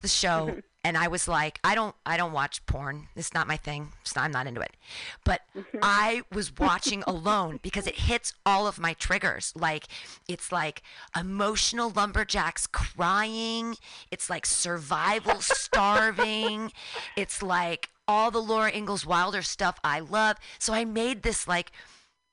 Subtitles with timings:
[0.00, 3.08] the show and I was like, I don't I don't watch porn.
[3.14, 3.92] It's not my thing.
[4.02, 4.76] It's not, I'm not into it.
[5.24, 5.42] But
[5.82, 9.52] I was watching alone because it hits all of my triggers.
[9.54, 9.86] Like
[10.28, 10.82] it's like
[11.18, 13.76] emotional lumberjacks crying.
[14.10, 16.72] It's like survival starving.
[17.16, 20.36] It's like all the Laura Ingalls Wilder stuff I love.
[20.58, 21.72] So I made this like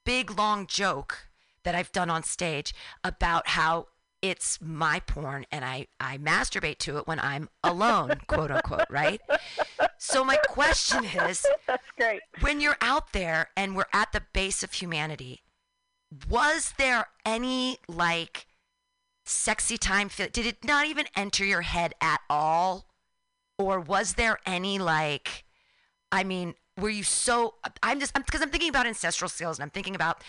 [0.06, 1.28] big long joke
[1.64, 2.74] that I've done on stage
[3.04, 3.88] about how
[4.22, 9.22] it's my porn and I, I masturbate to it when I'm alone, quote unquote, right?
[9.98, 12.22] So my question is That's great.
[12.42, 15.42] when you're out there and we're at the base of humanity,
[16.30, 18.48] was there any like
[19.26, 22.86] sexy time feel did it not even enter your head at all?
[23.60, 25.44] Or was there any like
[26.12, 29.70] I mean, were you so I'm just because I'm, thinking about ancestral skills and I'm
[29.72, 30.24] thinking about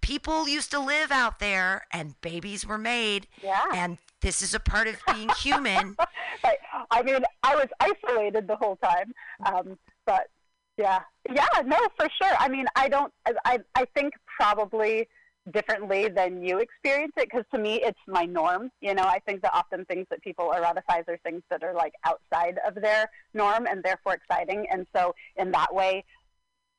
[0.00, 3.64] people used to live out there and babies were made Yeah.
[3.74, 5.96] and this is a part of being human.
[6.44, 6.58] Right.
[6.90, 9.12] I mean, I was isolated the whole time,
[9.46, 10.28] um, but
[10.76, 11.00] yeah,
[11.32, 12.34] yeah, no, for sure.
[12.38, 13.10] I mean, I don't.
[13.46, 15.08] I I think probably
[15.50, 19.40] differently than you experience it because to me it's my norm you know i think
[19.42, 23.64] that often things that people eroticize are things that are like outside of their norm
[23.70, 26.04] and therefore exciting and so in that way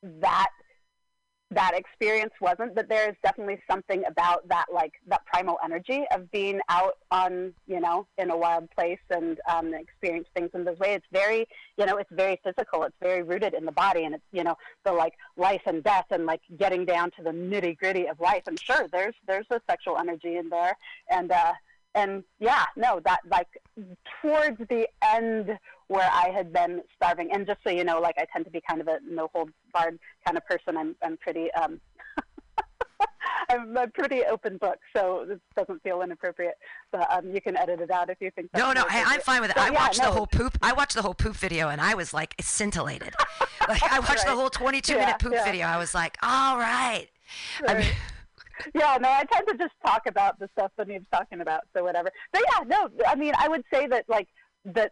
[0.04, 0.50] that
[1.52, 6.30] that experience wasn't but there is definitely something about that like that primal energy of
[6.32, 10.78] being out on you know in a wild place and um, experience things in this
[10.80, 12.84] way it's very you know it's very physical.
[12.84, 16.06] It's very rooted in the body and it's you know the like life and death
[16.12, 18.44] and like getting down to the nitty gritty of life.
[18.48, 20.78] And sure there's there's a sexual energy in there.
[21.10, 21.54] And uh
[21.96, 23.48] and yeah no that like
[24.22, 25.58] towards the end
[25.88, 27.32] where I had been starving.
[27.32, 29.50] And just so you know, like I tend to be kind of a no hold
[29.74, 30.78] barred kind of person.
[30.78, 31.80] I'm I'm pretty um
[33.50, 36.56] I'm a pretty open book, so this doesn't feel inappropriate.
[36.92, 38.50] But um, you can edit it out if you think.
[38.54, 39.58] No, no, I, I'm fine with it.
[39.58, 40.58] I yeah, watched the whole poop.
[40.62, 43.14] I watched the whole poop video, and I was like scintillated.
[43.70, 45.46] like I watched the whole 22 Yeah, minute poop yeah.
[45.46, 45.66] video.
[45.66, 47.08] I was like, all right.
[47.68, 47.96] I mean, Right.
[48.76, 51.84] yeah, no, I tend to just talk about the stuff that needs talking about, so
[51.84, 52.10] whatever.
[52.34, 54.28] But yeah, no, I mean, I would say that like
[54.66, 54.92] that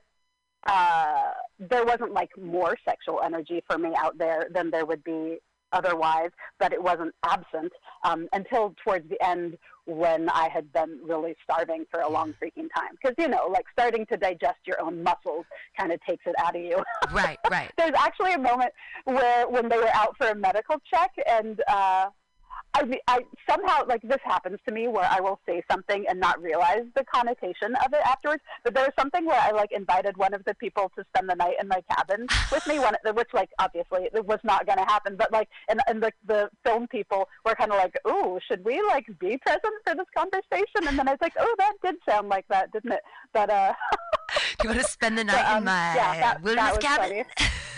[0.66, 5.38] uh, there wasn't like more sexual energy for me out there than there would be
[5.72, 7.72] otherwise, but it wasn't absent
[8.03, 12.68] um, until towards the end when I had been really starving for a long freaking
[12.75, 12.94] time.
[13.00, 15.46] Because you know, like starting to digest your own muscles
[15.78, 16.81] kind of takes it out of you.
[17.12, 17.72] right, right.
[17.78, 18.72] There's actually a moment
[19.04, 22.08] where when they were out for a medical check and uh
[22.75, 23.19] I, I
[23.50, 27.06] somehow like this happens to me where I will say something and not realize the
[27.06, 28.44] connotation of it afterwards.
[28.63, 31.36] But there was something where I like invited one of the people to spend the
[31.36, 34.84] night in my cabin with me, one, which like obviously it was not going to
[34.84, 35.16] happen.
[35.16, 38.81] But like, and, and the the film people were kind of like, "Ooh, should we
[38.84, 42.28] like be present for this conversation?" And then I was like, "Oh, that did sound
[42.28, 43.02] like that, didn't it?"
[43.34, 43.74] But uh,
[44.59, 47.25] Do you want to spend the night um, in my yeah, that- wilderness that cabin?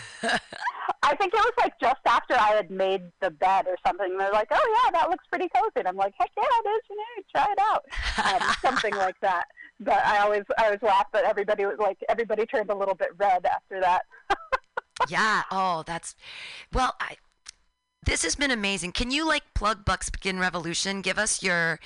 [1.03, 4.17] I think it was like just after I had made the bed or something.
[4.17, 6.81] They're like, "Oh yeah, that looks pretty cozy." And I'm like, "Heck yeah, it is!
[6.89, 9.45] You know, try it out." Um, something like that.
[9.79, 13.09] But I always, I always laugh that everybody was like, everybody turned a little bit
[13.17, 14.01] red after that.
[15.09, 15.43] yeah.
[15.51, 16.15] Oh, that's
[16.73, 16.95] well.
[16.99, 17.17] I,
[18.05, 18.93] this has been amazing.
[18.93, 21.01] Can you like plug Buckskin Revolution?
[21.01, 21.79] Give us your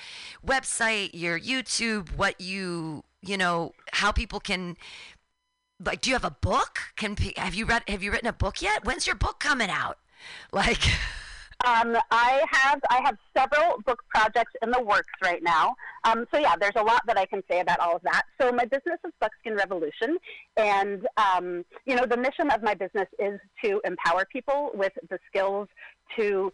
[0.46, 4.76] website, your YouTube, what you you know, how people can
[5.84, 6.00] like.
[6.00, 6.78] Do you have a book?
[6.96, 7.82] Can have you read?
[7.88, 8.84] Have you written a book yet?
[8.84, 9.98] When's your book coming out?
[10.52, 10.82] Like,
[11.64, 15.74] Um, I have I have several book projects in the works right now.
[16.04, 18.22] Um, so yeah, there's a lot that I can say about all of that.
[18.40, 20.18] So my business is Buckskin Revolution,
[20.56, 25.18] and um, you know the mission of my business is to empower people with the
[25.28, 25.68] skills
[26.16, 26.52] to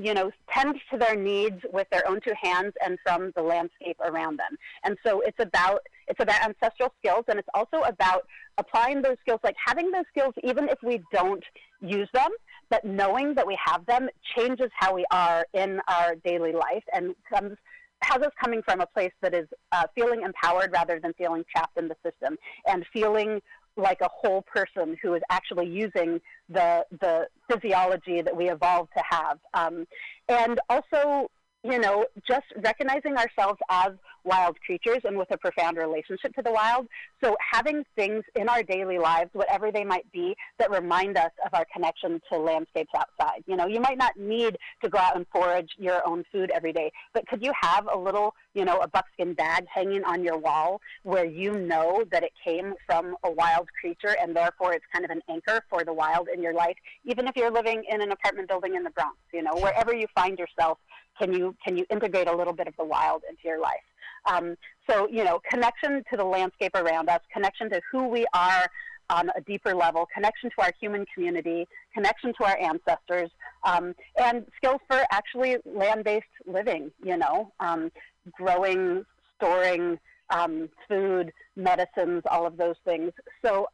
[0.00, 3.96] you know tend to their needs with their own two hands and from the landscape
[4.00, 4.56] around them.
[4.84, 8.26] And so it's about it's about ancestral skills, and it's also about
[8.58, 11.44] applying those skills, like having those skills even if we don't
[11.80, 12.30] use them
[12.68, 17.14] but knowing that we have them changes how we are in our daily life and
[17.32, 17.56] comes
[18.02, 21.78] has us coming from a place that is uh, feeling empowered rather than feeling trapped
[21.78, 22.36] in the system
[22.66, 23.40] and feeling
[23.76, 29.02] like a whole person who is actually using the the physiology that we evolved to
[29.08, 29.38] have.
[29.54, 29.86] Um,
[30.28, 31.30] and also
[31.62, 33.92] you know just recognizing ourselves as
[34.26, 36.86] wild creatures and with a profound relationship to the wild.
[37.22, 41.54] So having things in our daily lives whatever they might be that remind us of
[41.54, 43.42] our connection to landscapes outside.
[43.46, 46.72] You know you might not need to go out and forage your own food every
[46.72, 50.38] day but could you have a little you know a buckskin bag hanging on your
[50.38, 55.04] wall where you know that it came from a wild creature and therefore it's kind
[55.04, 58.12] of an anchor for the wild in your life even if you're living in an
[58.12, 60.78] apartment building in the bronx you know wherever you find yourself
[61.18, 63.86] can you can you integrate a little bit of the wild into your life
[64.26, 64.56] Um,
[64.88, 68.68] so, you know, connection to the landscape around us, connection to who we are
[69.08, 73.30] on a deeper level, connection to our human community, connection to our ancestors,
[73.64, 76.90] um, and skills for actually land-based living.
[77.04, 77.92] You know, um,
[78.32, 79.04] growing,
[79.36, 79.98] storing
[80.30, 83.12] um, food, medicines, all of those things.
[83.44, 83.68] So.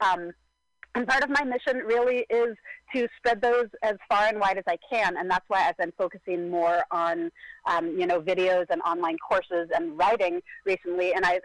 [0.94, 2.54] And part of my mission really is
[2.94, 5.92] to spread those as far and wide as I can, and that's why I've been
[5.96, 7.30] focusing more on,
[7.66, 11.14] um, you know, videos and online courses and writing recently.
[11.14, 11.40] And I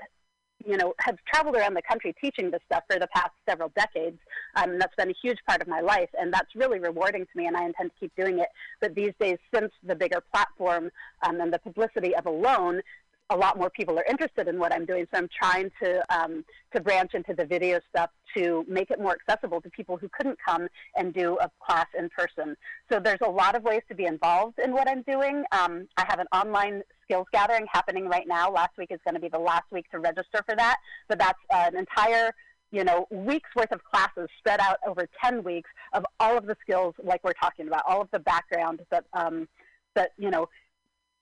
[0.66, 4.20] you know, have traveled around the country teaching this stuff for the past several decades.
[4.56, 7.46] Um, that's been a huge part of my life, and that's really rewarding to me,
[7.46, 8.50] and I intend to keep doing it.
[8.82, 10.90] But these days, since the bigger platform
[11.24, 12.82] um, and the publicity of Alone,
[13.30, 15.06] a lot more people are interested in what I'm doing.
[15.12, 19.16] So I'm trying to um, to branch into the video stuff to make it more
[19.16, 22.56] accessible to people who couldn't come and do a class in person.
[22.92, 25.44] So there's a lot of ways to be involved in what I'm doing.
[25.52, 28.52] Um, I have an online skills gathering happening right now.
[28.52, 30.78] Last week is going to be the last week to register for that,
[31.08, 32.34] but that's an entire
[32.72, 36.56] you know, weeks worth of classes spread out over 10 weeks of all of the
[36.62, 39.48] skills like we're talking about, all of the background that, um,
[39.96, 40.50] that you know,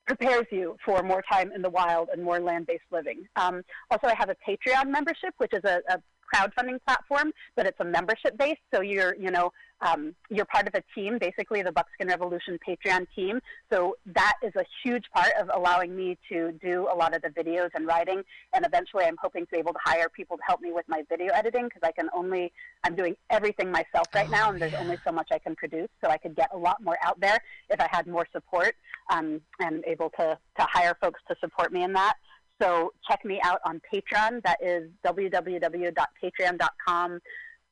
[0.06, 3.28] prepares you for more time in the wild and more land-based living.
[3.36, 6.02] Um, also, I have a Patreon membership, which is a, a
[6.34, 8.62] crowdfunding platform, but it's a membership based.
[8.74, 9.52] So you're, you know,
[9.82, 13.40] um, you're part of a team, basically the Buckskin Revolution Patreon team.
[13.72, 17.30] So that is a huge part of allowing me to do a lot of the
[17.30, 18.24] videos and writing.
[18.54, 21.04] And eventually, I'm hoping to be able to hire people to help me with my
[21.10, 22.52] video editing because I can only
[22.84, 24.82] I'm doing everything myself right oh, now, and there's yeah.
[24.82, 25.90] only so much I can produce.
[26.04, 27.40] So I could get a lot more out there
[27.70, 28.76] if I had more support
[29.10, 32.16] um, and able to to hire folks to support me in that.
[32.62, 34.42] So check me out on Patreon.
[34.44, 37.20] That is www.patreon.com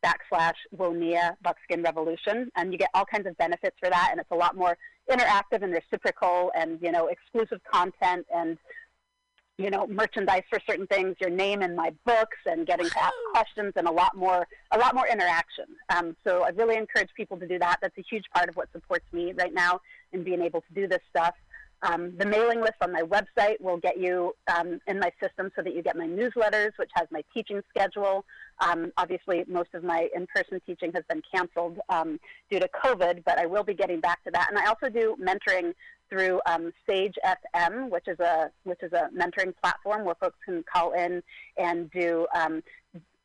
[0.04, 2.50] backslash Woniya Buckskin Revolution.
[2.56, 4.10] And you get all kinds of benefits for that.
[4.12, 4.78] And it's a lot more
[5.10, 8.58] interactive and reciprocal and, you know, exclusive content and,
[9.58, 13.14] you know, merchandise for certain things, your name in my books and getting to ask
[13.32, 15.66] questions and a lot more, a lot more interaction.
[15.96, 17.78] Um, so I really encourage people to do that.
[17.82, 19.80] That's a huge part of what supports me right now
[20.12, 21.36] in being able to do this stuff.
[21.84, 25.62] Um, the mailing list on my website will get you um, in my system so
[25.62, 28.26] that you get my newsletters, which has my teaching schedule.
[28.60, 32.20] Um, obviously, most of my in-person teaching has been canceled um,
[32.50, 34.48] due to COVID, but I will be getting back to that.
[34.50, 35.74] And I also do mentoring
[36.10, 40.64] through um, Sage FM, which is a which is a mentoring platform where folks can
[40.72, 41.22] call in
[41.58, 42.64] and do um,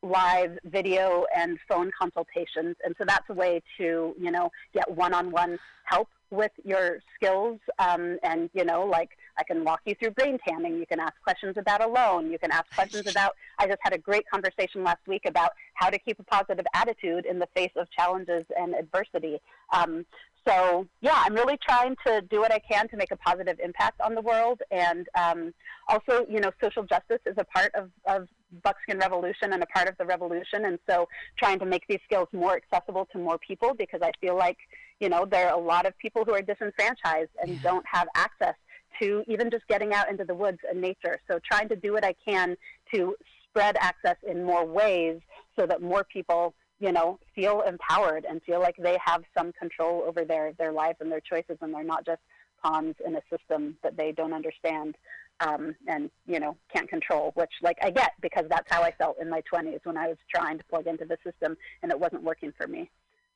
[0.01, 2.75] live video and phone consultations.
[2.83, 8.17] And so that's a way to you know get one-on-one help with your skills um,
[8.23, 10.77] and you know like i can walk you through brain tanning.
[10.77, 12.31] You can ask questions about alone.
[12.31, 15.89] You can ask questions about i just had a great conversation last week about how
[15.89, 19.39] to keep a positive attitude in the face of challenges and adversity.
[19.71, 20.05] Um,
[20.47, 23.99] so yeah i'm really trying to do what i can to make a positive impact
[24.01, 24.61] on the world.
[24.71, 25.53] And um,
[25.87, 28.27] also you know social justice is a part of, of
[28.63, 31.07] buckskin revolution and a part of the revolution and so
[31.37, 34.57] trying to make these skills more accessible to more people because i feel like
[34.99, 37.59] you know, there are a lot of people who are disenfranchised and yeah.
[37.63, 38.55] don't have access
[39.01, 41.19] to even just getting out into the woods and nature.
[41.29, 42.57] So trying to do what I can
[42.93, 45.21] to spread access in more ways
[45.57, 50.03] so that more people, you know, feel empowered and feel like they have some control
[50.05, 52.21] over their, their lives and their choices and they're not just
[52.61, 54.95] pawns in a system that they don't understand
[55.41, 59.17] um, and, you know, can't control, which, like, I get because that's how I felt
[59.21, 62.23] in my 20s when I was trying to plug into the system and it wasn't
[62.23, 62.89] working for me.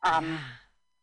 [0.03, 0.37] Um,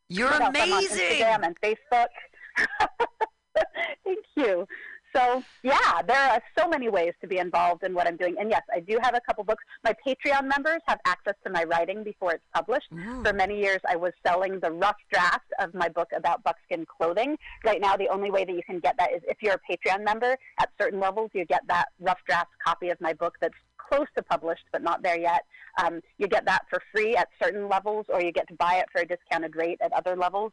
[0.09, 0.99] you're amazing.
[0.99, 2.09] Instagram and Facebook.
[4.05, 4.67] Thank you.
[5.15, 8.37] So yeah, there are so many ways to be involved in what I'm doing.
[8.39, 9.65] And yes, I do have a couple books.
[9.85, 12.89] My Patreon members have access to my writing before it's published.
[13.25, 17.37] For many years, I was selling the rough draft of my book about buckskin clothing.
[17.65, 20.05] Right now, the only way that you can get that is if you're a Patreon
[20.05, 20.37] member.
[20.59, 24.23] At certain levels, you get that rough draft copy of my book that's close to
[24.23, 25.45] published but not there yet.
[25.83, 28.87] Um, you get that for free at certain levels, or you get to buy it
[28.93, 30.53] for a discounted rate at other levels.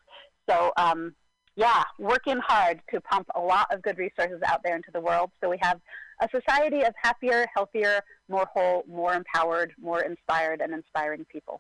[0.49, 1.13] So, um,
[1.57, 5.31] yeah, working hard to pump a lot of good resources out there into the world
[5.41, 5.81] so we have
[6.21, 7.99] a society of happier, healthier,
[8.29, 11.59] more whole, more empowered, more inspired, and inspiring people.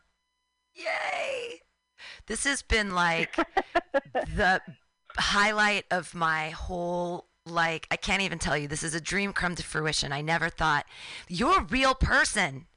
[0.75, 1.61] Yay!
[2.27, 3.35] This has been like
[4.13, 4.61] the
[5.17, 8.67] highlight of my whole like I can't even tell you.
[8.67, 10.11] This is a dream come to fruition.
[10.11, 10.85] I never thought
[11.27, 12.67] you're a real person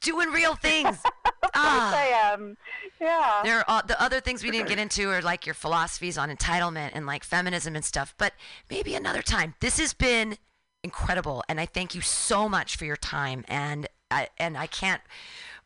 [0.00, 0.98] doing real things.
[1.54, 2.56] ah, I am.
[3.00, 3.40] Yeah.
[3.44, 6.34] There are all, the other things we didn't get into are like your philosophies on
[6.34, 8.14] entitlement and like feminism and stuff.
[8.18, 8.32] But
[8.70, 9.54] maybe another time.
[9.60, 10.36] This has been
[10.82, 13.44] incredible, and I thank you so much for your time.
[13.48, 15.02] And I, and I can't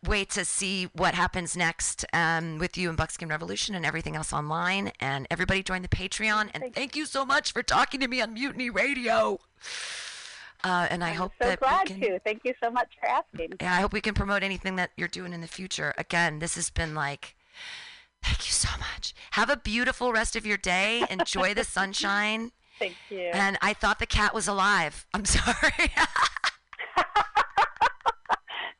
[0.07, 4.33] wait to see what happens next um, with you and Buckskin Revolution and everything else
[4.33, 4.93] online.
[5.01, 6.51] And everybody join the Patreon.
[6.55, 9.41] And thank you so much for talking to me on Mutiny Radio.
[10.65, 12.19] Uh, and I I'm hope so that glad can, to.
[12.21, 13.53] Thank you so much for asking.
[13.61, 15.95] Yeah, I hope we can promote anything that you're doing in the future.
[15.97, 17.37] Again, this has been like,
[18.25, 19.15] thank you so much.
[19.33, 21.05] Have a beautiful rest of your day.
[21.09, 22.53] Enjoy the sunshine.
[22.79, 23.19] Thank you.
[23.19, 25.05] And I thought the cat was alive.
[25.13, 25.53] I'm sorry.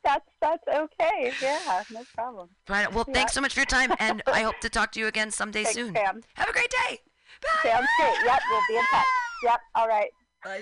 [0.03, 1.33] that's that's okay.
[1.41, 2.47] Yeah, no problem.
[2.69, 2.91] Right.
[2.93, 5.31] Well, thanks so much for your time, and I hope to talk to you again
[5.31, 5.93] someday Thanks, soon.
[5.93, 6.21] Pam.
[6.35, 6.99] Have a great day.
[7.41, 7.69] Bye.
[7.69, 8.15] Sounds great.
[8.25, 9.05] Yep, we'll be in touch.
[9.43, 9.59] Yep.
[9.75, 10.09] All right.
[10.45, 10.61] Bye.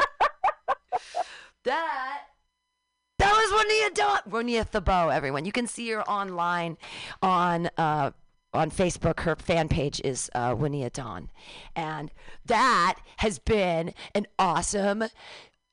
[1.64, 2.22] That
[3.20, 4.20] that was Juanita Dawn.
[4.32, 5.44] Juanita Thibeault, everyone.
[5.44, 6.78] You can see her online
[7.22, 8.12] on uh,
[8.54, 9.22] on Facebook.
[9.22, 11.30] Her fan page is uh, Juanita Dawn,
[11.76, 12.12] and
[12.46, 15.06] that has been an awesome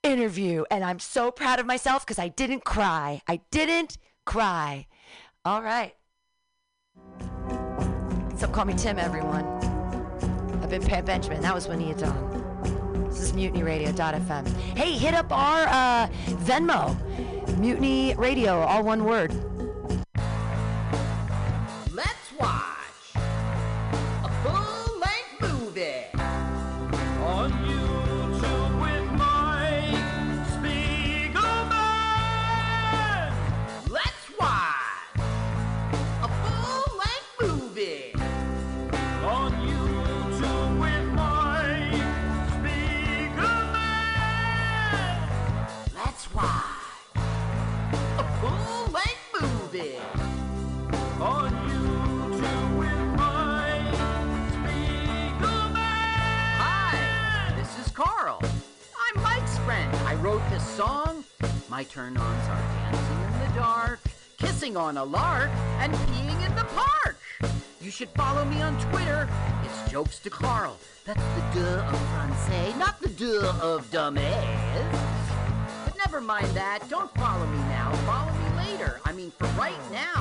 [0.03, 0.65] interview.
[0.71, 3.23] And I'm so proud of myself because I didn't cry.
[3.29, 4.87] I didn't cry.
[5.45, 5.95] All right.
[8.37, 9.45] So call me Tim, everyone.
[10.63, 11.41] I've been Pam Benjamin.
[11.43, 12.44] That was Juanita Dawn.
[13.15, 14.49] This is MutinyRadio.fm.
[14.77, 16.09] Hey, hit up our uh,
[16.43, 16.99] Venmo,
[17.59, 19.33] Mutiny Radio, all one word.
[21.93, 22.74] Let's watch
[64.77, 67.17] on a lark, and peeing in the park.
[67.81, 69.29] You should follow me on Twitter.
[69.63, 70.77] It's Jokes to Carl.
[71.05, 75.85] That's the duh of Francais, not the duh of dumbass.
[75.85, 76.89] But never mind that.
[76.89, 77.93] Don't follow me now.
[78.07, 79.01] Follow me later.
[79.05, 80.14] I mean, for right now,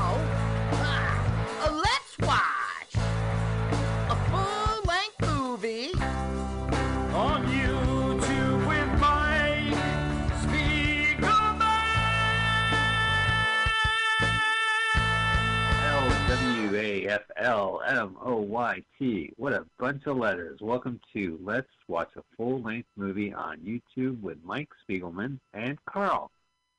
[17.43, 19.33] L-W-A-F-L-M-O-Y-T.
[19.35, 20.61] What a bunch of letters.
[20.61, 26.31] Welcome to Let's Watch a Full-Length Movie on YouTube with Mike Spiegelman and Carl.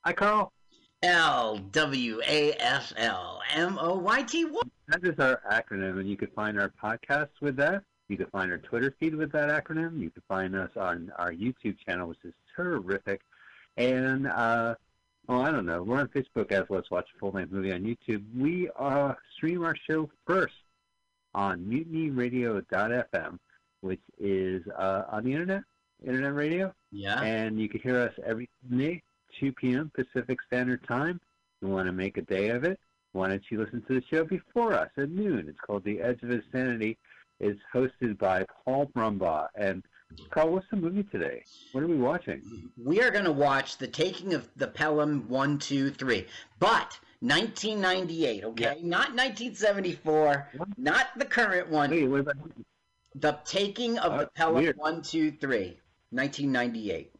[0.06, 0.54] Hi, Carl.
[1.02, 4.46] L W A F L M O Y T.
[4.88, 7.82] That is our acronym, and you can find our podcast with that.
[8.08, 10.00] You can find our Twitter feed with that acronym.
[10.00, 13.20] You can find us on our YouTube channel, which is terrific.
[13.76, 14.76] And, uh,
[15.28, 15.82] oh, I don't know.
[15.82, 18.24] We're on Facebook as Let's Watch a Full Length Movie on YouTube.
[18.36, 20.54] We uh, stream our show first
[21.34, 23.38] on mutinyradio.fm,
[23.80, 25.62] which is uh, on the internet,
[26.06, 26.72] internet radio.
[26.92, 27.20] Yeah.
[27.22, 29.02] And you can hear us every Sunday,
[29.40, 29.90] 2 p.m.
[29.94, 31.20] Pacific Standard Time.
[31.60, 32.78] You want to make a day of it?
[33.12, 35.46] Why don't you listen to the show before us at noon?
[35.48, 36.98] It's called The Edge of Insanity.
[37.40, 39.48] It's hosted by Paul Brumbaugh.
[39.54, 39.84] And
[40.30, 41.44] Carl, what's the movie today?
[41.72, 42.70] What are we watching?
[42.82, 46.26] We are going to watch The Taking of the Pelham 1, 2, 3.
[46.58, 48.62] But 1998, okay?
[48.62, 48.70] Yeah.
[48.82, 51.90] Not 1974, not the current one.
[51.90, 52.36] Wait, what about
[53.14, 54.76] The Taking of the oh, Pelham weird.
[54.76, 55.78] 1, 2, 3.
[56.10, 57.12] 1998.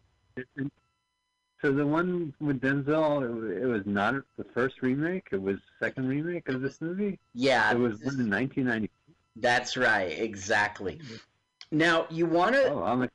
[1.63, 3.23] So the one with Denzel,
[3.61, 5.29] it was not the first remake.
[5.33, 7.19] It was the second remake of this movie.
[7.35, 8.91] Yeah, It was in 1990.
[9.37, 10.17] that's right.
[10.19, 11.01] Exactly.
[11.71, 13.11] Now, you want to Oh, I'm like,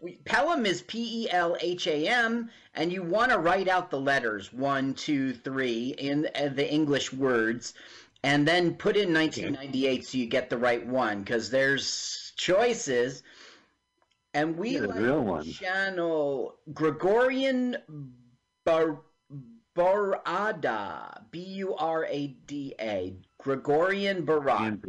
[0.00, 3.90] we- Pelham is P E L H A M, and you want to write out
[3.90, 7.74] the letters one, two, three in uh, the English words,
[8.24, 13.22] and then put in 1998 so you get the right one because there's choices.
[14.34, 15.44] And we Yeah, like real one.
[15.44, 17.76] channel Gregorian
[18.64, 19.00] Bar-
[19.76, 24.82] Barada, B U R A D A, Gregorian Barada.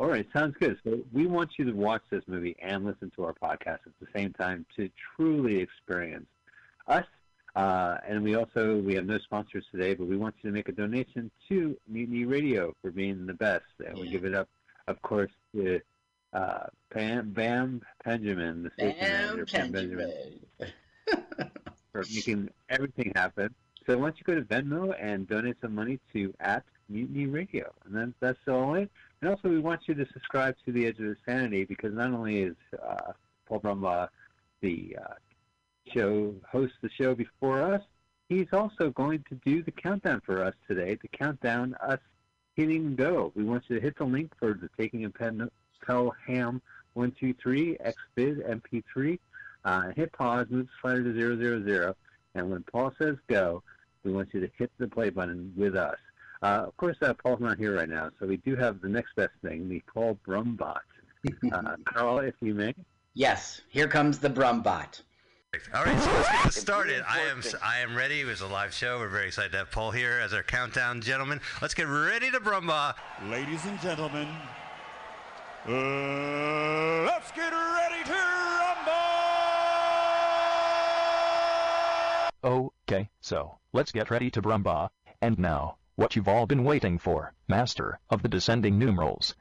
[0.00, 0.78] All right, sounds good.
[0.82, 4.06] So we want you to watch this movie and listen to our podcast at the
[4.16, 6.26] same time to truly experience
[6.88, 7.04] us.
[7.54, 10.70] Uh, and we also we have no sponsors today, but we want you to make
[10.70, 14.48] a donation to Mutiny Radio for being the best, and we give it up,
[14.88, 15.80] of course, to
[16.32, 21.50] uh, Pam, Bam Benjamin, the station Bam manager, Pam Benjamin, Benjamin.
[21.92, 23.54] for making everything happen.
[23.86, 27.70] So why don't you go to Venmo and donate some money to at Mutiny Radio,
[27.84, 28.90] and then that's all it.
[29.20, 32.42] And also, we want you to subscribe to the Edge of Insanity because not only
[32.42, 33.12] is uh,
[33.46, 34.08] Paul Brumbaugh
[34.62, 35.14] the uh,
[35.92, 37.82] show host the show before us,
[38.28, 40.96] he's also going to do the countdown for us today.
[41.00, 41.98] The countdown, us
[42.56, 43.32] hitting go.
[43.34, 45.50] We want you to hit the link for the Taking of Pen
[46.94, 47.76] one two three
[48.18, 49.18] XviD MP3
[49.64, 51.96] Uh, hit pause, move the slider to zero zero zero,
[52.34, 53.62] and when Paul says go,
[54.04, 55.98] we want you to hit the play button with us.
[56.42, 59.14] Uh, of course, uh, Paul's not here right now, so we do have the next
[59.14, 60.78] best thing, the Paul Brumbot.
[61.52, 62.74] Uh, Carl, if you may.
[63.14, 65.02] Yes, here comes the Brumbot.
[65.74, 67.02] All right, so let's get this started.
[67.08, 68.20] I am I am ready.
[68.20, 68.98] It was a live show.
[68.98, 71.40] We're very excited to have Paul here as our countdown gentleman.
[71.60, 72.94] Let's get ready to brumba.
[73.28, 74.28] Ladies and gentlemen,
[75.66, 79.00] uh, let's get ready to rumble!
[82.42, 84.88] Okay, so, let's get ready to Brumba.
[85.20, 89.34] And now, what you've all been waiting for, Master of the Descending Numerals.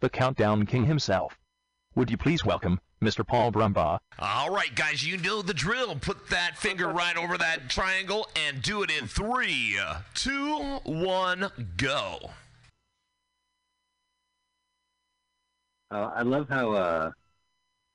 [0.00, 1.38] The Countdown King himself.
[1.94, 3.24] Would you please welcome Mr.
[3.24, 4.00] Paul Brumbaugh?
[4.18, 5.94] All right, guys, you know the drill.
[5.94, 9.78] Put that finger right over that triangle and do it in three,
[10.14, 12.30] two, one, go.
[15.92, 17.10] Uh, I love how uh,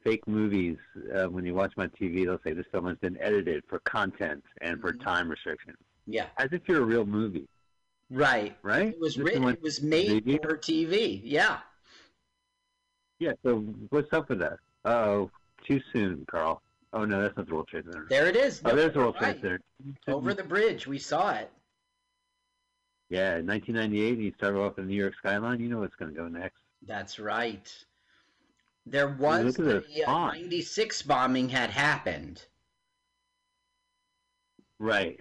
[0.05, 0.77] fake movies,
[1.13, 3.79] uh, when you watch them on TV, they'll say this film has been edited for
[3.79, 5.75] content and for time restrictions,
[6.05, 7.49] Yeah, as if you're a real movie,
[8.09, 8.55] right.
[8.63, 8.87] right?
[8.87, 9.47] It was This written.
[9.49, 10.39] It was made Maybe.
[10.41, 11.21] for TV.
[11.23, 11.59] Yeah.
[13.19, 13.57] Yeah, so
[13.89, 14.59] what's up with that?
[14.85, 15.29] Oh,
[15.65, 16.61] too soon, Carl.
[16.93, 18.07] Oh, no, that's not the World Trade Center.
[18.09, 18.61] There it is.
[18.65, 19.39] Oh, there's the World Right.
[19.39, 19.59] Trade
[20.07, 20.15] Center.
[20.15, 20.87] Over the bridge.
[20.87, 21.51] We saw it.
[23.09, 25.59] Yeah, in 1998, you started off in the New York skyline.
[25.59, 26.57] You know what's going to go next.
[26.87, 27.71] That's right.
[28.85, 32.43] There was look at the the uh, 96 bombing had happened.
[34.79, 35.19] Right.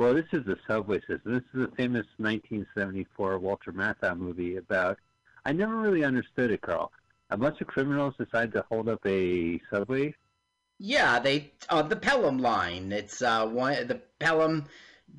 [0.00, 1.34] Well, this is the subway system.
[1.34, 4.98] This is a famous 1974 Walter Matthau movie about.
[5.44, 6.90] I never really understood it, Carl.
[7.28, 10.14] A bunch of criminals decide to hold up a subway.
[10.78, 12.92] Yeah, they uh, the Pelham line.
[12.92, 14.64] It's uh one the Pelham.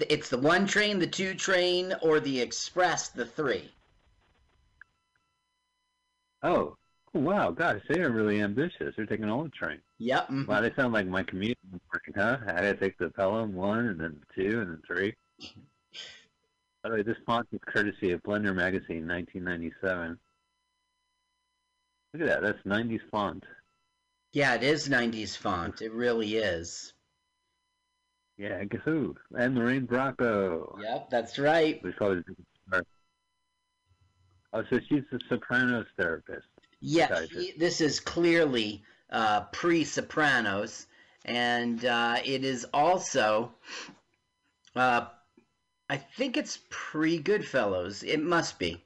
[0.09, 3.69] It's the one train, the two train, or the express, the three.
[6.41, 6.75] Oh,
[7.13, 8.95] wow, gosh, they are really ambitious.
[8.95, 9.79] They're taking all the train.
[9.99, 10.29] Yep.
[10.29, 10.47] mhm.
[10.47, 11.57] Wow, they sound like my commute
[12.15, 12.37] huh?
[12.47, 15.15] I had to take the Pelham one, and then two, and then three.
[16.83, 20.17] By the way, this font is courtesy of Blender Magazine, 1997.
[22.13, 22.41] Look at that.
[22.41, 23.43] That's 90s font.
[24.33, 25.81] Yeah, it is 90s font.
[25.81, 26.93] It really is.
[28.37, 29.15] Yeah, guess who?
[29.37, 30.81] And Lorraine Bracco.
[30.81, 31.81] Yep, that's right.
[31.83, 32.25] We call it.
[34.53, 36.47] Oh, so she's a Sopranos therapist.
[36.81, 37.57] Yes, Gotcha.
[37.57, 40.87] this is clearly uh, pre-Sopranos,
[41.25, 43.53] and uh, it is also,
[44.75, 45.05] uh,
[45.89, 48.03] I think it's pre-Goodfellas.
[48.07, 48.83] It must be.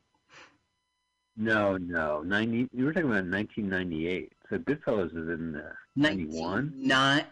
[1.38, 2.67] No, no, 90.
[2.74, 4.34] You were talking about 1998.
[4.50, 6.74] So Goodfellas is in uh, 91.
[6.76, 7.26] Not,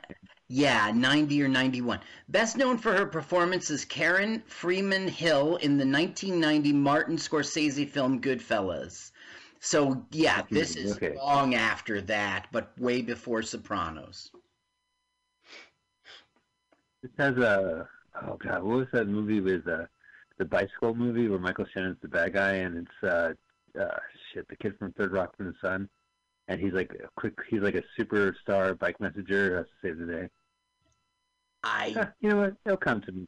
[0.49, 1.99] yeah, 90 or 91.
[2.29, 8.21] Best known for her performance as Karen Friedman Hill in the 1990 Martin Scorsese film
[8.21, 9.11] Goodfellas.
[9.59, 11.15] So, yeah, this is Okay.
[11.15, 14.31] long after that, but way before Sopranos.
[17.03, 17.87] This has a.
[18.23, 19.85] Oh God, what was that movie with uh,
[20.37, 23.33] the bicycle movie where Michael Shannon's the bad guy and it's uh,
[23.79, 23.99] uh
[24.31, 25.89] shit the kid from Third Rock from the Sun,
[26.47, 27.33] and he's like a quick.
[27.49, 30.29] He's like a superstar bike messenger who has to save the day.
[31.63, 32.55] I you know what?
[32.63, 33.27] They'll come to me.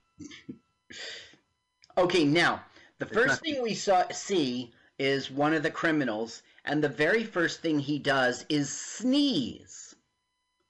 [1.97, 2.63] Okay, now
[2.99, 7.61] the first thing we saw see is one of the criminals, and the very first
[7.61, 9.95] thing he does is sneeze.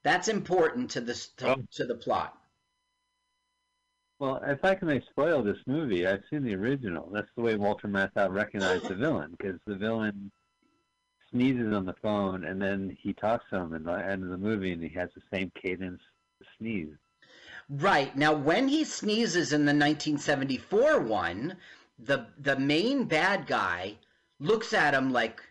[0.04, 1.64] That's important to this to, Oh.
[1.74, 2.40] to the plot.
[4.20, 7.10] Well, if I can spoil this movie, I've seen the original.
[7.12, 10.32] That's the way Walter Matthau recognized the villain, because the villain
[11.32, 14.38] sneezes on the phone, and then he talks to him in the end of the
[14.38, 16.02] movie, and he has the same cadence
[16.58, 16.96] sneeze.
[17.70, 21.58] Right now, when he sneezes in the 1974 one,
[22.00, 23.98] the the main bad guy
[24.40, 25.42] looks at him like,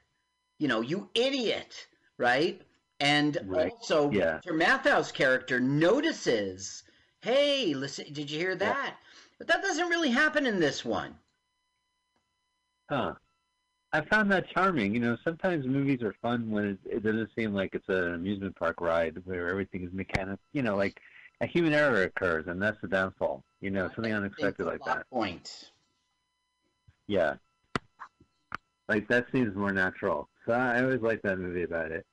[0.59, 1.87] you know, you idiot,
[2.19, 2.63] right?
[3.01, 4.35] And Right, also, yeah.
[4.35, 6.85] Walter Matthau's character notices,
[7.25, 8.97] hey, listen, did you hear that?
[9.39, 11.15] But that doesn't really happen in this one.
[12.89, 13.15] Huh.
[13.93, 14.95] I found that charming.
[14.95, 18.57] You know, sometimes movies are fun when it, it doesn't seem like it's an amusement
[18.57, 20.39] park ride where everything is mechanical.
[20.53, 21.01] You know, like
[21.41, 23.43] a human error occurs, and that's the downfall.
[23.61, 25.09] You know, something unexpected like that.
[25.11, 25.71] Point.
[27.07, 27.35] Yeah.
[28.89, 30.29] Like that seems more natural.
[30.47, 32.05] So I always like that movie about it.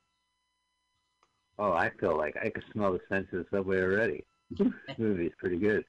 [1.60, 4.24] Oh, I feel like I could smell the scent of the subway already.
[4.58, 5.86] This movie is pretty good.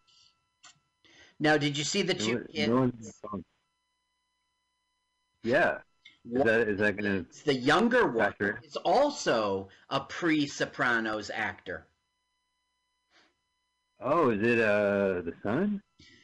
[1.38, 3.20] Now, did you see the two one- kids?
[3.22, 3.42] no
[5.42, 5.78] Yeah.
[6.24, 11.84] Is that is that gonna It's the younger one is also a pre-Sopranos actor.
[13.98, 15.82] Oh, is it uh the son?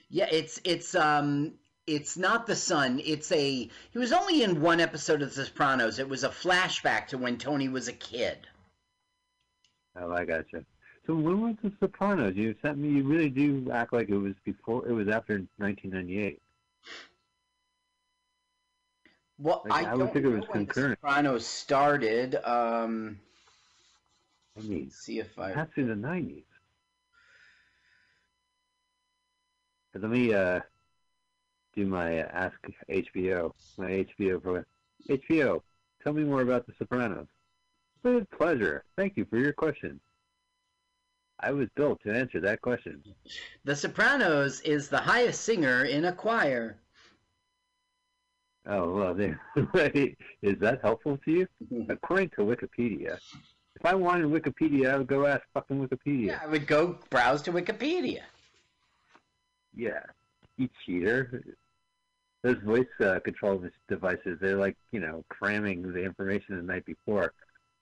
[0.08, 1.54] Yeah, it's it's um
[1.88, 3.00] it's not the son.
[3.04, 5.98] It's a he was only in one episode of The Sopranos.
[5.98, 8.46] It was a flashback to when Tony was a kid.
[9.96, 10.64] Oh, I gotcha.
[11.08, 12.36] So when was The Sopranos?
[12.36, 12.90] You sent me.
[12.90, 14.86] You really do act like it was before.
[14.86, 16.42] It was after 1998.
[19.38, 21.00] Well, Like, I, I would don't think it was concurrent.
[21.00, 22.34] The Sopranos started.
[22.44, 23.18] Um,
[24.58, 25.54] I mean, see if I.
[25.54, 26.42] that's in the 90s.
[29.94, 30.60] But let me uh,
[31.74, 32.58] do my uh, Ask
[32.90, 34.66] HBO, my HBO program.
[35.08, 35.62] HBO,
[36.04, 37.28] tell me more about The Sopranos.
[38.02, 38.84] With pleasure.
[38.98, 40.00] Thank you for your question.
[41.40, 43.02] I was built to answer that question.
[43.64, 46.78] The Sopranos is the highest singer in a choir.
[48.66, 49.18] Oh, well,
[50.42, 51.48] is that helpful to you?
[51.88, 53.18] According to Wikipedia,
[53.76, 56.26] if I wanted Wikipedia, I would go ask fucking Wikipedia.
[56.26, 58.22] Yeah, I would go browse to Wikipedia.
[59.74, 60.00] Yeah,
[60.56, 61.42] you cheater.
[62.42, 67.32] Those voice uh, control devices, they're like, you know, cramming the information the night before.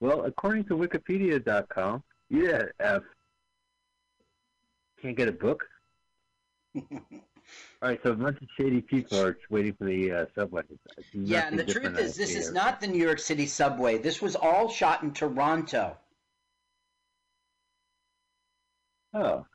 [0.01, 3.03] Well, according to Wikipedia.com, yeah, F.
[5.01, 5.65] Can't get a book?
[7.83, 10.63] All right, so a bunch of shady people are waiting for the uh, subway.
[11.13, 13.99] Yeah, and the truth is, this is not the New York City subway.
[13.99, 15.97] This was all shot in Toronto.
[19.15, 19.47] Oh.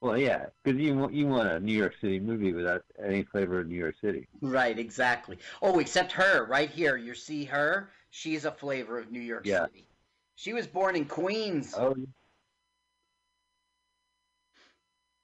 [0.00, 3.60] Well, yeah, because you want you want a New York City movie without any flavor
[3.60, 4.28] of New York City.
[4.40, 5.38] Right, exactly.
[5.60, 6.96] Oh, except her, right here.
[6.96, 7.90] You see her?
[8.10, 9.64] She's a flavor of New York Yeah.
[9.64, 9.88] City.
[10.36, 11.74] She was born in Queens.
[11.76, 11.96] Oh.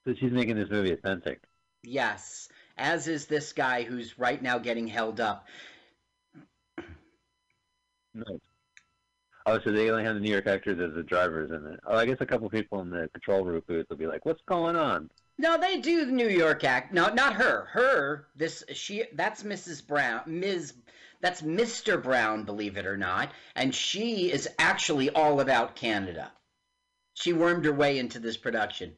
[0.06, 1.42] So she's making this movie authentic.
[1.82, 5.46] Yes, as is this guy who's right now getting held up.
[8.14, 8.38] Nice.
[9.46, 11.80] Oh, so they only have the New York actors as the drivers in it.
[11.86, 14.40] Oh, I guess a couple people in the control room booth will be like, "What's
[14.46, 16.94] going on?" No, they do the New York act.
[16.94, 17.66] No, not her.
[17.72, 19.86] Her, this she that's Mrs.
[19.86, 20.74] Brown, Ms.
[21.20, 22.02] That's Mr.
[22.02, 26.32] Brown, believe it or not, and she is actually all about Canada.
[27.14, 28.96] She wormed her way into this production.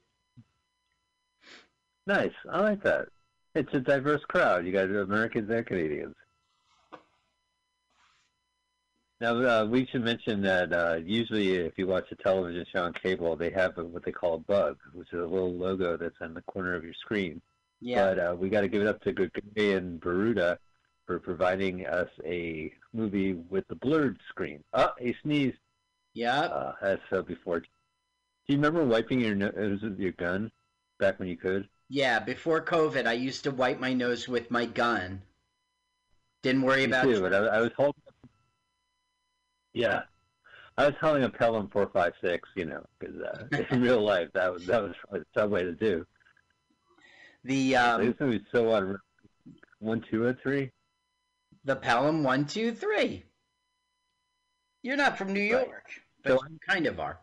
[2.06, 2.32] Nice.
[2.50, 3.08] I like that.
[3.54, 4.66] It's a diverse crowd.
[4.66, 6.14] You got Americans and Canadians.
[9.18, 12.92] Now, uh, we should mention that uh, usually if you watch a television show on
[12.92, 16.34] cable, they have what they call a bug, which is a little logo that's on
[16.34, 17.40] the corner of your screen.
[17.80, 18.04] Yeah.
[18.04, 20.58] But uh, we got to give it up to Guggenheim and Baruda
[21.06, 24.62] for providing us a movie with the blurred screen.
[24.74, 25.56] Oh, he sneezed.
[26.12, 26.40] Yeah.
[26.40, 27.60] Uh, as so before.
[27.60, 27.66] Do
[28.48, 30.52] you remember wiping your nose with your gun
[30.98, 31.68] back when you could?
[31.88, 35.22] Yeah, before COVID, I used to wipe my nose with my gun.
[36.42, 38.02] Didn't worry Me about too, but I, I was holding.
[39.72, 40.02] Yeah,
[40.76, 42.48] I was holding a Pelham four five six.
[42.56, 45.72] You know, because uh, in real life that was that was a tough way to
[45.72, 46.06] do.
[47.44, 48.98] the um, this movie's so on
[49.78, 50.72] one, two, and three.
[51.64, 53.24] the Pelham one two three.
[54.82, 55.90] You're not from New York,
[56.22, 57.20] but So you kind of are.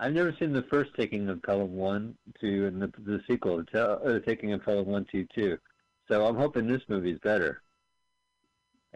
[0.00, 3.90] I've never seen the first taking of Pelham one, two, and the the sequel, the,
[4.00, 5.58] uh, the taking of Pelham one, two, two.
[6.08, 7.62] So I'm hoping this movie's better.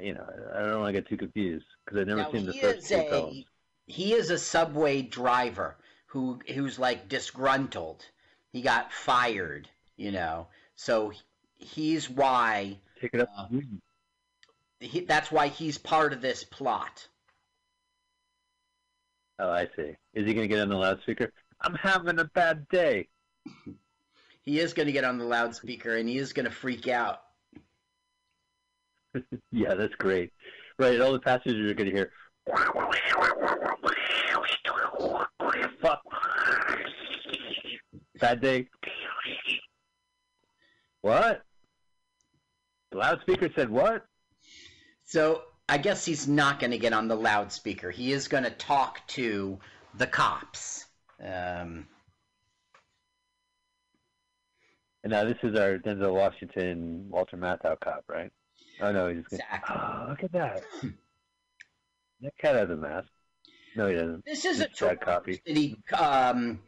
[0.01, 2.53] You know, I don't want to get too confused because I've never Now, seen the
[2.55, 3.45] first two a Pelhams.
[3.87, 8.05] he is a subway driver who who's like disgruntled.
[8.53, 10.49] He got fired, you know.
[10.77, 11.13] So
[11.55, 13.29] he's why Take it up.
[13.39, 13.47] uh,
[14.81, 17.09] he, that's why he's part of this plot.
[19.39, 19.95] Oh, I see.
[20.15, 21.33] Is he going to get on the loudspeaker?
[21.61, 23.09] I'm having a bad day.
[24.43, 27.21] He is going to get on the loudspeaker and he is going to freak out.
[29.53, 30.33] Yeah, that's great.
[30.77, 32.11] Right, all the passengers are going to hear.
[35.81, 36.03] Fuck.
[38.21, 38.67] Bad day.
[41.03, 41.43] What?
[42.91, 44.05] The loudspeaker said what?
[45.05, 47.91] So I guess he's not going to get on the loudspeaker.
[47.91, 49.59] He is going to talk to
[49.95, 50.85] the cops.
[51.23, 51.87] Um,
[55.05, 58.33] And now this is our Denzel Washington, Walter Matthau cop, right?
[58.81, 59.43] Oh no, he's going.
[59.43, 59.77] Exactly.
[59.79, 60.63] Oh, look at that.
[62.23, 63.09] that cat has a mask.
[63.77, 64.25] No, he doesn't.
[64.25, 65.43] this is a bad Toronto copy.
[65.47, 66.61] City um,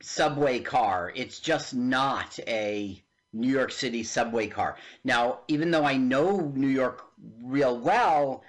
[0.00, 1.12] subway car.
[1.14, 4.76] It's just not a New York City subway car.
[5.04, 7.04] Now, even though I know New York
[7.42, 8.42] real well,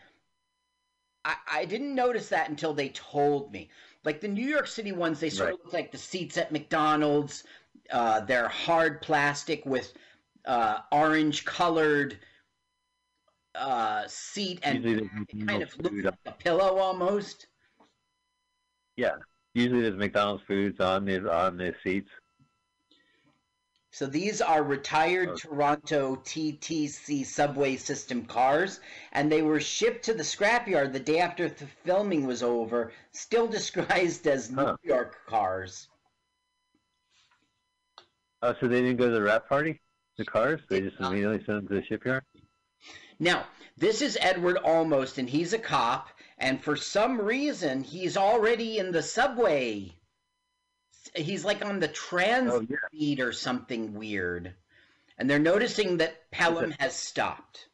[1.23, 3.69] I, I didn't notice that until they told me.
[4.03, 7.43] Like the New York City ones, they sort of look like the seats at McDonald's.
[7.91, 9.93] Uh, they're hard plastic with
[10.45, 12.17] uh, orange colored
[13.55, 15.03] uh, seat and it
[15.45, 17.47] kind of looks like a pillow almost.
[18.95, 19.15] Yeah.
[19.53, 22.09] Usually there's McDonald's foods on the on the seats.
[23.91, 25.38] So these are retired Okay.
[25.38, 28.80] Toronto TTC subway system cars,
[29.12, 33.47] and they were shipped to the scrapyard the day after the filming was over, still
[33.58, 34.77] disguised as New Huh.
[34.84, 35.89] York cars.
[38.43, 39.82] Oh, so they didn't go to the wrap party?
[40.17, 40.62] The cars?
[40.69, 42.23] They just immediately sent them to the shipyard?
[43.19, 48.77] Now, this is Edward Olmos, and he's a cop, and for some reason, he's already
[48.77, 49.93] in the subway.
[51.15, 52.77] He's like on the trans Oh, yeah.
[52.91, 54.53] feed or something weird.
[55.17, 57.67] And they're noticing that Pelham has stopped,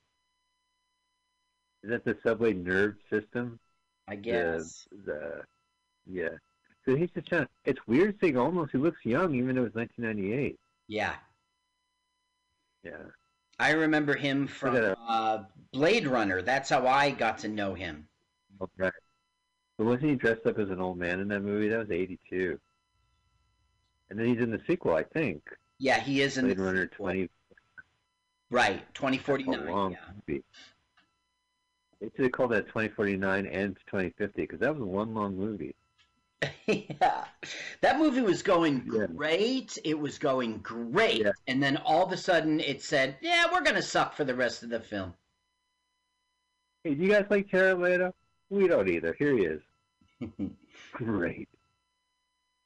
[1.83, 3.59] Is that the subway nerve system?
[4.07, 4.87] I guess.
[5.05, 5.43] The, the
[6.05, 6.29] yeah.
[6.85, 7.47] So he's just trying.
[7.65, 8.71] It's weird seeing Olmos.
[8.71, 10.57] He looks young, even though it's 1998.
[10.87, 11.15] Yeah.
[12.83, 12.91] Yeah.
[13.59, 15.39] I remember him from uh,
[15.73, 16.41] Blade Runner.
[16.41, 18.07] That's how I got to know him.
[18.61, 18.91] Okay.
[19.77, 21.69] But wasn't he dressed up as an old man in that movie?
[21.69, 22.59] That was 82.
[24.09, 25.43] And then he's in the sequel, I think.
[25.79, 27.05] Yeah, he is in Blade the Runner sequel.
[27.05, 27.29] 20.
[28.49, 29.65] Right, a 2049.
[29.67, 29.97] long Yeah.
[30.27, 30.43] movie.
[31.99, 35.75] They should called that 2049 and 2050 because that was one long movie.
[36.67, 37.25] yeah.
[37.81, 39.07] That movie was going Yeah.
[39.07, 39.77] great.
[39.83, 41.21] It was going great.
[41.21, 41.31] Yeah.
[41.47, 44.35] And then all of a sudden it said, yeah, we're going to suck for the
[44.35, 45.13] rest of the film.
[46.83, 48.13] Hey, do you guys like Jared Leto?
[48.49, 49.13] We don't either.
[49.17, 49.61] Here he is.
[50.93, 51.49] Great.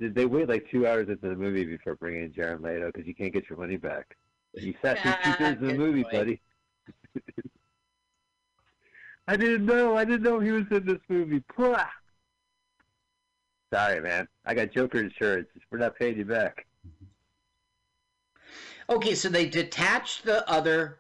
[0.02, 3.08] Did they wait like two hours into the movie before bringing in Jared Leto because
[3.08, 4.18] you can't get your money back?
[4.56, 6.14] You sat through two thirds of the movie, point.
[6.14, 6.42] buddy.
[9.28, 9.96] I didn't know.
[9.96, 11.44] I didn't know he was in this movie.
[11.56, 11.86] Pwah!
[13.72, 14.28] Sorry, man.
[14.44, 15.48] I got Joker insurance.
[15.70, 16.66] We're not paying you back.
[18.90, 20.98] Okay, so they detached the other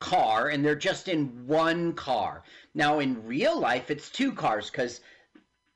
[0.00, 2.44] car and they're just in one car.
[2.74, 5.02] Now, in real life, it's two cars because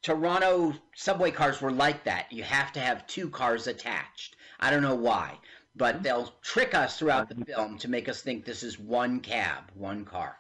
[0.03, 2.33] Toronto subway cars were like that.
[2.33, 4.37] You have to have two cars attached.
[4.59, 5.38] I don't know why,
[5.77, 6.05] but mm-hmm.
[6.05, 7.45] they'll trick us throughout the mm-hmm.
[7.45, 10.37] film to make us think this is one cab, one car.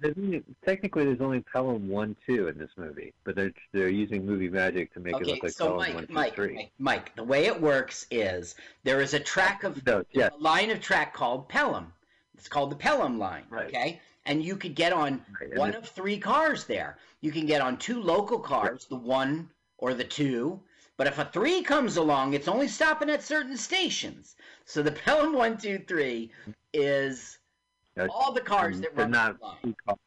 [0.00, 4.26] There's only- Technically, there's only Pelham 1 2 in this movie, but they're, they're using
[4.26, 6.54] movie magic to make it look like so Pelham Mike, 1 2 Mike, 3.
[6.54, 10.28] Mike, Mike, the way it works is there is a track of No, yeah.
[10.32, 11.92] a line of track called Pelham.
[12.36, 13.44] It's called the Pelham line.
[13.50, 13.66] Right.
[13.66, 15.22] Okay, and you could get on
[15.56, 16.98] one of three cars there.
[17.22, 20.60] You can get on two local cars, the one or the two.
[20.98, 24.36] But if a three comes along, it's only stopping at certain stations.
[24.66, 26.30] So the Pelham one, two, three
[26.72, 27.38] is
[28.10, 29.56] all the cars that run not that line.
[29.64, 29.98] two cars.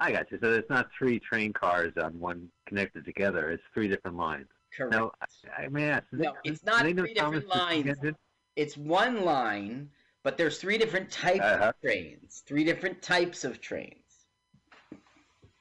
[0.00, 0.38] I got you.
[0.40, 3.50] So it's not three train cars on one connected together.
[3.50, 4.46] It's three different lines.
[4.76, 4.92] Correct.
[4.92, 6.04] Now, I, I may ask.
[6.12, 8.16] No, it's not three different Thomas the Tank lines.
[8.56, 9.90] It's one line,
[10.24, 11.66] but there's three different types Uh-huh.
[11.68, 12.42] of trains.
[12.46, 14.26] Three different types of trains.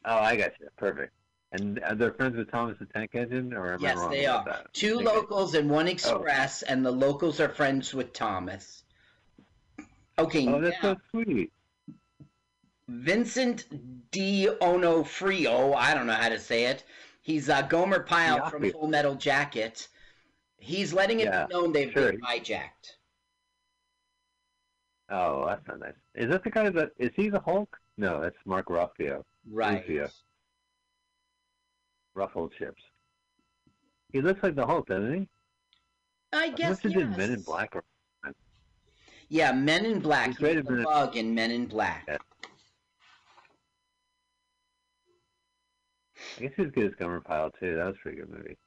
[0.06, 0.67] Oh, I got you.
[0.78, 1.13] Perfect.
[1.52, 4.26] And are they friends with Thomas the Tank Engine, or am I Yes, wrong they
[4.26, 4.45] are.
[4.45, 4.67] that?
[4.73, 5.04] Two Okay.
[5.06, 8.84] locals and one express, and the locals are friends with Thomas.
[10.17, 11.52] Okay, Oh, that's now, so sweet.
[12.88, 14.49] Vincent D.
[14.62, 16.84] Onofrio, I don't know how to say it.
[17.21, 19.88] He's uh, Gomer Pyle from Full Metal Jacket.
[20.58, 22.10] He's letting it Yeah, be known they've sure.
[22.12, 22.97] been hijacked.
[25.13, 25.93] Oh, that's not nice.
[26.15, 27.78] Is that the guy that is he the Hulk?
[27.99, 29.23] No, that's Mark Ruffalo.
[29.47, 29.82] Right.
[29.88, 30.10] Rufio.
[32.15, 32.82] Ruffled chips.
[34.12, 35.28] He looks like the Hulk, doesn't he?
[36.34, 37.17] I guess must have yes.
[37.17, 37.76] Men in Black.
[37.76, 37.84] Or,
[39.30, 40.30] Yeah, Men in Black.
[40.30, 42.06] He's great the Men bug in Men in Black.
[42.08, 42.17] Yeah.
[46.39, 47.76] I guess he was good as Gomer Pyle too.
[47.76, 48.58] That was a pretty good movie.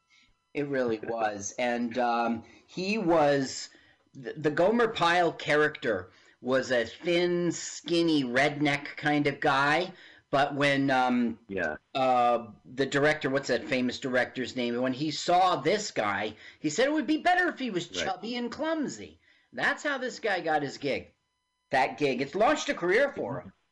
[0.54, 1.54] It really was.
[1.59, 3.68] And um, he was
[4.14, 6.11] the, the Gomer Pyle character
[6.46, 9.92] was a thin, skinny, redneck kind of guy.
[10.30, 11.74] But when um, Yeah.
[11.92, 14.80] uh, the director, what's that famous director's name?
[14.80, 18.04] When he saw this guy, he said it would be better if he was Right.
[18.06, 19.18] chubby and clumsy.
[19.52, 21.12] That's how this guy got his gig.
[21.70, 22.22] That gig.
[22.22, 23.52] It's launched a career for him.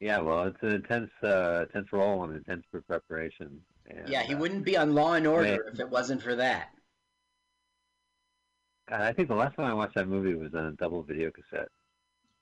[0.00, 3.60] Yeah, well, it's an intense, uh, intense role and intense preparation.
[3.90, 6.70] And, Yeah, he uh, wouldn't be on Law and Order if it wasn't for that.
[8.90, 11.68] I think the last time I watched that movie was on a double video cassette.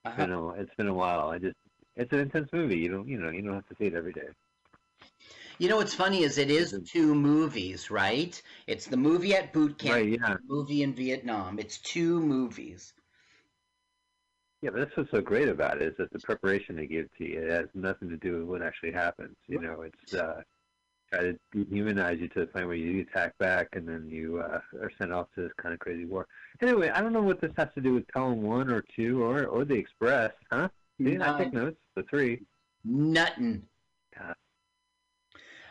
[0.04, 0.22] Uh-huh.
[0.22, 1.28] been a, it's been a while.
[1.30, 1.56] I just,
[1.96, 2.78] it's an intense movie.
[2.78, 4.28] You don't, you know, you don't have to see it every day.
[5.58, 8.40] You know what's funny is it is two movies, right?
[8.66, 10.08] It's the movie at boot camp, Right?
[10.08, 10.36] Yeah.
[10.36, 11.58] the movie in Vietnam.
[11.58, 12.92] It's two movies.
[14.62, 17.24] Yeah, but that's what's so great about it is that the preparation they give to
[17.24, 19.36] you it has nothing to do with what actually happens.
[19.46, 20.42] You know, it's uh,
[21.12, 24.60] try to dehumanize you to the point where you attack back and then you uh,
[24.80, 26.26] are sent off to this kind of crazy war.
[26.60, 29.46] Anyway, I don't know what this has to do with Pelham One or Two or
[29.46, 30.68] or the Express, huh?
[30.98, 31.76] See, I take notes.
[31.94, 32.42] The three.
[32.84, 33.62] Nothing.
[34.18, 34.34] God.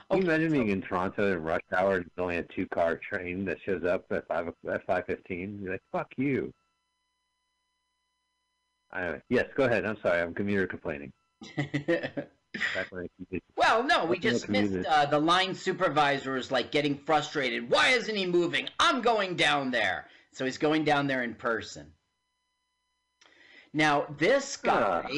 [0.09, 2.99] Can you imagine being in Toronto in rush hour and there's only a two car
[3.09, 5.59] train that shows up at five at five fifteen?
[5.61, 6.53] You're like, fuck you.
[8.95, 9.85] Anyway, yes, go ahead.
[9.85, 11.11] I'm sorry, I'm commuter complaining.
[12.73, 13.41] Back when I commuted.
[13.55, 17.69] Well, no, we just missed uh, the line supervisor is like getting frustrated.
[17.69, 18.69] Why isn't he moving?
[18.79, 20.07] I'm going down there.
[20.31, 21.91] So he's going down there in person.
[23.73, 25.09] Now, this guy Ah.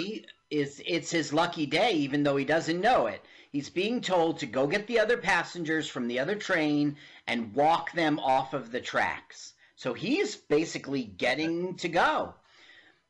[0.49, 3.21] is it's his lucky day even though he doesn't know it.
[3.51, 6.97] He's being told to go get the other passengers from the other train
[7.27, 9.53] and walk them off of the tracks.
[9.75, 12.33] So he's basically getting to go.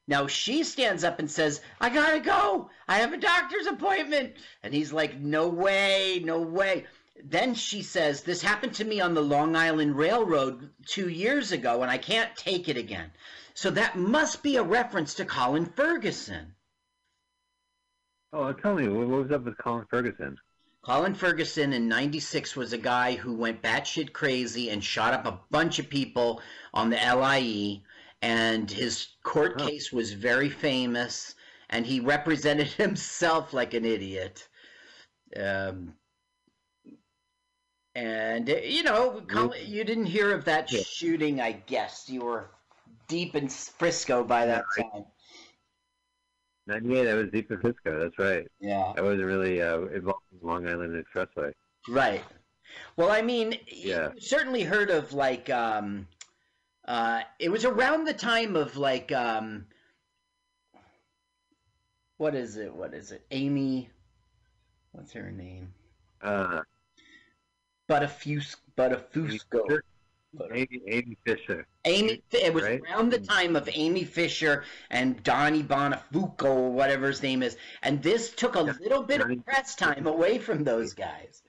[0.07, 2.69] Now she stands up and says, I gotta go.
[2.87, 4.35] I have a doctor's appointment.
[4.63, 6.85] And he's like, No way, no way.
[7.23, 11.81] Then she says, This happened to me on the Long Island Railroad two years ago,
[11.81, 13.11] and I can't take it again.
[13.53, 16.53] So that must be a reference to Colin Ferguson.
[18.31, 20.37] Oh, tell me, what was up with Colin Ferguson?
[20.85, 25.39] Colin Ferguson in 96 was a guy who went batshit crazy and shot up a
[25.49, 26.41] bunch of people
[26.73, 27.81] on the LIE,
[28.21, 29.65] and his court Oh.
[29.67, 31.35] case was very famous,
[31.69, 34.47] and he represented himself like an idiot.
[35.35, 35.93] Um,
[37.95, 39.23] and, uh, you know,
[39.65, 40.81] you didn't hear of that Yeah.
[40.81, 42.07] shooting, I guess.
[42.09, 42.51] You were
[43.07, 45.05] deep in Frisco by that time.
[46.67, 48.45] 98, I was deep in Frisco, that's right.
[48.59, 48.93] Yeah.
[48.97, 51.53] I wasn't really uh, involved in Long Island Expressway.
[51.87, 52.23] Right.
[52.97, 54.11] Well, I mean, Yeah.
[54.13, 56.07] you certainly heard of like um
[56.87, 59.65] uh it was around the time of like um
[62.17, 62.73] what is it?
[62.73, 63.25] What is it?
[63.31, 63.89] Amy
[64.91, 65.73] what's her name?
[66.21, 66.61] Uh,
[67.87, 69.67] Butterfuse Butterfusco.
[69.67, 69.83] Fisher?
[70.53, 71.65] Amy, Amy Fisher.
[71.85, 72.81] Amy it was Right.
[72.81, 77.57] around the time of Amy Fisher and Donnie Bonafuco or whatever his name is.
[77.83, 81.43] And this took a little bit of press time away from those guys.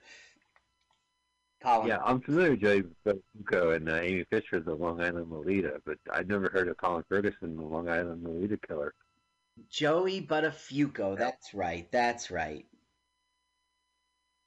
[1.61, 1.87] Colin.
[1.87, 5.97] Yeah, I'm familiar with Joey Bucco and uh, Amy Fisher, the Long Island Lolita, but
[6.11, 8.93] I'd never heard of Colin Ferguson, the Long Island Lolita killer.
[9.69, 11.17] Joey Buttafuoco.
[11.17, 11.89] That's right.
[11.91, 12.65] That's right.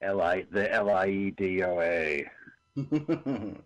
[0.02, 2.30] L I the L I E D O A.
[2.76, 3.56] the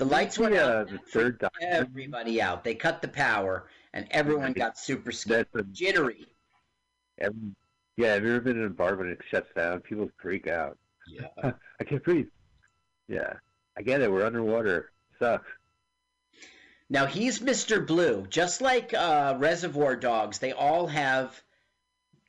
[0.00, 0.88] lights went Yeah, out.
[0.88, 1.58] the third doctor.
[1.60, 2.64] Everybody out.
[2.64, 6.26] They cut the power, and everyone got super scared, That's a, jittery.
[7.18, 7.54] every,
[7.96, 8.14] yeah.
[8.14, 9.80] Have you ever been in a bar when it shuts down?
[9.80, 10.78] People freak out.
[11.10, 11.52] Yeah.
[11.80, 12.28] I can't breathe.
[13.08, 13.34] Yeah,
[13.76, 14.10] I get it.
[14.10, 14.92] We're underwater.
[15.18, 15.46] Sucks.
[16.88, 17.84] Now he's Mr.
[17.86, 20.38] Blue, just like uh, Reservoir Dogs.
[20.38, 21.40] They all have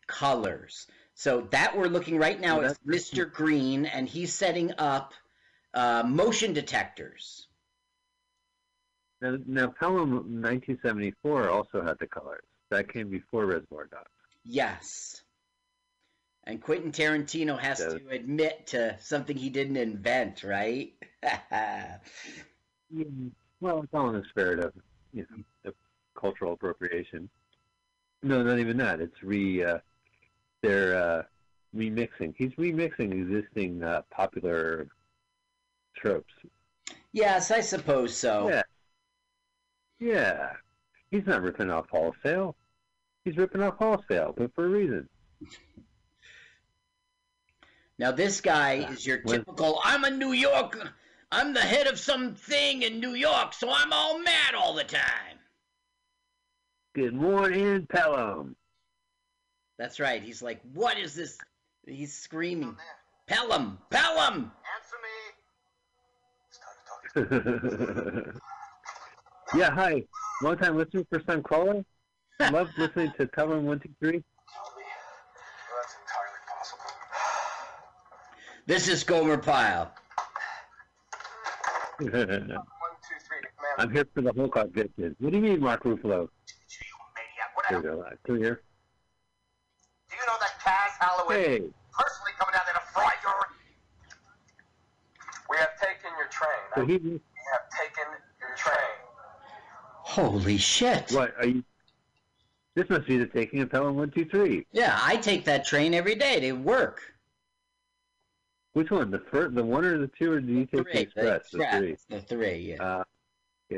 [0.08, 0.88] colors.
[1.16, 3.32] So that we're looking right now is Mr.
[3.32, 5.14] Green, and he's setting up
[5.74, 7.48] uh, motion detectors.
[9.22, 12.44] Now, now Pelham 1974 also had the colors.
[12.70, 14.10] That came before Reservoir Dogs.
[14.44, 15.21] Yes.
[16.46, 20.94] And Quentin Tarantino has to admit to something he didn't invent, right?
[22.94, 23.06] Yeah.
[23.62, 24.74] Well, it's all in the spirit of
[25.14, 25.76] you know of
[26.20, 27.30] cultural appropriation.
[28.22, 29.00] No, not even that.
[29.00, 29.78] It's re uh,
[30.62, 31.24] they're uh,
[31.76, 32.34] remixing.
[32.38, 34.88] He's remixing existing uh, popular
[35.96, 36.34] tropes.
[37.14, 38.50] yes, I suppose so.
[38.50, 38.64] Yeah.
[40.00, 40.50] Yeah.
[41.12, 42.56] He's not ripping off wholesale.
[43.24, 45.08] He's ripping off wholesale, but for a reason.
[48.02, 50.76] Now this guy is your When- typical I'm a New York
[51.32, 55.38] I'm the head of something in New York, so I'm all mad all the time.
[56.94, 58.56] Good morning, Pelham.
[59.78, 60.22] That's right.
[60.22, 61.38] He's like, what is this?
[61.88, 62.76] He's screaming.
[63.28, 63.78] Pelham!
[63.92, 64.52] Pelham!
[67.16, 67.36] Answer
[68.26, 68.32] me.
[69.56, 70.04] Yeah, hi.
[70.42, 71.86] Long time listener, first time caller.
[72.52, 74.24] Love listening to Pelham one two three.
[78.68, 79.92] This is Gomer Pyle.
[83.78, 85.16] I'm here for the whole bitches.
[85.20, 86.30] What do you mean, Mark Ruffalo?
[87.70, 88.02] Here we go.
[88.02, 88.62] Uh, Come here.
[90.10, 91.58] Do you know that Kaz Holloway Hey.
[91.60, 93.34] personally coming down there to fry your...
[95.50, 96.50] We have taken your train.
[96.76, 97.22] So he, We
[97.52, 98.04] have taken
[98.40, 98.98] your train.
[100.04, 101.12] Holy shit.
[101.12, 101.64] what are you?
[102.76, 104.66] This must be the taking of Pelham one two three.
[104.72, 107.02] Yeah, I take that train every day to work.
[108.74, 109.12] Which one?
[109.12, 111.00] The first, the one or the two, or do you take the Three.
[111.02, 111.26] express?
[111.26, 111.98] The express, three.
[112.10, 112.84] The three, yeah.
[112.84, 113.04] Uh,
[113.70, 113.78] yeah.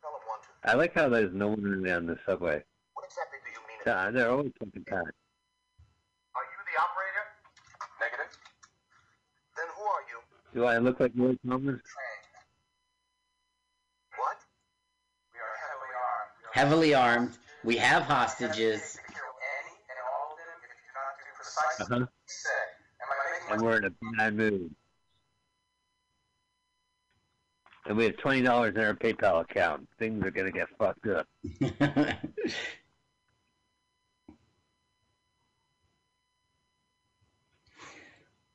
[0.00, 0.70] Pelham one, two.
[0.70, 2.62] I like how there's no one really on the subway.
[2.94, 3.78] What exactly do you mean?
[3.86, 5.02] Yeah, they're always fucking packed.
[6.36, 7.24] Are you the operator?
[8.00, 8.38] Negative.
[9.56, 10.20] Then who are you?
[10.54, 11.64] Do I look like Roy Thomas?
[11.64, 11.80] Train.
[14.16, 14.36] What?
[15.32, 16.54] We are heavily armed.
[16.54, 17.38] Heavily armed.
[17.64, 18.98] We have hostages.
[21.54, 22.00] Precisely Uh-huh.
[22.00, 22.50] what he said.
[23.02, 24.74] Am I making And we're in a bad mood.
[27.86, 29.86] And we have twenty dollars in our PayPal account.
[29.98, 31.26] Things are gonna get fucked up.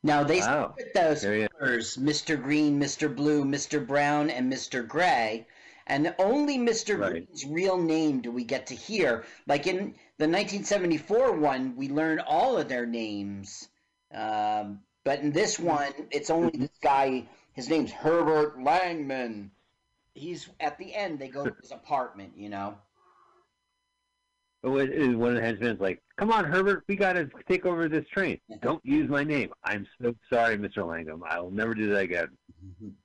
[0.03, 0.73] now they Wow.
[0.73, 2.41] split those There colors: Mr.
[2.41, 3.15] Green, Mr.
[3.15, 3.85] Blue, Mr.
[3.85, 4.87] Brown, and Mr.
[4.87, 5.45] Gray.
[5.85, 6.99] And only Mr.
[6.99, 7.11] Right.
[7.27, 9.25] Green's real name do we get to hear.
[9.47, 13.69] Like in the 1974 one, we learn all of their names.
[14.13, 17.23] Um, but in this one, it's only this guy.
[17.53, 19.49] His name's Herbert Langman.
[20.13, 21.19] He's at the end.
[21.19, 22.33] They go to his apartment.
[22.35, 22.77] You know.
[24.61, 27.87] But what is one of the henchmen's like, "Come on, Herbert, we gotta take over
[27.87, 28.41] this train.
[28.61, 29.53] Don't use my name.
[29.63, 30.85] I'm so sorry, Mr.
[30.85, 31.23] Langham.
[31.25, 32.27] I will never do that again."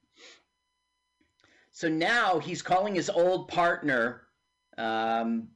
[1.77, 4.29] So now he's calling his old partner,
[4.79, 5.49] um,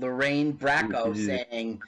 [0.00, 1.16] Lorraine Bracco, Mhm.
[1.16, 1.82] saying,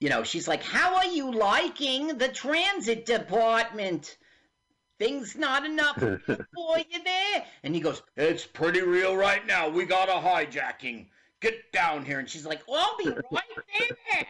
[0.00, 4.16] you know, she's like, How are you liking the transit department?
[4.98, 5.96] Things not enough
[6.54, 7.46] for you there?
[7.62, 9.68] And he goes, It's pretty real right now.
[9.68, 11.08] We got a hijacking.
[11.40, 12.18] Get down here.
[12.20, 13.42] And she's like, I'll be right
[14.10, 14.26] there.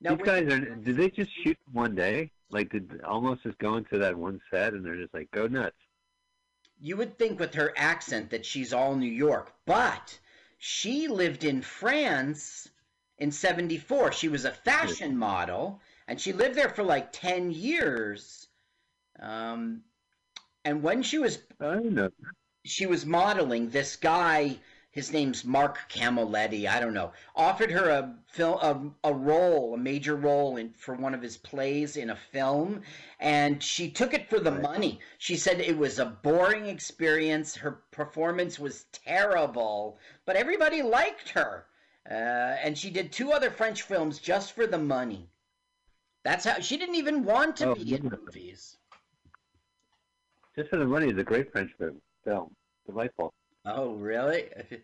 [0.00, 0.58] Now, These guys are.
[0.60, 2.30] Did they just shoot one day?
[2.50, 5.76] Like, did almost just go into that one set and they're just like, "Go nuts."
[6.82, 10.18] You would think with her accent that she's all New York, but
[10.58, 12.68] she lived in France
[13.18, 14.10] in 74.
[14.10, 18.48] She was a fashion model, and she lived there for like 10 years.
[19.20, 19.82] Um,
[20.64, 22.10] and when she was I know.
[22.64, 24.58] she was modeling, this guy,
[24.92, 29.78] his name's Marc Camoletti, I don't know, offered her a film, a, a role, a
[29.78, 32.82] major role in for one of his plays in a film,
[33.18, 35.00] and she took it for the money.
[35.16, 37.56] She said it was a boring experience.
[37.56, 41.64] Her performance was terrible, but everybody liked her.
[42.08, 42.12] Uh,
[42.62, 45.28] and she did two other French films just for the money.
[46.24, 48.76] That's how she didn't even want to Oh, be in movies.
[50.54, 52.00] Just for the money is a great French film.
[52.24, 52.54] Film,
[52.86, 53.32] delightful.
[53.64, 54.48] Oh, really?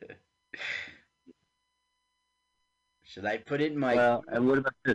[3.04, 3.94] Should I put it in my?
[3.94, 4.94] Well, and what about this?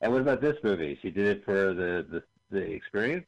[0.00, 0.98] And what about this movie?
[1.02, 3.26] She did it for the the, the experience.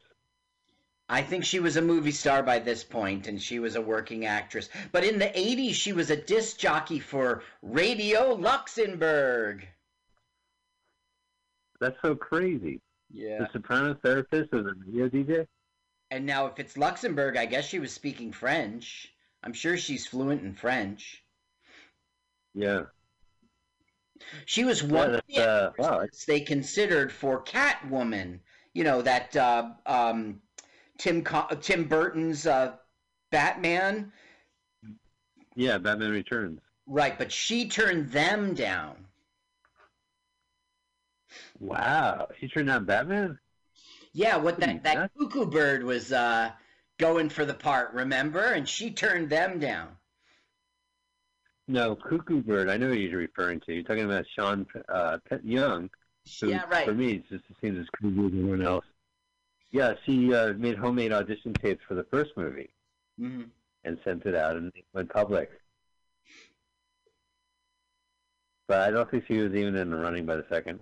[1.09, 4.27] I think she was a movie star by this point, and she was a working
[4.27, 4.69] actress.
[4.93, 9.67] But in the '80s, she was a disc jockey for Radio Luxembourg.
[11.81, 12.81] That's so crazy.
[13.11, 13.39] Yeah.
[13.39, 15.47] The soprano therapist was a radio DJ.
[16.11, 19.13] And now, if it's Luxembourg, I guess she was speaking French.
[19.43, 21.23] I'm sure she's fluent in French.
[22.55, 22.85] Yeah.
[24.47, 26.07] She was one of the uh, wow.
[26.27, 28.41] they considered for Catwoman.
[28.75, 30.43] You know that uh, um,
[30.99, 32.77] Tim Co- Tim Burton's uh,
[33.31, 34.13] Batman,
[35.55, 36.61] Yeah, Batman Returns.
[36.87, 37.17] right?
[37.17, 39.07] But she turned them down.
[41.61, 43.39] Wow, she turned down Batman.
[44.13, 46.53] Yeah, what that that cuckoo bird was uh,
[46.99, 48.41] going for the part, remember?
[48.41, 49.97] And she turned them down.
[51.69, 52.69] No, Cuckoo Bird.
[52.71, 53.75] I know who you're referring to.
[53.75, 55.91] You're talking about Sean uh, Young.
[56.41, 56.87] Who, Yeah, right.
[56.87, 58.85] For me, it's just it seems as cool as everyone else.
[59.71, 62.71] Yeah, she uh, made homemade audition tapes for the first movie
[63.19, 63.43] hmm
[63.85, 65.51] and sent it out, and it went public.
[68.67, 70.81] But I don't think she was even in the running by the second.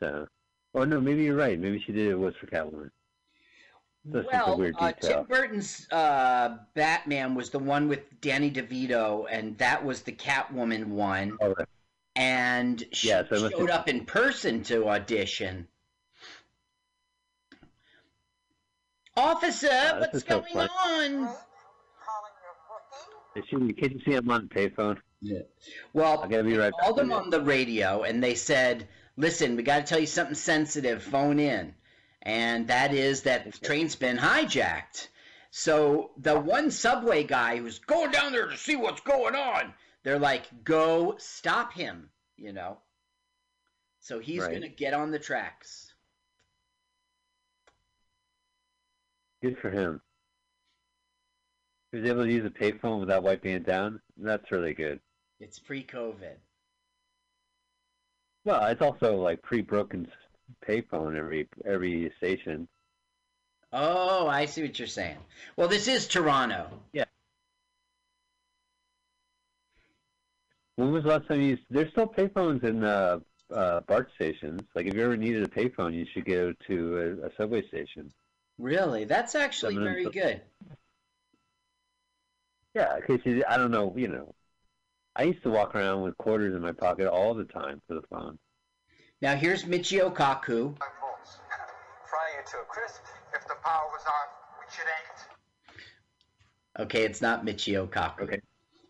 [0.00, 0.26] So,
[0.78, 1.58] oh no, maybe you're right.
[1.58, 2.90] Maybe she did it was for Catwoman.
[4.04, 4.92] That's just a Well, weird uh.
[4.92, 10.86] Tim Burton's uh, Batman was the one with Danny DeVito, and that was the Catwoman
[10.86, 11.36] one.
[11.40, 11.68] Oh, right.
[12.16, 15.68] And she Yeah, so showed be- up in person to audition.
[19.16, 21.34] Officer, Wow, this what's is so going on?
[23.36, 24.98] Is she, can you see him on the payphone?
[25.20, 25.40] Yeah.
[25.92, 28.88] Well, I gotta be right called him on the radio and they said,
[29.18, 31.02] "Listen, we got to tell you something sensitive.
[31.02, 31.74] Phone in."
[32.22, 35.08] And that is that the train's been hijacked.
[35.50, 40.18] So the one subway guy who's going down there to see what's going on, they're
[40.18, 42.80] like, "Go stop him," you know.
[44.00, 44.50] So he's Right.
[44.50, 45.92] going to get on the tracks.
[49.42, 50.00] Good for him.
[51.90, 54.00] He was able to use a payphone without wiping it down.
[54.16, 55.00] That's really good.
[55.40, 56.36] It's pre-COVID.
[58.48, 60.08] Well, it's also like pre-broken
[60.66, 62.66] payphone every every station.
[63.74, 65.18] Oh, I see what you're saying.
[65.56, 66.70] Well, this is Toronto.
[66.94, 67.04] Yeah.
[70.76, 71.48] When was the last time you?
[71.48, 73.18] Used, there's still payphones in uh,
[73.54, 74.62] uh, BART stations.
[74.74, 78.10] Like if you ever needed a payphone, you should go to a, a subway station.
[78.58, 79.04] Really?
[79.04, 80.40] That's actually very good.
[82.72, 84.34] Yeah, you, I don't know, you know,
[85.18, 88.02] I used to walk around with quarters in my pocket all the time for the
[88.08, 88.38] phone.
[89.20, 90.76] Now here's Michio Kaku.
[90.78, 93.02] Fry you to a crisp.
[93.34, 94.28] If the power was on,
[94.60, 94.86] which it
[96.78, 96.86] ain't.
[96.86, 98.22] Okay, it's not Michio Kaku.
[98.22, 98.40] Okay.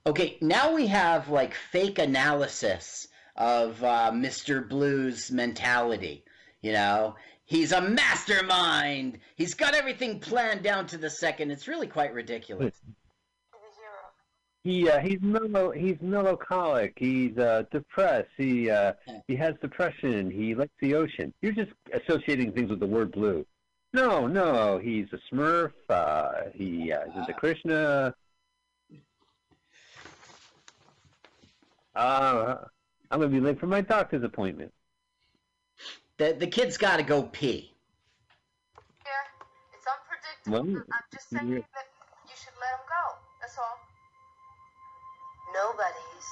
[0.06, 4.68] Okay, now we have like fake analysis of uh, Mr.
[4.68, 6.24] Blue's mentality.
[6.60, 7.16] You know,
[7.46, 9.18] he's a mastermind.
[9.36, 11.52] He's got everything planned down to the second.
[11.52, 12.78] It's really quite ridiculous.
[14.68, 15.70] He uh, he's mellow.
[15.70, 16.92] He's melancholic.
[16.98, 18.28] He's uh, depressed.
[18.36, 18.92] He uh,
[19.26, 20.30] he has depression.
[20.30, 21.32] He likes the ocean.
[21.40, 23.46] You're just associating things with the word blue.
[23.94, 24.76] No, no.
[24.76, 25.72] He's a Smurf.
[25.88, 28.14] Uh, he uh, is into Krishna.
[31.96, 32.56] Uh,
[33.10, 34.70] I'm gonna be late for my doctor's appointment.
[36.18, 37.72] The the kid's got to go pee.
[39.06, 39.12] Yeah.
[39.72, 39.86] It's
[40.52, 40.74] unpredictable.
[40.74, 41.58] Well, I'm just saying yeah.
[41.74, 41.86] that
[45.58, 46.28] Nobody's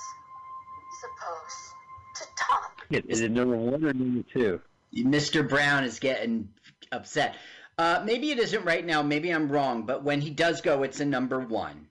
[1.00, 1.74] supposed
[2.16, 2.86] to talk.
[3.08, 4.60] Is it number one or number two?
[4.94, 5.46] Mr.
[5.48, 6.48] Brown is getting
[6.92, 7.34] upset.
[7.76, 9.02] Uh, maybe it isn't right now.
[9.02, 9.82] Maybe I'm wrong.
[9.82, 11.88] But when he does go, it's a number one.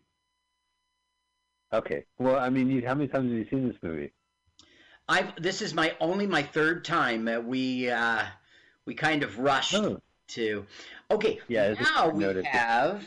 [1.73, 2.05] Okay.
[2.17, 4.11] Well, I mean, you, how many times have you seen this movie?
[5.07, 7.27] I've this is my only my third time.
[7.27, 8.23] Uh, we uh,
[8.85, 9.75] we kind of rushed
[10.29, 10.65] to.
[11.11, 12.45] Okay, Yeah, it's- now we noted.
[12.45, 13.03] have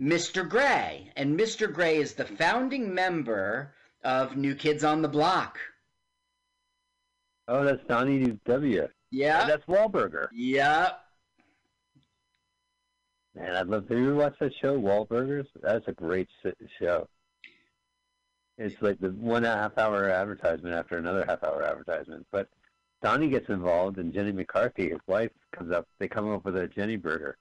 [0.00, 0.48] Mr.
[0.48, 1.72] Gray, and Mr.
[1.72, 3.74] Gray is the founding member
[4.04, 5.58] of New Kids on the Block.
[7.48, 8.88] Oh, that's Donnie W.
[9.10, 9.46] Yeah.
[9.46, 10.28] that's Wahlberger.
[10.32, 10.90] Yeah.
[13.34, 13.96] Man, I'd love to.
[13.96, 15.46] You ever that show, Wahlburgers?
[15.62, 16.28] That's a great
[16.78, 17.08] show.
[18.58, 22.26] It's like the one half hour advertisement after another half hour advertisement.
[22.32, 22.48] But
[23.02, 25.86] Donnie gets involved, and Jenny McCarthy, his wife, comes up.
[25.98, 27.38] They come up with a Jenny burger,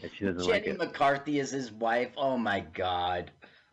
[0.00, 0.78] and she doesn't like Jenny it.
[0.78, 2.10] McCarthy is his wife.
[2.16, 3.30] Oh my God.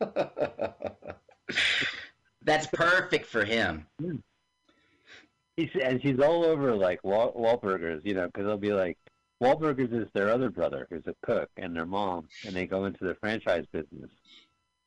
[2.42, 3.86] That's perfect for him.
[5.56, 8.96] He's, and she's all over like Wal- Wahlburgers, you know, because they'll be like,
[9.42, 13.04] Wahlburgers is their other brother who's a cook, and their mom, and they go into
[13.04, 14.10] the franchise business,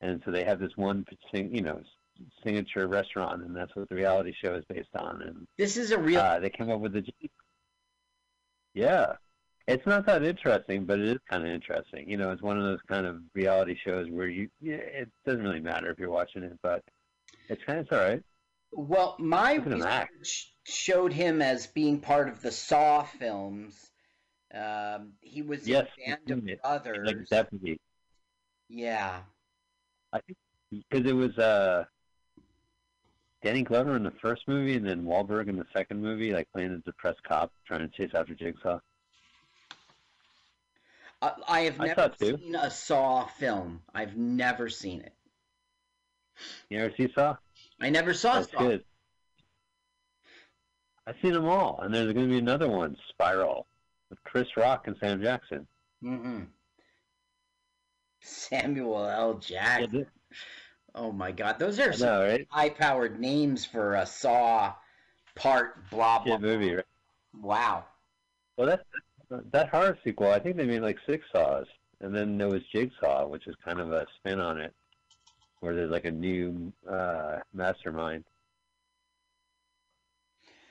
[0.00, 1.80] and so they have this one, you know,
[2.44, 5.22] signature restaurant, and that's what the reality show is based on.
[5.22, 6.20] And This is a real.
[6.20, 7.04] uh, they came up with the,
[8.74, 9.14] yeah,
[9.66, 12.08] it's not that interesting, but it is kind of interesting.
[12.08, 15.60] You know, it's one of those kind of reality shows where you it doesn't really
[15.60, 16.82] matter if you're watching it, but
[17.48, 18.22] it's kind of it's all right.
[18.72, 20.12] Well, my Look at him act.
[20.18, 23.90] research showed him as being part of the Saw films.
[24.52, 26.62] Um, he was Yes, in Band of it.
[26.62, 27.06] Brothers.
[27.06, 27.80] like deputy.
[28.68, 29.20] Yeah.
[30.12, 30.38] I think
[30.90, 31.84] because it was uh,
[33.42, 36.72] Danny Glover in the first movie, and then Wahlberg in the second movie, like playing
[36.72, 38.78] a depressed cop trying to chase after Jigsaw.
[41.24, 43.80] I, I have I never seen a Saw film.
[43.94, 45.14] I've never seen it.
[46.68, 47.36] You ever see Saw?
[47.80, 48.58] I never saw That's Saw.
[48.58, 48.84] good.
[51.06, 53.66] I've seen them all, and there's going to be another one, Spiral,
[54.10, 55.66] with Chris Rock and Sam Jackson.
[56.02, 56.42] Mm-hmm.
[58.20, 59.34] Samuel L.
[59.34, 60.06] Jackson.
[60.94, 62.46] Oh my God, those are some right?
[62.50, 64.74] high-powered names for a Saw
[65.34, 65.88] part.
[65.90, 66.34] Blah blah.
[66.34, 66.84] Shit movie, right?
[67.34, 67.84] Wow.
[68.56, 68.84] Well, that
[69.52, 71.66] that horror sequel, I think they made like six Saws,
[72.00, 74.74] and then there was Jigsaw, which is kind of a spin on it,
[75.60, 78.24] where there's like a new uh, mastermind.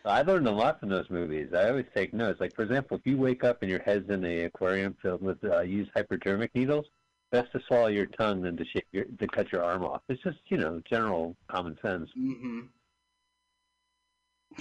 [0.05, 1.53] I learned a lot from those movies.
[1.53, 2.41] I always take notes.
[2.41, 5.43] Like for example, if you wake up and your head's in the aquarium filled with
[5.45, 6.85] uh, used hypodermic needles,
[7.31, 10.01] best to swallow your tongue than to shave your to cut your arm off.
[10.09, 12.09] It's just you know general common sense.
[12.17, 12.59] Mm-hmm.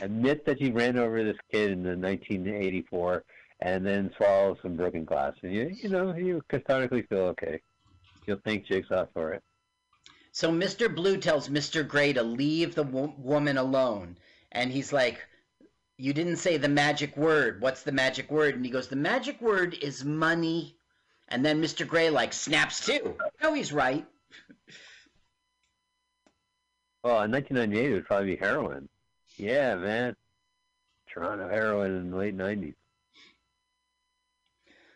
[0.00, 3.24] Admit that you ran over this kid in the 1984,
[3.64, 7.60] and then swallow some broken glass, and you you know you cathartically feel okay.
[8.26, 9.42] You'll thank Jigsaw for it.
[10.32, 10.92] So Mr.
[10.92, 11.86] Blue tells Mr.
[11.86, 14.16] Gray to leave the wo- woman alone,
[14.50, 15.24] and he's like,
[15.96, 17.60] "You didn't say the magic word.
[17.60, 20.76] What's the magic word?" And he goes, "The magic word is money."
[21.28, 21.86] And then Mr.
[21.86, 23.16] Gray like snaps too.
[23.42, 24.04] No, he's right.
[27.04, 28.88] Well, in 1998, it would probably be heroin.
[29.36, 30.16] Yeah, man.
[31.08, 32.74] Toronto heroin in the late 90s.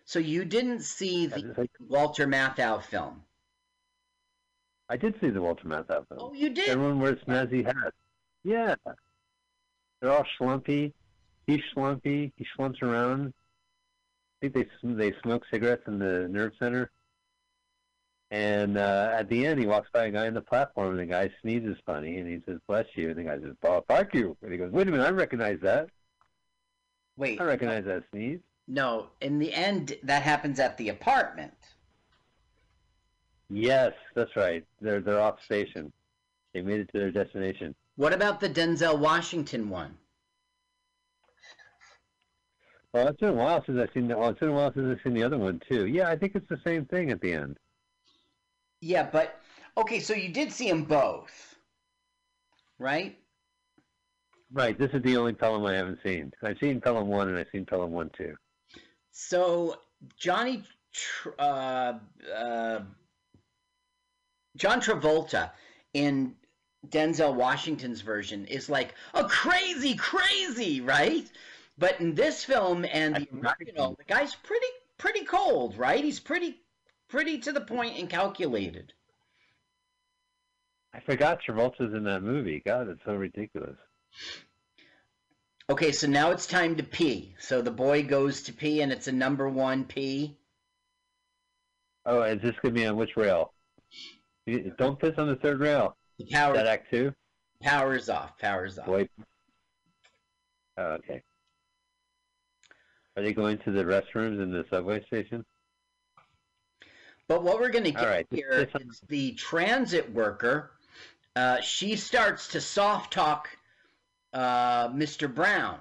[0.06, 3.22] So you didn't see the Walter Matthau film?
[4.88, 6.20] I did see the Walter Matthau film.
[6.20, 6.68] Oh, you did?
[6.68, 7.96] Everyone wears snazzy hats.
[8.44, 8.76] Yeah.
[10.00, 10.92] They're all schlumpy.
[11.48, 12.30] He's schlumpy.
[12.36, 13.34] He slumps around.
[14.42, 16.90] I think they they smoke cigarettes in the nerve center.
[18.30, 21.06] And uh, at the end, he walks by a guy on the platform, and the
[21.06, 24.36] guy sneezes funny, and he says, "Bless you," and the guy says, "Oh, fuck you,"
[24.42, 25.88] and he goes, "Wait a minute, I recognize that.
[27.16, 31.54] Wait, I recognize that sneeze." No, in the end, that happens at the apartment.
[33.48, 34.64] Yes, that's right.
[34.80, 35.92] They're they're off station.
[36.52, 37.74] They made it to their destination.
[37.96, 39.96] What about the Denzel Washington one?
[42.92, 44.16] Well, it's been a while since I've seen the.
[44.16, 45.86] Well, it's been a while since I've seen the other one too.
[45.86, 47.58] Yeah, I think it's the same thing at the end.
[48.80, 49.40] Yeah, but
[49.76, 51.56] okay, so you did see them both,
[52.78, 53.18] right?
[54.52, 54.78] Right.
[54.78, 56.32] This is the only Pelham I haven't seen.
[56.42, 58.34] I've seen Pelham one and I've seen Pelham one too.
[59.18, 59.78] So
[60.18, 60.62] Johnny,
[60.92, 61.94] Tr- uh,
[62.36, 62.80] uh,
[64.58, 65.52] John Travolta
[65.94, 66.34] in
[66.86, 71.26] Denzel Washington's version is like a crazy, crazy, right?
[71.78, 74.66] But in this film and the original, the guy's pretty,
[74.98, 76.04] pretty cold, right?
[76.04, 76.60] He's pretty,
[77.08, 78.92] pretty to the point and calculated.
[80.92, 82.62] I forgot Travolta's in that movie.
[82.66, 83.78] God, it's so ridiculous.
[85.68, 87.34] Okay, so now it's time to pee.
[87.40, 90.36] So the boy goes to pee, and it's a number one pee.
[92.04, 93.52] Oh, is this gonna be on which rail?
[94.46, 95.96] You- Don't piss on the third rail.
[96.18, 97.12] The power, Is that Act two?
[97.60, 98.86] powers off, powers off.
[98.86, 99.08] Boy.
[100.78, 101.22] Oh, okay.
[103.16, 105.44] Are they going to the restrooms in the subway station?
[107.28, 108.26] But what we're going to get right.
[108.30, 110.70] here is the transit worker.
[111.34, 113.48] Uh, she starts to soft talk
[114.36, 115.32] uh, Mr.
[115.32, 115.78] Brown.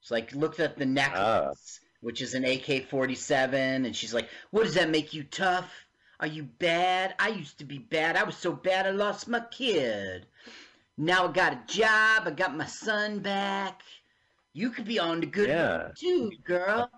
[0.00, 4.64] She's like, looked at the necklace, which is an AK 47, and she's like, What
[4.64, 5.68] does that make you tough?
[6.20, 7.14] Are you bad?
[7.18, 8.16] I used to be bad.
[8.16, 10.26] I was so bad I lost my kid.
[10.96, 12.22] Now I got a job.
[12.26, 13.82] I got my son back.
[14.52, 15.88] You could be on the good Yeah.
[15.96, 16.90] too, girl.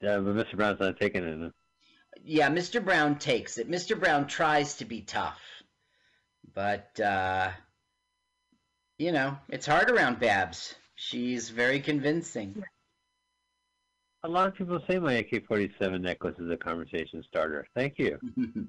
[0.00, 0.56] Yeah, but Mr.
[0.56, 1.52] Brown's not taking it.
[2.24, 2.82] yeah, Mr.
[2.82, 3.70] Brown takes it.
[3.70, 3.98] Mr.
[3.98, 5.40] Brown tries to be tough,
[6.54, 7.50] but uh,
[9.00, 10.74] you know it's hard around Babs.
[10.94, 12.62] She's very convincing.
[14.22, 17.66] A lot of people say my AK-47 necklace is a conversation starter.
[17.74, 18.18] Thank you.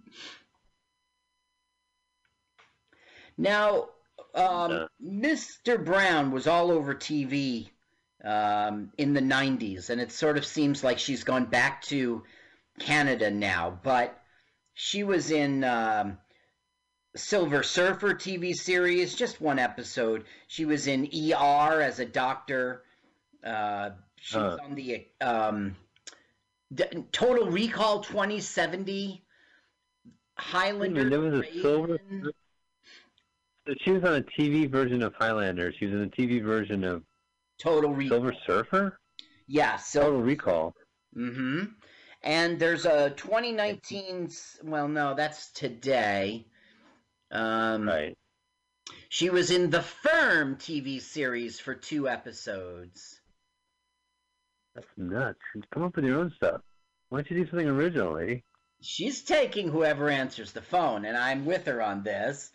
[3.38, 3.90] Now,
[4.36, 4.88] um, Uh.
[5.04, 5.84] Mr.
[5.84, 7.70] Brown was all over TV
[8.24, 12.24] um, in the 90s, and it sort of seems like she's gone back to
[12.78, 14.22] Canada now, but
[14.74, 16.18] she was in um,
[17.16, 20.26] Silver Surfer TV series, just one episode.
[20.48, 22.84] She was in ER as a doctor.
[23.44, 25.76] Uh, she was on the um,
[26.74, 29.24] D- Total Recall 2070.
[30.38, 31.10] Highlander.
[31.10, 32.00] there was a silver.
[33.82, 35.74] She was on a TV version of Highlander.
[35.78, 37.04] She was in a TV version of
[37.60, 38.18] Total Recall.
[38.18, 39.00] Silver Surfer.
[39.48, 40.74] Yeah, so Total Recall.
[41.16, 41.64] Mm-hmm.
[42.24, 44.30] And there's a 2019.
[44.64, 46.46] Well, no, that's today.
[47.32, 48.18] Um, right.
[49.10, 53.20] She was in the Firm TV series for two episodes.
[54.76, 55.40] That's nuts.
[55.74, 56.62] Come up with your own stuff.
[57.10, 58.44] Why don't you do something original, lady?
[58.82, 62.52] She's taking whoever answers the phone, and I'm with her on this.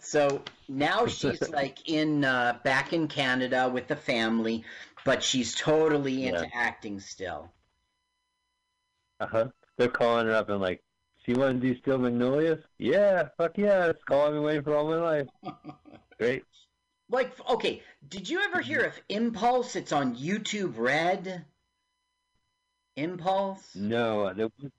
[0.00, 4.64] So now she's like in uh, back in Canada with the family,
[5.04, 6.50] but she's totally into Yeah.
[6.54, 7.50] acting still.
[9.20, 9.48] Uh huh.
[9.78, 10.84] They're calling her up and like, "So
[11.32, 13.86] you want to do Steel Magnolias?" Yeah, fuck yeah.
[13.86, 15.28] It's call I've been waiting for all my life.
[16.18, 16.44] Great.
[17.08, 19.76] Like, okay, did you ever hear of Impulse?
[19.76, 21.44] It's on YouTube Red.
[22.96, 23.74] Impulse?
[23.76, 24.70] No, there was,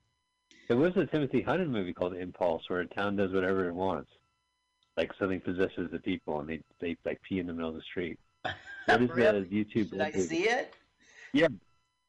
[0.68, 4.10] there was a Timothy Hutton movie called Impulse, where a town does whatever it wants,
[4.98, 7.82] like something possesses the people, and they they like pee in the middle of the
[7.82, 8.20] street.
[8.86, 9.43] What is Really?
[9.43, 9.91] the YouTube?
[9.91, 10.74] Did I see it?
[11.34, 11.50] Yeah.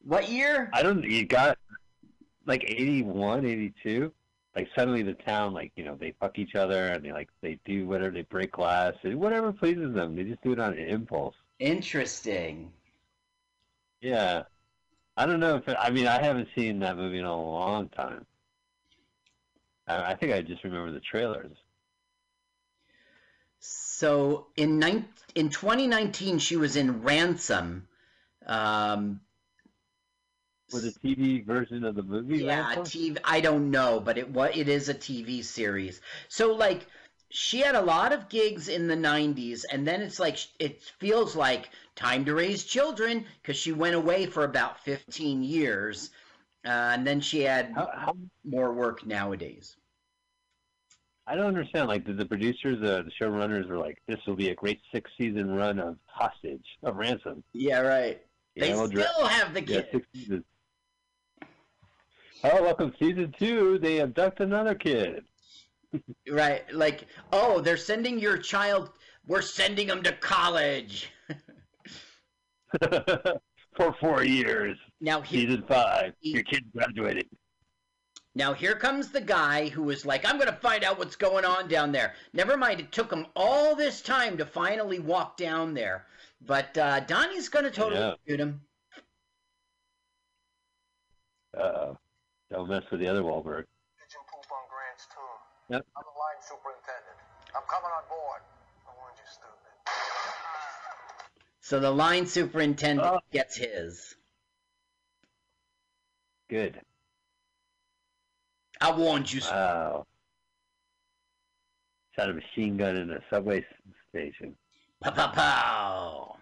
[0.01, 0.69] What year?
[0.73, 1.03] I don't.
[1.03, 1.57] You got
[2.45, 4.13] like 81, 82.
[4.59, 7.57] Like suddenly the town, like you know, they fuck each other and they like they
[7.63, 10.17] do whatever, they break glass, and whatever pleases them.
[10.17, 11.35] They just do it on an impulse.
[11.59, 12.69] Interesting.
[14.01, 14.43] Yeah.
[15.15, 17.87] I don't know if it, I mean I haven't seen that movie in a long
[17.87, 18.25] time.
[19.87, 21.55] I, I think I just remember the trailers.
[23.61, 27.87] So in nine, in 2019, she was in Ransom.
[28.45, 29.21] Um,
[30.71, 32.37] Was a TV version of the movie?
[32.39, 32.75] yeah?
[32.83, 33.17] TV.
[33.23, 36.01] I don't know, but it what it is a TV series.
[36.27, 36.87] So like
[37.29, 41.35] she had a lot of gigs in the 90s and then it's like it feels
[41.35, 46.09] like time to raise children because she went away for about 15 years
[46.65, 49.77] uh, and then she had how more work nowadays
[51.27, 51.87] I don't understand.
[51.87, 55.51] Like, did the producers, uh, the showrunners, were like, "This will be a great six-season
[55.51, 58.21] run of Hostage of Ransom." yeah right
[58.55, 60.43] You they know, dra- still have the Yeah, kids six seasons.
[62.43, 63.79] Oh, welcome season two.
[63.79, 65.23] They abduct another kid.
[66.29, 68.91] right like oh they're sending your child
[69.25, 71.11] we're sending them to college
[73.75, 74.77] For four years.
[75.01, 76.13] Now, he- season five.
[76.21, 77.27] Your kid graduated.
[78.35, 81.45] Now here comes the guy who was like, I'm going to find out what's going
[81.45, 82.13] on down there.
[82.33, 86.05] Never mind, it took him all this time to finally walk down there.
[86.45, 88.13] But uh, Donnie's going to totally Yeah.
[88.27, 88.61] shoot him.
[91.59, 91.93] Uh,
[92.51, 93.65] don't mess with the other Wahlberg.
[93.97, 95.75] Pigeon poop on Grant's Tomb.
[95.75, 95.85] Yep.
[95.95, 97.17] I'm the line superintendent.
[97.55, 98.41] I'm coming on board.
[98.87, 99.73] I warned you, stupid.
[101.61, 103.19] So the line superintendent Oh.
[103.31, 104.15] gets his.
[106.49, 106.81] Good.
[108.81, 109.41] I warned you.
[109.41, 110.07] Wow.
[112.15, 113.63] Shot a machine gun in a subway
[114.09, 114.55] station.
[115.01, 116.37] Pow, pow, pow.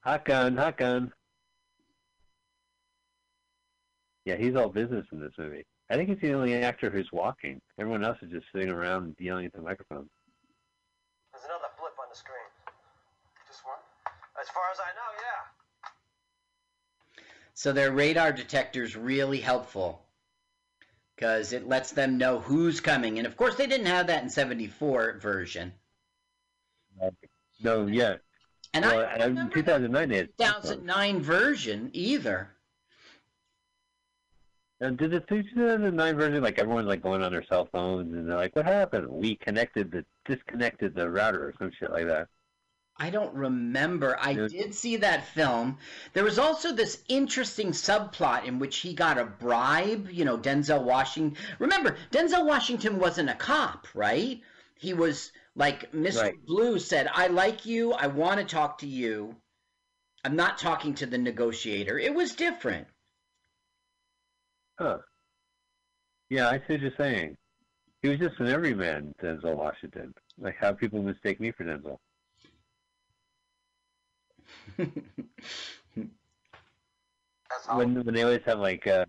[0.00, 1.12] Hot gun, hot gun.
[4.28, 5.64] Yeah, he's all business in this movie.
[5.88, 7.62] I think he's the only actor who's walking.
[7.80, 10.06] Everyone else is just sitting around yelling at the microphone.
[11.32, 12.36] There's another blip on the screen.
[13.46, 13.78] Just one?
[14.38, 15.46] As far as I know, yeah.
[17.54, 20.02] So their radar detector's really helpful
[21.16, 23.16] because it lets them know who's coming.
[23.16, 25.72] And of course, they didn't have that in 74 version.
[27.62, 28.16] No, yeah.
[28.74, 32.57] And well, I and in 2009 they 2009 version either.
[34.80, 38.36] And did the 2009 version like everyone's like going on their cell phones and they're
[38.36, 39.08] like, "What happened?
[39.08, 42.28] We connected the disconnected the router or some shit like that."
[43.00, 44.16] I don't remember.
[44.20, 45.78] I did see that film.
[46.14, 50.82] There was also this interesting subplot in which he got a bribe, you know, Denzel
[50.82, 51.40] Washington.
[51.60, 54.40] Remember, Denzel Washington wasn't a cop, right?
[54.74, 56.22] He was like Mr.
[56.22, 56.46] Right.
[56.46, 57.92] Blue said, "I like you.
[57.92, 59.36] I want to talk to you.
[60.24, 62.88] I'm not talking to the negotiator." It was different.
[64.78, 64.98] Huh.
[66.30, 67.36] Yeah, I see what you're saying.
[68.02, 70.14] He was just an everyman, Denzel Washington.
[70.38, 71.98] Like how people mistake me for Denzel.
[77.74, 79.04] when when they always have like uh,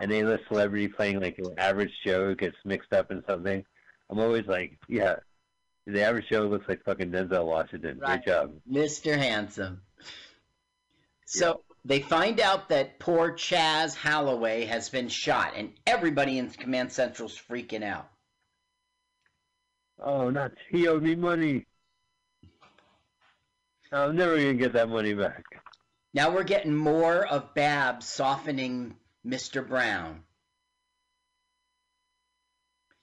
[0.00, 3.64] an A-list celebrity playing like an average Joe who gets mixed up in something,
[4.08, 5.16] I'm always like, yeah,
[5.86, 7.98] the average Joe looks like fucking Denzel Washington.
[7.98, 8.22] Right.
[8.22, 8.52] Great job.
[8.70, 9.16] Mr.
[9.16, 9.82] Handsome.
[11.26, 16.92] So they find out that poor Chaz Holloway has been shot, and everybody in Command
[16.92, 18.08] Central's freaking out.
[20.02, 21.66] Oh, not he owed me money.
[23.92, 25.42] I'm never gonna get that money back.
[26.14, 29.66] Now we're getting more of Bab softening Mr.
[29.66, 30.22] Brown.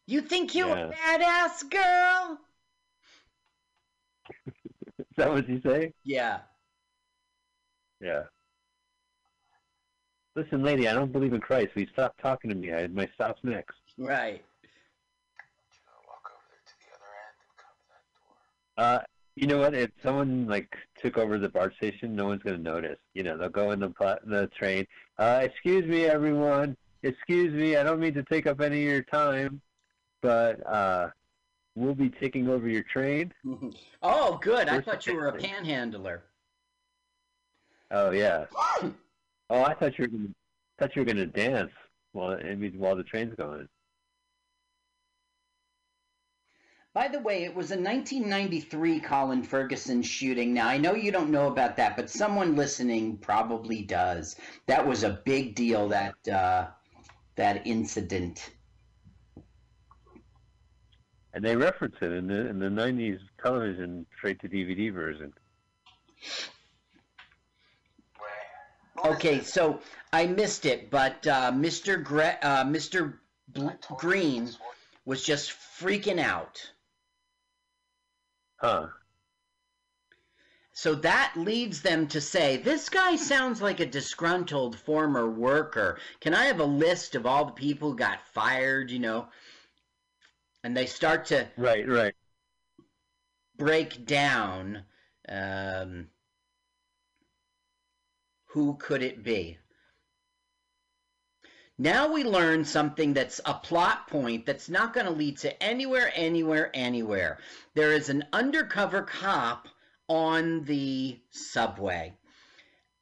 [0.06, 2.40] You think you're a badass girl?
[5.00, 5.94] Is that what you say?
[6.04, 6.40] Yeah.
[8.00, 8.24] Yeah.
[10.38, 11.74] Listen, lady, I don't believe in Christ.
[11.74, 12.72] Will you stop talking to me?
[12.72, 13.76] I, my stop's next.
[13.98, 14.46] Right.
[18.78, 19.00] Uh,
[19.36, 19.74] you know what?
[19.74, 23.00] If someone like took over the BART station, no one's gonna notice.
[23.16, 24.86] You know, they'll go in the pla- the train.
[25.18, 26.78] Uh, excuse me, everyone.
[27.02, 27.76] Excuse me.
[27.76, 29.60] I don't mean to take up any of your time,
[30.22, 31.10] but uh,
[31.74, 33.34] we'll be taking over your train.
[34.04, 34.70] Oh, good.
[34.70, 36.22] I thought you were a panhandler.
[37.90, 38.46] Oh yeah.
[39.50, 40.30] Oh, I thought you were gonna,
[40.78, 41.72] thought you were gonna dance
[42.12, 43.68] while I mean, while the train's going.
[46.94, 50.52] By the way, it was a 1993 Colin Ferguson shooting.
[50.52, 54.36] Now, I know you don't know about that, but someone listening probably does.
[54.66, 56.70] That was a big deal, that, uh,
[57.36, 58.50] that incident.
[61.34, 65.32] And they reference it in the in the '90s television straight to DVD version.
[69.06, 69.80] Okay, so
[70.12, 72.04] I missed it, but uh, Mr.
[72.04, 73.20] Gre- uh, Mr.
[73.50, 74.50] Bl- Green
[75.06, 76.72] was just freaking out.
[78.58, 78.88] Huh.
[80.74, 86.00] So that leads them to say, this guy sounds like a disgruntled former worker.
[86.20, 89.28] Can I have a list of all the people who got fired, you know?
[90.64, 92.14] And they start to Right, right.
[93.58, 94.84] break down
[95.28, 96.10] um,
[98.58, 99.56] who could it be.
[101.78, 106.12] Now we learn something that's a plot point that's not going to lead to anywhere,
[106.16, 107.38] anywhere, anywhere.
[107.76, 109.68] There is an undercover cop
[110.08, 112.16] on the subway.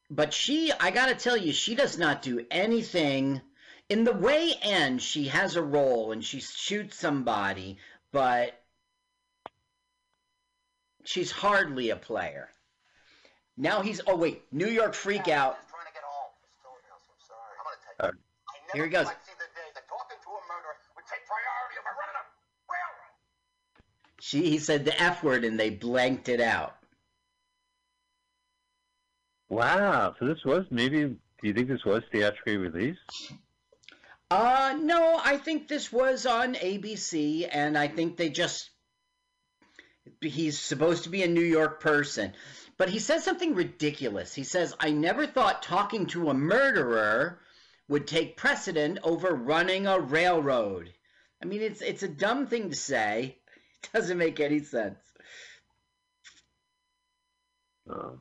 [0.09, 3.39] But she, I got to tell you, she does not do anything.
[3.87, 7.77] In the way end, she has a role and she shoots somebody,
[8.11, 8.61] but
[11.05, 12.49] she's hardly a player.
[13.57, 15.57] Now he's, oh wait, New York freak out.
[17.99, 18.11] Uh,
[18.73, 19.07] Here he goes.
[24.19, 26.75] She, he said the F word and they blanked it out.
[29.49, 30.15] Wow.
[30.19, 31.03] So this was maybe.
[31.05, 32.99] Do you think this was theatrically released?
[34.31, 38.71] Uh, no, I think this was on ABC, and I think they just.
[40.21, 42.33] He's supposed to be a New York person.
[42.77, 44.33] But he says something ridiculous.
[44.33, 47.39] He says, I never thought talking to a murderer
[47.87, 50.93] would take precedent over running a railroad.
[51.41, 53.37] I mean, it's it's a dumb thing to say.
[53.83, 54.97] It doesn't make any sense.
[57.87, 58.19] Oh.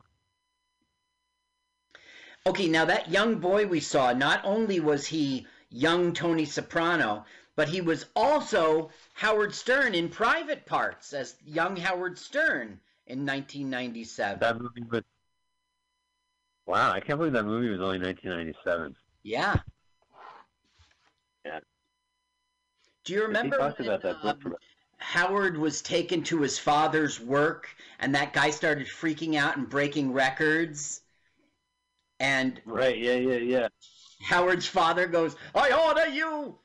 [2.45, 7.25] Okay, now that young boy we saw, not only was he young Tony Soprano,
[7.55, 14.39] but he was also Howard Stern in Private Parts as young Howard Stern in 1997.
[14.39, 15.03] That movie was.
[16.65, 18.95] Wow, I can't believe that movie was only 1997.
[19.23, 19.59] Yeah.
[21.45, 21.59] Yeah.
[23.03, 24.55] Do you remember when, about that book um,
[24.97, 30.11] Howard was taken to his father's work and that guy started freaking out and breaking
[30.11, 31.01] records?
[32.19, 33.67] And Right, yeah, yeah, yeah.
[34.21, 36.57] Howard's father goes, I order you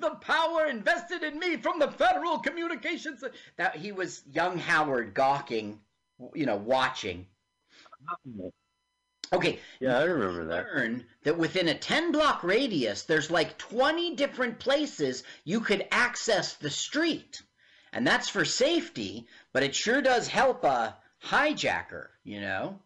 [0.00, 3.24] the power invested in me from the Federal Communications.
[3.56, 5.80] That he was young Howard gawking,
[6.34, 7.26] you know, watching.
[9.32, 9.58] Okay.
[9.80, 10.66] Yeah, I remember that.
[10.74, 16.54] Learn that within a 10 block radius, there's like 20 different places you could access
[16.54, 17.42] the street.
[17.94, 22.78] And that's for safety, but it sure does help a hijacker, you know?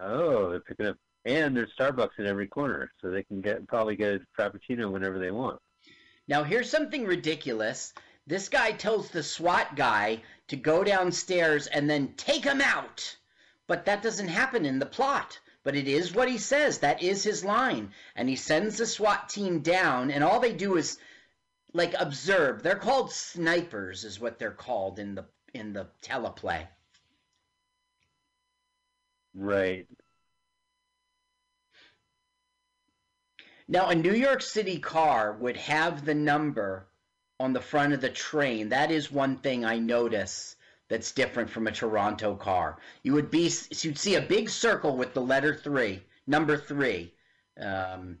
[0.00, 3.96] Oh, they're picking up, and there's Starbucks in every corner, so they can get probably
[3.96, 5.60] get a frappuccino whenever they want.
[6.26, 7.92] Now, here's something ridiculous.
[8.26, 13.16] This guy tells the SWAT guy to go downstairs and then take him out.
[13.66, 15.38] But that doesn't happen in the plot.
[15.62, 16.78] But it is what he says.
[16.78, 17.92] That is his line.
[18.14, 20.98] And he sends the SWAT team down, and all they do is
[21.72, 22.62] like observe.
[22.62, 26.66] They're called snipers, is what they're called in the in the teleplay.
[29.34, 29.86] Right.
[33.66, 36.86] Now, a New York City car would have the number
[37.40, 38.68] on the front of the train.
[38.68, 40.56] That is one thing I notice
[40.88, 42.78] that's different from a Toronto car.
[43.02, 47.14] You would be you'd see a big circle with the letter three, number three,
[47.58, 48.18] um,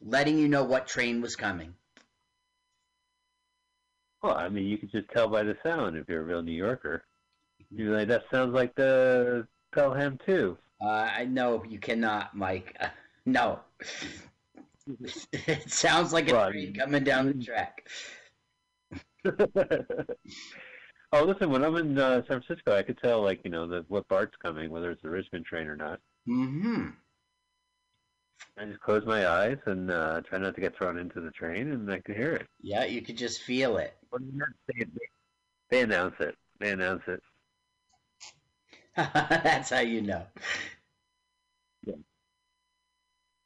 [0.00, 1.74] letting you know what train was coming.
[4.22, 6.52] Well, I mean, you could just tell by the sound if you're a real New
[6.52, 7.04] Yorker.
[7.70, 10.56] You're like, that sounds like the Pelham 2.
[10.80, 12.76] Uh, I know you cannot, Mike.
[12.80, 12.88] Uh,
[13.26, 13.60] no.
[15.32, 17.86] it sounds like a train coming down the track.
[21.12, 23.84] oh, listen, when I'm in uh, San Francisco, I could tell, like, you know, the,
[23.88, 26.00] what BART's coming, whether it's the Richmond train or not.
[26.28, 26.88] Mm-hmm.
[28.58, 31.72] I just close my eyes and uh, try not to get thrown into the train,
[31.72, 32.46] and I could hear it.
[32.60, 33.96] Yeah, you could just feel it.
[34.68, 34.84] They,
[35.70, 36.36] they announce it.
[36.58, 37.22] They announce it.
[38.96, 40.26] That's how you know.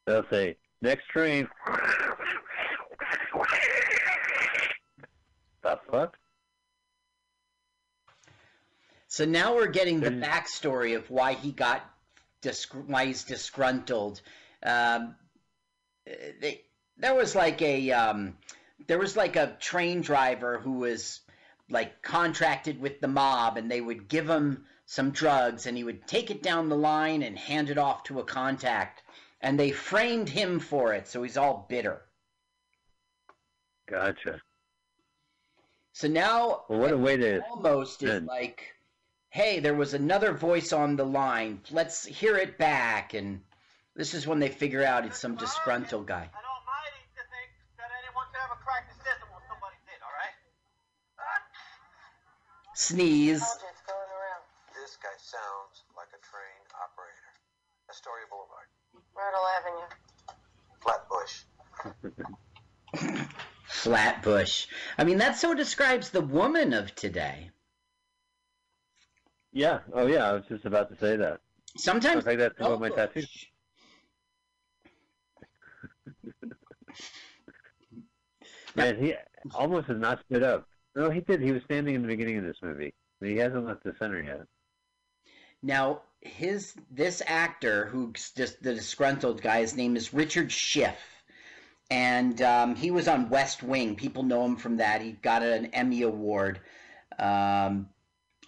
[0.06, 1.48] They'll say, next train.
[5.62, 6.16] the fuck?
[9.08, 11.82] So now we're getting the backstory of why he got
[12.86, 14.20] why he's disgruntled.
[14.62, 15.16] Um,
[16.04, 16.62] they,
[16.98, 18.36] there was like a um,
[18.86, 21.20] there was like a train driver who was
[21.70, 26.06] like contracted with the mob, and they would give him some drugs, and he would
[26.06, 29.02] take it down the line and hand it off to a contact,
[29.46, 32.02] and they framed him for it, so he's all bitter.
[33.88, 34.40] Gotcha.
[35.92, 38.74] So now Well, what a way to almost is like,
[39.30, 41.60] hey, there was another voice on the line.
[41.70, 43.14] Let's hear it back.
[43.14, 43.40] And
[43.94, 46.28] this is when they figure out it's some disgruntled guy.
[52.74, 53.40] Sneeze.
[54.74, 57.30] This guy sounds like a train operator.
[57.88, 58.66] Astoria Boulevard.
[59.16, 59.88] Myrtle Avenue.
[60.80, 61.44] Flatbush.
[63.66, 64.66] Flatbush.
[64.98, 67.50] I mean, that so describes the woman of today.
[69.52, 69.80] Yeah.
[69.92, 70.28] Oh, yeah.
[70.28, 71.40] I was just about to say that.
[71.76, 73.24] Sometimes In fact, that's about my tattoo.
[78.74, 79.14] Man, he
[79.54, 80.68] almost has not stood up.
[80.94, 81.40] No, he did.
[81.40, 82.92] He was standing in the beginning of this movie.
[83.20, 84.42] He hasn't left the center yet.
[85.62, 90.98] Now, his this actor who's just the disgruntled guy, his name is Richard Schiff,
[91.90, 93.96] and um, he was on West Wing.
[93.96, 95.02] People know him from that.
[95.02, 96.60] He got an Emmy award,
[97.18, 97.88] um,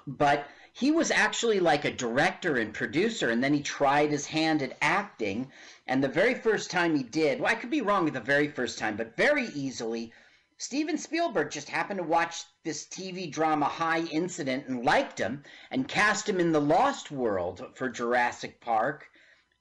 [0.07, 4.63] but he was actually like a director and producer, and then he tried his hand
[4.63, 5.51] at acting.
[5.87, 8.49] And the very first time he did, well, I could be wrong with the very
[8.49, 10.13] first time, but very easily,
[10.59, 15.87] Steven Spielberg just happened to watch this TV drama High Incident and liked him and
[15.87, 19.09] cast him in The Lost World for Jurassic Park,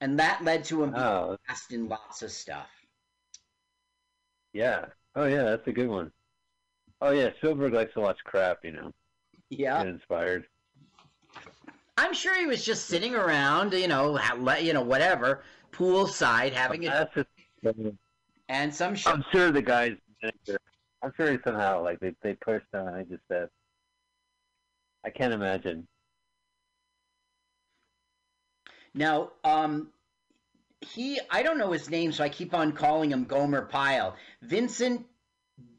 [0.02, 1.38] and that led to him being Oh.
[1.48, 2.70] cast in lots of stuff.
[4.54, 4.86] Yeah.
[5.16, 6.12] Oh yeah, that's a good one.
[7.02, 8.60] Oh yeah, Spielberg likes to watch crap.
[8.64, 8.94] You know.
[9.50, 9.78] Yeah.
[9.84, 10.48] Get inspired.
[12.00, 14.20] I'm sure he was just sitting around, you know,
[14.60, 17.28] you know, whatever, poolside having a That's
[17.64, 17.96] just.
[18.50, 19.12] and some show.
[19.12, 19.96] I'm sure the guys.
[21.04, 22.88] I'm sure somehow like they they pushed on.
[22.88, 23.50] I just said.
[25.06, 25.88] I can't imagine.
[28.94, 29.90] Now, um,
[30.82, 34.16] he, I don't know his name, so I keep on calling him Gomer Pyle.
[34.42, 35.06] Vincent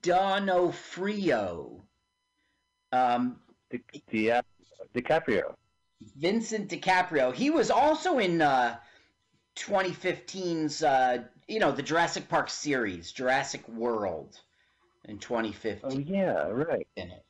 [0.03, 1.83] D'Onofrio.
[2.93, 3.41] Um,
[3.71, 4.41] Di, Di,
[4.95, 5.55] DiCaprio.
[6.16, 7.35] Vincent DiCaprio.
[7.35, 8.77] He was also in uh,
[9.57, 14.41] 2015's, uh, you know, the Jurassic Park series, Jurassic World,
[15.09, 15.82] in 2015.
[15.82, 16.86] Oh yeah, right.
[16.96, 17.24] In it.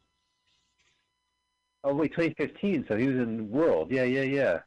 [1.82, 2.84] Oh wait, 2015.
[2.86, 3.90] So he was in World.
[3.90, 4.60] Yeah, yeah, yeah.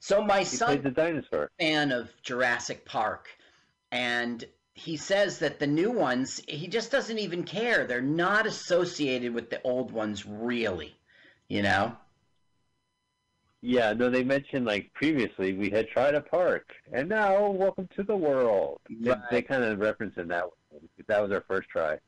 [0.00, 1.50] So my He son the dinosaur.
[1.60, 3.28] fan of Jurassic Park,
[3.90, 4.44] and
[4.74, 7.86] he says that the new ones he just doesn't even care.
[7.86, 10.96] They're not associated with the old ones, really.
[11.48, 11.96] You know?
[13.62, 18.02] Yeah, no, they mentioned like previously we had tried a park, and now welcome to
[18.02, 18.80] the world.
[18.88, 19.20] They, Right.
[19.30, 20.44] they kind of referenced in that.
[21.06, 21.98] That was our first try.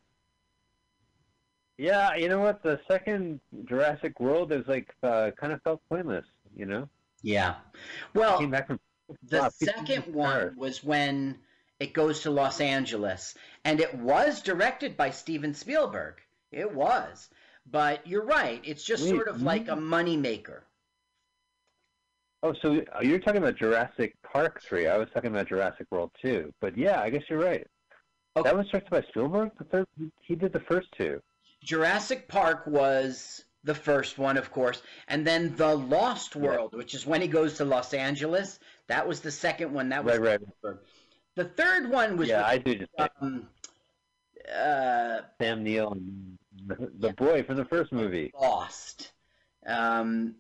[1.77, 2.63] Yeah, you know what?
[2.63, 6.27] The second Jurassic World is like uh, kind of felt pointless.
[6.57, 6.89] You know,
[7.23, 7.57] Yeah.
[8.15, 8.51] Well, from
[9.23, 11.39] the Wow, second one was when
[11.79, 16.21] it goes to Los Angeles, and it was directed by Steven Spielberg.
[16.51, 17.29] It was,
[17.67, 18.61] but you're right.
[18.65, 20.63] It's just Wait, sort of like a moneymaker.
[22.43, 24.87] Oh, so uh, you're talking about Jurassic Park three?
[24.87, 26.53] I was talking about Jurassic World two.
[26.61, 27.67] But yeah, I guess you're right.
[28.45, 29.51] That was directed by Spielberg.
[29.59, 29.87] The third,
[30.21, 31.21] he did the first two.
[31.63, 37.07] Jurassic Park was the first one, of course, and then The Lost World, which is
[37.07, 38.59] when he goes to Los Angeles.
[38.87, 39.91] That was the second one.
[39.91, 40.41] That was Right, right.
[40.41, 40.79] Spielberg.
[41.35, 43.49] The third one was yeah, with, I do just um,
[44.53, 48.33] uh, Sam Neill and the, the boy from the first movie.
[48.41, 49.13] Lost.
[49.67, 50.37] Um,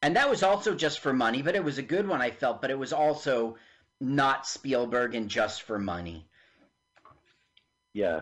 [0.00, 2.60] and that was also just for money, but it was a good one, I felt,
[2.60, 3.56] but it was also
[4.00, 6.26] not Spielberg and just for money.
[7.94, 8.20] Yeah.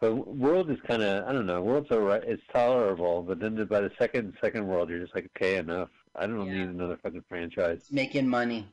[0.00, 1.62] But World is kind of I don't know.
[1.62, 2.22] World's alright.
[2.24, 5.88] It's tolerable, but then by the second second World, you're just like, okay, enough.
[6.14, 7.78] I don't need another fucking franchise.
[7.78, 8.68] It's making money.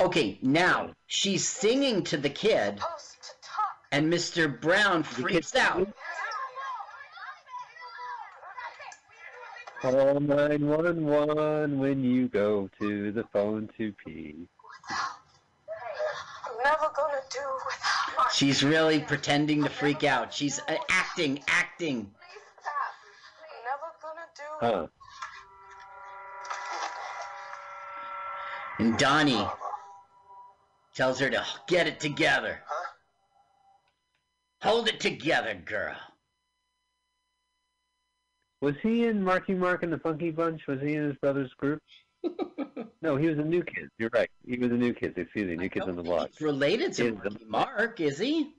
[0.00, 2.80] Okay, now she's singing to the kid,
[3.92, 4.60] and Mr.
[4.60, 5.88] Brown freaks out.
[9.80, 14.48] Call nine one one when you go to the phone to pee.
[14.90, 17.93] I'm never gonna do without my
[18.32, 20.32] She's really pretending to freak out.
[20.32, 22.10] She's uh, acting, acting.
[23.40, 24.86] I'm never gonna do Huh?
[28.78, 29.46] And Donnie
[30.94, 32.60] tells her to get it together.
[34.62, 35.94] Hold it together, girl.
[38.60, 40.66] Was he in Marky Mark and the Funky Bunch?
[40.66, 41.82] Was he in his brother's group?
[43.02, 43.88] no, he was a new kid.
[43.98, 44.30] You're right.
[44.46, 45.14] He was a new kid.
[45.16, 46.30] Excuse me, new kids on the block.
[46.32, 48.54] He's related to Is Marky Mark, is he?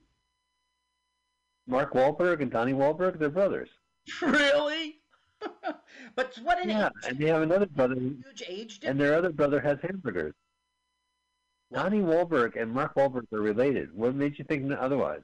[1.68, 3.70] Mark Wahlberg and Donnie Wahlberg, they're brothers.
[4.22, 5.00] Really?
[6.16, 9.60] but what an Yeah, and they have another brother, huge age and their other brother
[9.60, 10.34] has hamburgers.
[11.74, 13.94] Donnie Wahlberg and Mark Wahlberg are related.
[13.94, 15.22] What made you think otherwise?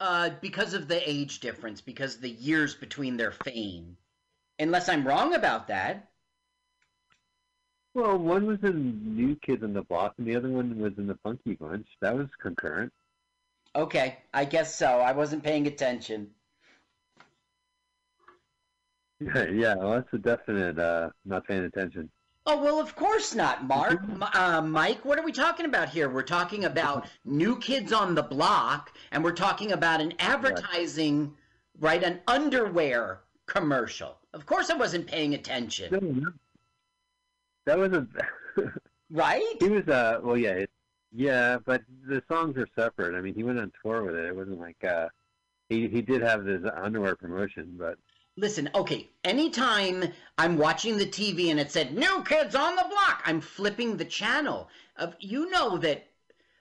[0.00, 3.96] Uh, because of the age difference, because the years between their fame.
[4.58, 6.08] Unless I'm wrong about that.
[7.96, 11.06] Well, one was in New Kids on the Block, and the other one was in
[11.06, 11.86] the Funky Bunch.
[12.02, 12.92] That was concurrent.
[13.74, 14.86] Okay, I guess so.
[14.86, 16.28] I wasn't paying attention.
[19.18, 22.10] yeah, yeah well, that's a definite uh, not paying attention.
[22.44, 23.98] Oh, well, of course not, Mark.
[24.34, 26.10] Uh, Mike, what are we talking about here?
[26.10, 31.32] We're talking about New Kids on the Block, and we're talking about an advertising,
[31.80, 34.18] right, an underwear commercial.
[34.34, 36.36] Of course I wasn't paying attention.
[37.66, 38.06] That was a
[39.10, 39.56] right.
[39.60, 40.70] He was uh well yeah it,
[41.12, 43.16] yeah, but the songs are separate.
[43.16, 44.24] I mean, he went on tour with it.
[44.24, 45.08] It wasn't like uh
[45.68, 47.98] he he did have this underwear promotion, but
[48.38, 53.22] Listen, okay, anytime I'm watching the TV and it said New Kids on the Block,
[53.24, 54.68] I'm flipping the channel.
[54.96, 56.10] Of you know that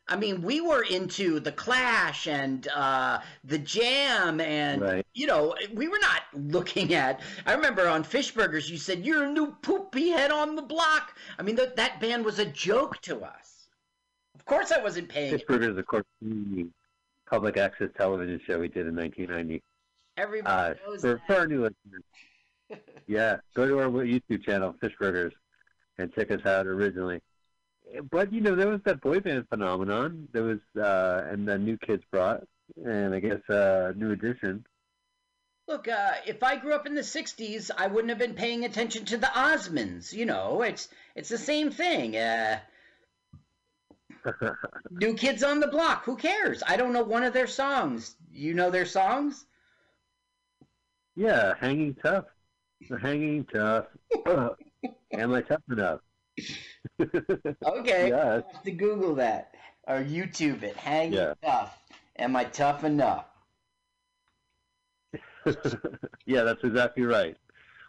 [0.07, 5.07] I mean, we were into the Clash and uh, the Jam, and Right.
[5.15, 7.21] you know, we were not looking at.
[7.47, 11.17] I remember on Fishburgers, you said you're a new poopy head on the block.
[11.39, 13.67] I mean, that that band was a joke to us.
[14.35, 15.33] Of course, I wasn't paying.
[15.33, 16.67] Pittsburghers, of course, the
[17.27, 19.63] public access television show we did in 1990.
[20.17, 22.03] Everybody Uh, knows for, for our new listeners,
[23.07, 25.31] yeah, go to our YouTube channel, Fishburgers,
[25.97, 27.21] and check us out originally.
[28.11, 30.27] But you know, there was that boy band phenomenon.
[30.31, 32.43] There was, uh, and the new kids brought,
[32.83, 34.65] and I guess uh, new edition.
[35.67, 39.05] Look, uh, if I grew up in the '60s, I wouldn't have been paying attention
[39.05, 40.13] to the Osmonds.
[40.13, 42.15] You know, it's it's the same thing.
[42.15, 42.59] Uh,
[44.91, 46.03] New Kids on the Block.
[46.05, 46.63] Who cares?
[46.65, 48.15] I don't know one of their songs.
[48.31, 49.45] You know their songs?
[51.15, 52.25] Yeah, hanging tough.
[53.01, 53.85] Hanging tough.
[55.13, 56.01] Am I tough enough?
[56.99, 57.45] Okay.
[58.09, 58.43] Yes.
[58.45, 59.55] I'll have to Google that
[59.87, 60.75] or YouTube it.
[60.77, 61.33] Hang Yeah.
[61.43, 61.77] tough.
[62.17, 63.25] Am I tough enough?
[66.25, 67.37] yeah, that's exactly right.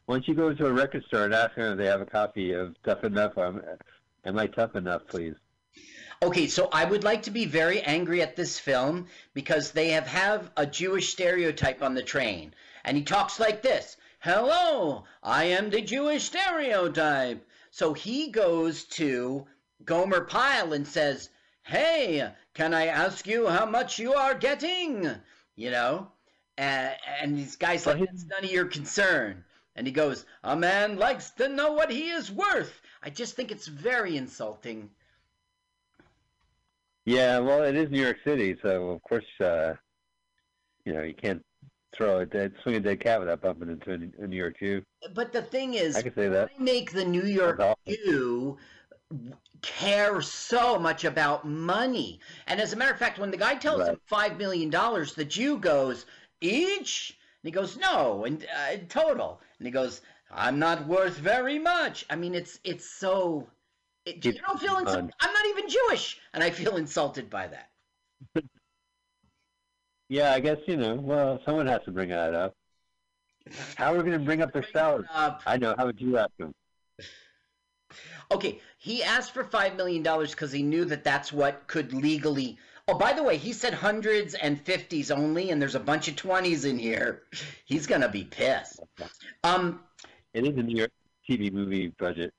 [0.07, 2.53] Once you go to a record store and ask them if they have a copy
[2.53, 3.63] of Tough Enough, um,
[4.25, 5.35] am I tough enough, please?
[6.23, 10.07] Okay, so I would like to be very angry at this film because they have
[10.07, 15.71] have a Jewish stereotype on the train, and he talks like this: "Hello, I am
[15.71, 17.47] the Jewish stereotype."
[17.77, 19.47] So he goes to
[19.85, 21.29] Gomer Pyle and says,
[21.63, 25.21] "Hey, can I ask you how much you are getting?"
[25.57, 26.11] You know,
[26.57, 30.97] and, and these guys like, "It's none of your concern." And he goes, "A man
[30.97, 34.89] likes to know what he is worth." I just think it's very insulting.
[37.05, 39.75] Yeah, well, it is New York City, so of course, uh,
[40.87, 41.45] you know, you can't
[41.97, 44.83] throw a dead, swing a dead cat without bumping into a, a New York Jew.
[45.15, 46.51] But the thing is, I can say that.
[46.57, 47.77] why make the New York awesome.
[47.87, 48.59] Jew
[49.63, 52.21] care so much about money?
[52.47, 55.25] And as a matter of fact, when the guy tells him five million dollars, the
[55.25, 56.07] Jew goes
[56.41, 61.59] each, and he goes no, and uh, total, and he goes, I'm not worth very
[61.59, 62.05] much.
[62.11, 63.47] I mean, it's it's so.
[64.05, 65.13] It, you don't feel insulted.
[65.21, 67.71] I'm not even Jewish, and I feel insulted by that.
[70.09, 70.95] Yeah, I guess you know.
[70.97, 72.55] Well, someone has to bring that up.
[73.77, 75.07] How are we going to bring up their salary?
[75.47, 75.75] I know.
[75.77, 76.53] How would you ask them?
[78.31, 82.59] Okay, he asked for five million dollars because he knew that that's what could legally.
[82.89, 86.17] Oh, by the way, he said hundreds and fifties only, and there's a bunch of
[86.17, 87.23] twenties in here.
[87.65, 88.81] He's gonna be pissed.
[89.45, 89.81] Um,
[90.35, 90.93] It is a New York
[91.29, 92.33] TV movie budget.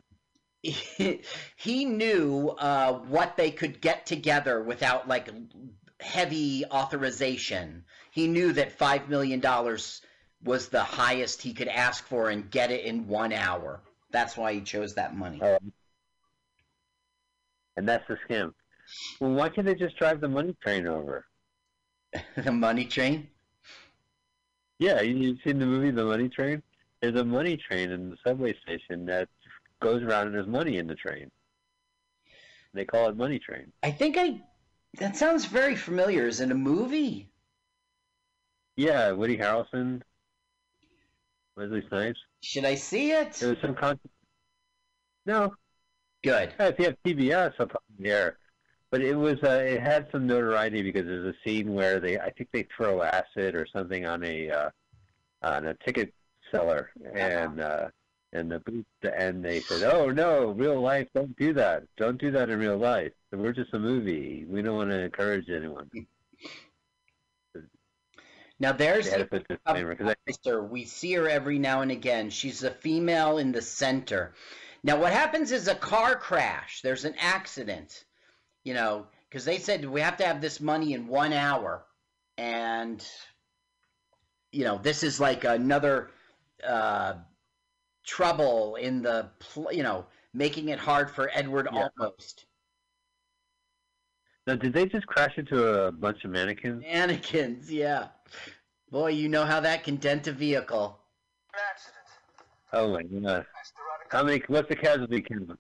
[0.64, 1.22] he,
[1.56, 5.30] he knew uh, what they could get together without like
[6.00, 7.84] heavy authorization.
[8.12, 10.02] He knew that five million dollars
[10.44, 13.82] was the highest he could ask for and get it in one hour.
[14.12, 15.42] That's why he chose that money.
[15.42, 15.72] Um,
[17.76, 18.54] and that's the scam.
[19.20, 21.26] Well, why can't they just drive the money train over?
[22.36, 23.28] the money train?
[24.80, 26.62] Yeah, you, you've seen the movie The Money Train?
[27.02, 29.28] There's a money train in the subway station that
[29.82, 31.32] goes around and there's money in the train.
[32.74, 33.72] They call it Money Train.
[33.84, 34.42] I think I.
[34.96, 36.28] That sounds very familiar.
[36.28, 37.30] Is it a movie?
[38.76, 40.02] Yeah, Woody Harrelson,
[41.56, 42.20] Wesley Snipes.
[42.42, 43.34] Should I see it?
[43.34, 44.00] There was some con.
[45.26, 45.56] No.
[46.24, 46.54] Good.
[46.60, 48.38] Yeah, if you have PBS, I'll probably there.
[48.90, 52.30] But it was uh, it had some notoriety because there's a scene where they I
[52.32, 54.70] think they throw acid or something on a uh,
[55.42, 56.14] on a ticket
[56.52, 57.88] seller and uh,
[58.34, 58.86] and the booth
[59.18, 62.78] and they said, oh no, real life, don't do that, don't do that in real
[62.78, 63.12] life.
[63.32, 64.46] We're just a movie.
[64.48, 65.90] We don't want to encourage anyone.
[68.60, 71.82] Now there's They had to put disclaimer, 'cause I- Sister, we see her every now
[71.82, 72.30] and again.
[72.30, 74.34] She's a female in the center.
[74.84, 76.82] Now what happens is a car crash.
[76.82, 78.06] There's an accident,
[78.64, 81.86] you know, because they said we have to have this money in one hour,
[82.38, 83.06] and
[84.52, 86.10] you know this is like another
[86.64, 87.14] uh,
[88.08, 92.46] trouble in the pl- you know making it hard for Edward Olmos.
[94.48, 96.82] Now, did they just crash into a bunch of mannequins?
[96.82, 98.08] Mannequins, yeah.
[98.90, 100.98] Boy, you know how that can dent a vehicle.
[101.54, 102.06] Accident.
[102.72, 103.46] Oh my god!
[104.10, 104.42] How many?
[104.48, 105.60] What's the casualty count?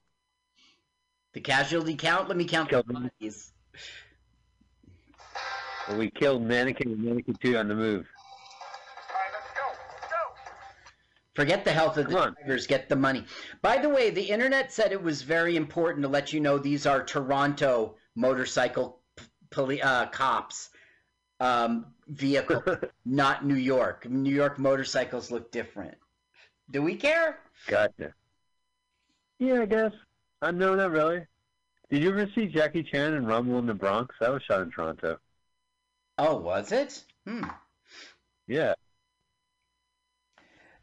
[1.33, 2.29] The casualty count?
[2.29, 3.51] Let me count the bodies.
[5.87, 8.07] Well, we killed mannequin and mannequin two on the move.
[11.37, 13.23] Forget the health of the drivers, get the money.
[13.61, 16.87] By the way, the internet said it was very important to let you know these
[16.87, 20.71] are Toronto motorcycle p- poli- uh, cops
[21.39, 22.63] um, vehicle,
[23.05, 24.09] not New York.
[24.09, 25.95] New York motorcycles look different.
[26.71, 27.37] Do we care?
[27.67, 28.15] Gotcha.
[29.37, 29.91] Yeah, I guess.
[30.41, 31.23] Uh, no, not really.
[31.91, 34.15] Did you ever see Jackie Chan and Rumble in the Bronx?
[34.21, 35.19] That was shot in Toronto.
[36.17, 37.03] Oh, was it?
[37.27, 37.43] Hmm.
[38.47, 38.73] Yeah.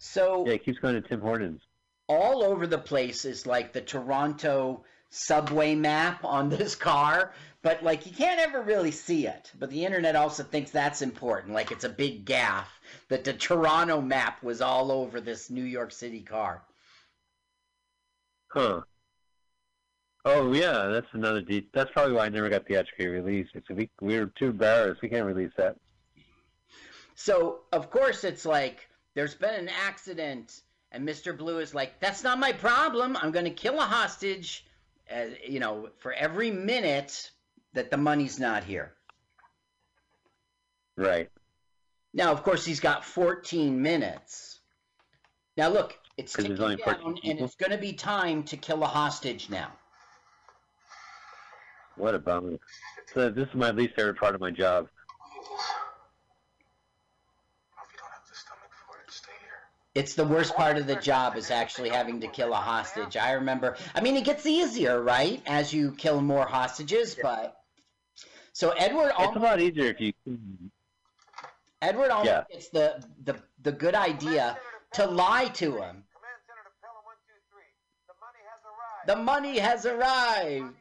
[0.06, 1.62] So Yeah, it keeps going to Tim Hortons.
[2.08, 7.32] all over the place is like the Toronto subway map on this car,
[7.62, 9.50] but like you can't ever really see it.
[9.58, 14.00] But the internet also thinks that's important, like it's a big gaff that the Toronto
[14.00, 16.62] map was all over this New York City car.
[18.48, 18.84] Huh.
[20.26, 23.50] Oh yeah, that's another de- That's probably why I never got theatrically released.
[23.54, 25.02] It's we we were too embarrassed.
[25.02, 25.76] We can't release that.
[27.16, 30.62] So of course it's like there's been an accident,
[30.92, 31.36] and Mr.
[31.36, 33.16] Blue is like, "That's not my problem.
[33.16, 34.66] I'm going to kill a hostage."
[35.10, 37.30] Uh, you know, for every minute
[37.74, 38.94] that the money's not here.
[40.96, 41.30] Right.
[42.14, 44.60] Now, of course, he's got 14 minutes.
[45.56, 48.86] Now, look, it's ticking down, 14 and it's going to be time to kill a
[48.86, 49.72] hostage now.
[51.96, 52.58] What a bummer.
[53.12, 54.88] So this is my least favorite part of my job.
[59.94, 63.16] It's the worst part of the job is actually having to kill a hostage.
[63.16, 63.76] I remember.
[63.94, 67.14] I mean, it gets easier, right, as you kill more hostages.
[67.14, 67.56] But
[68.52, 70.12] so Edward It's a Olmos, lot easier if you.
[71.80, 72.44] Edward Olmos Yeah.
[72.50, 74.58] gets the, the the good idea
[74.94, 76.04] to lie to him.
[79.06, 80.74] The money has arrived.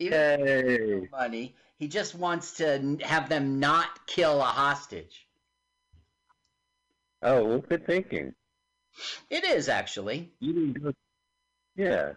[0.00, 1.08] Even though there's no Yay.
[1.12, 1.54] money.
[1.76, 5.28] He just wants to have them not kill a hostage.
[7.26, 8.34] Oh, well, good thinking.
[9.30, 10.30] It is actually.
[10.40, 10.96] You didn't do it.
[11.74, 12.10] Yeah.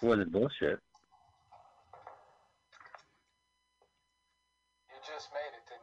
[0.00, 0.78] It wasn't bullshit.
[4.88, 5.82] You just made it, didn't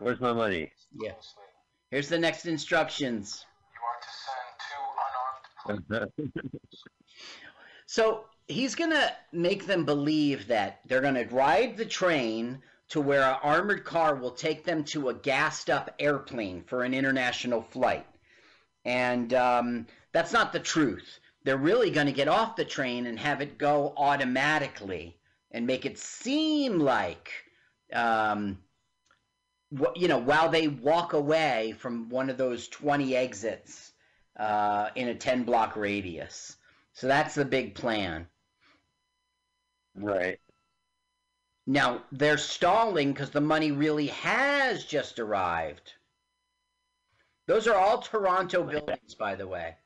[0.00, 0.04] you?
[0.04, 0.72] Where's my money?
[1.00, 1.12] Yeah.
[1.92, 3.46] Here's the next instructions.
[3.74, 4.08] You are to
[5.68, 6.10] send two unarmed
[7.86, 13.38] So he's gonna make them believe that they're gonna ride the train to where an
[13.42, 18.06] armored car will take them to a gassed up airplane for an international flight.
[18.84, 21.18] And um, that's not the truth.
[21.42, 25.16] They're really going to get off the train and have it go automatically
[25.50, 27.30] and make it seem like,
[27.94, 28.58] um,
[29.74, 33.94] wh- you know, while they walk away from one of those 20 exits
[34.38, 36.58] uh, in a 10 block radius.
[36.92, 38.26] So that's the big plan.
[39.94, 40.38] Right.
[41.66, 45.92] Now they're stalling because the money really has just arrived.
[47.46, 49.76] Those are all Toronto buildings, by the way,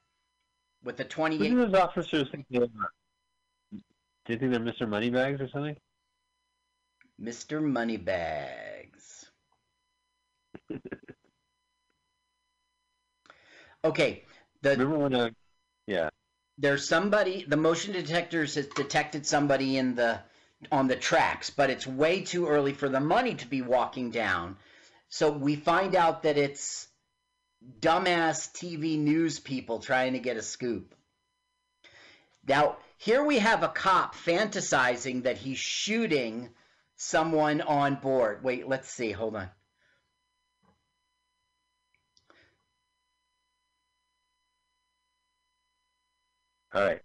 [0.82, 1.51] with the Who 28.
[1.51, 2.90] do those officers think they are?
[3.73, 4.89] Do you think they're Mr.
[4.89, 5.77] Moneybags or something?
[7.20, 7.62] Mr.
[7.62, 9.31] Moneybags.
[13.85, 14.24] Okay,
[14.62, 15.31] the Remember when uh
[15.86, 16.09] yeah.
[16.59, 20.19] there's somebody the motion detectors has detected somebody in the
[20.72, 24.56] on the tracks but it's way too early for the money to be walking down
[25.08, 26.88] so we find out that it's
[27.80, 30.94] dumbass tv news people trying to get a scoop
[32.48, 36.48] now here we have a cop fantasizing that he's shooting
[36.96, 39.50] someone on board wait let's see hold on
[46.76, 47.00] All right.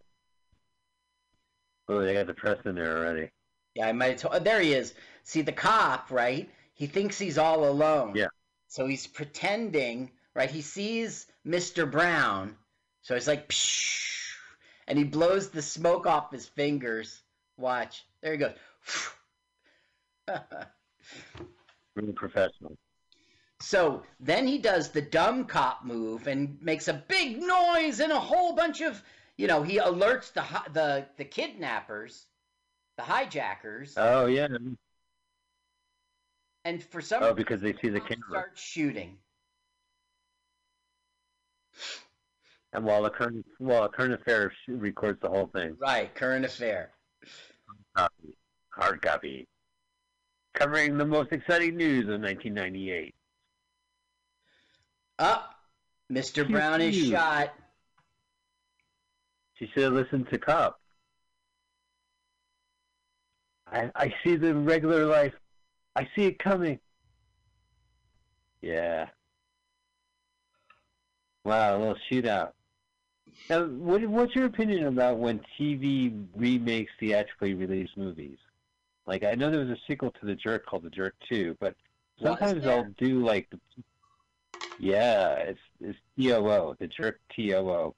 [1.88, 3.32] Oh, they got the press in there already.
[3.76, 4.44] Yeah, I might have told.
[4.44, 4.94] There he is.
[5.24, 6.50] See the cop, right?
[6.74, 8.14] He thinks he's all alone.
[8.16, 8.28] Yeah.
[8.68, 10.50] So he's pretending, right?
[10.50, 11.90] He sees Mr.
[11.90, 12.56] Brown,
[13.02, 14.32] so he's like, Psh,
[14.88, 17.22] and he blows the smoke off his fingers.
[17.58, 18.04] Watch.
[18.22, 18.54] There he goes.
[21.96, 22.78] Really professional.
[23.62, 28.20] so then he does the dumb cop move and makes a big noise and a
[28.20, 29.04] whole bunch of,
[29.38, 32.28] you know, he alerts the the the kidnappers,
[33.06, 34.48] the hijackers, Oh yeah.
[36.66, 38.30] and for some Oh, because they see the camera.
[38.30, 39.18] start shooting.
[42.74, 45.76] And while the current while a current affair records the whole thing.
[45.80, 46.92] Right, current affair.
[47.96, 48.38] Copy.
[48.70, 49.48] Hard copy.
[50.54, 53.14] Covering the most exciting news of 1998.
[55.20, 55.56] Up,
[56.12, 56.46] Mr.
[56.46, 57.54] Pew, Brown is shot.
[59.56, 60.81] She should have listened to Cop.
[63.72, 65.34] I I see the regular life.
[65.96, 66.80] I see it coming.
[68.62, 69.08] Yeah.
[71.44, 72.52] Wow, a little shootout.
[73.50, 78.38] Now, what, what's your opinion about when TV remakes theatrically released movies?
[79.08, 81.76] Like, I know there was a sequel to The Jerk called The Jerk 2, but
[82.22, 83.50] sometimes they'll do like,
[84.80, 87.96] yeah, it's it's T O O, The Jerk T O O,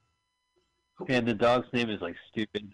[1.08, 2.72] and the dog's name is like stupid.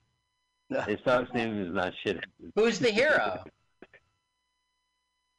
[0.87, 0.99] His
[1.35, 2.25] name is not shit.
[2.55, 3.45] Who's the hero?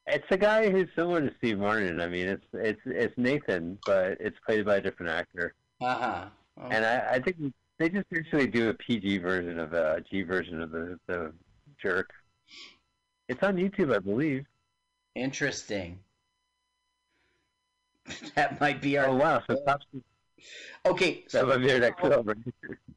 [0.08, 2.02] It's a guy who's similar to Steve Martin.
[2.02, 5.54] I mean, it's it's it's Nathan, but it's played by a different actor.
[5.80, 6.26] Uh huh.
[6.70, 10.62] And I, I think they just usually do a PG version of a G version
[10.62, 11.32] of the the
[11.82, 12.10] jerk.
[13.30, 14.46] It's on YouTube, I believe.
[15.16, 16.00] Interesting.
[18.36, 19.08] that might be our.
[19.08, 19.44] Oh wow!
[19.48, 19.86] So cops
[20.86, 22.36] Okay, So so I'm next over.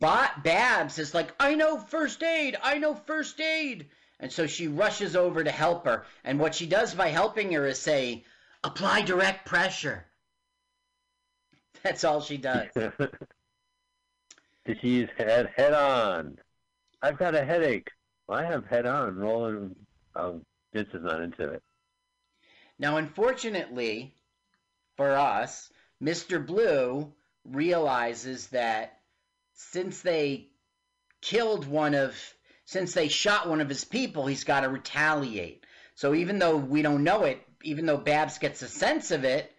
[0.01, 2.57] Ba- Babs is like, I know first aid.
[2.63, 3.89] I know first aid.
[4.21, 6.05] And so she rushes over to help her.
[6.25, 8.25] And what she does by helping her is say,
[8.63, 10.07] apply direct pressure.
[11.83, 12.69] That's all she does.
[14.65, 16.39] Did she use head HeadOn?
[17.03, 17.91] I've got a headache.
[18.27, 19.17] Well, I have HeadOn.
[19.17, 19.77] Rolling.
[20.17, 20.41] Oh,
[20.73, 21.63] Vince is not into it.
[22.79, 24.15] Now, unfortunately
[24.97, 25.71] for us,
[26.03, 26.45] Mr.
[26.45, 27.13] Blue
[27.45, 28.99] realizes that
[29.55, 30.49] since they
[31.21, 32.15] killed one of,
[32.65, 35.65] since they shot one of his people, he's got to retaliate.
[35.95, 39.51] So even though we don't know it, even though Babs gets a sense of it,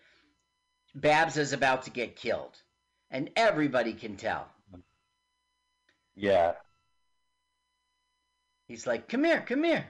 [0.93, 2.55] Babs is about to get killed.
[3.11, 4.47] And everybody can tell.
[6.15, 6.53] Yeah.
[8.67, 9.85] He's like, come here, come here.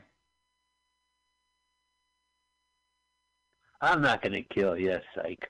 [3.81, 5.49] I'm not gonna kill you, psych.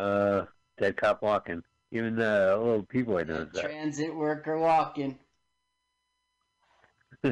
[0.00, 0.46] Uh,
[0.78, 1.62] dead cop walking.
[1.92, 3.64] Even the little people knows that.
[3.64, 5.18] Transit worker walking.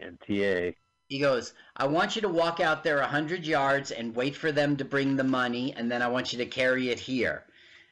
[0.00, 0.74] MTA.
[1.08, 4.50] He goes, I want you to walk out there a hundred yards and wait for
[4.50, 7.44] them to bring the money, and then I want you to carry it here.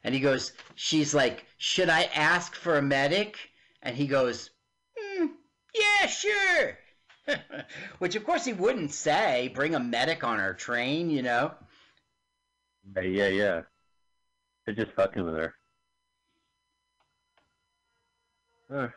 [0.05, 3.36] And he goes, she's like, should I ask for a medic?
[3.82, 4.51] And he goes,
[4.98, 5.27] "Hmm,
[5.74, 6.78] yeah, sure.
[7.98, 11.52] Which of course he wouldn't say, bring a medic on our train, you know.
[12.93, 13.62] Yeah, yeah, yeah.
[14.65, 15.55] They're just fucking with her.
[18.70, 18.89] Uh,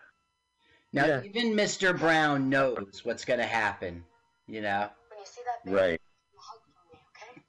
[0.93, 1.21] Now Yeah.
[1.23, 1.97] even Mr.
[1.97, 4.05] Brown knows what's gonna happen,
[4.47, 4.89] you know.
[5.09, 6.01] When you see that baby, right.
[6.37, 7.41] hug for me, okay?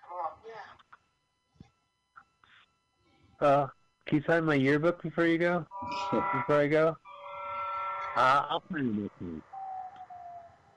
[0.00, 0.30] Come on.
[3.40, 3.46] Yeah.
[3.46, 3.68] Uh,
[4.06, 5.66] can you sign my yearbook before you go?
[6.12, 6.96] before I go?
[8.16, 9.42] Uh, I'll put it in with you.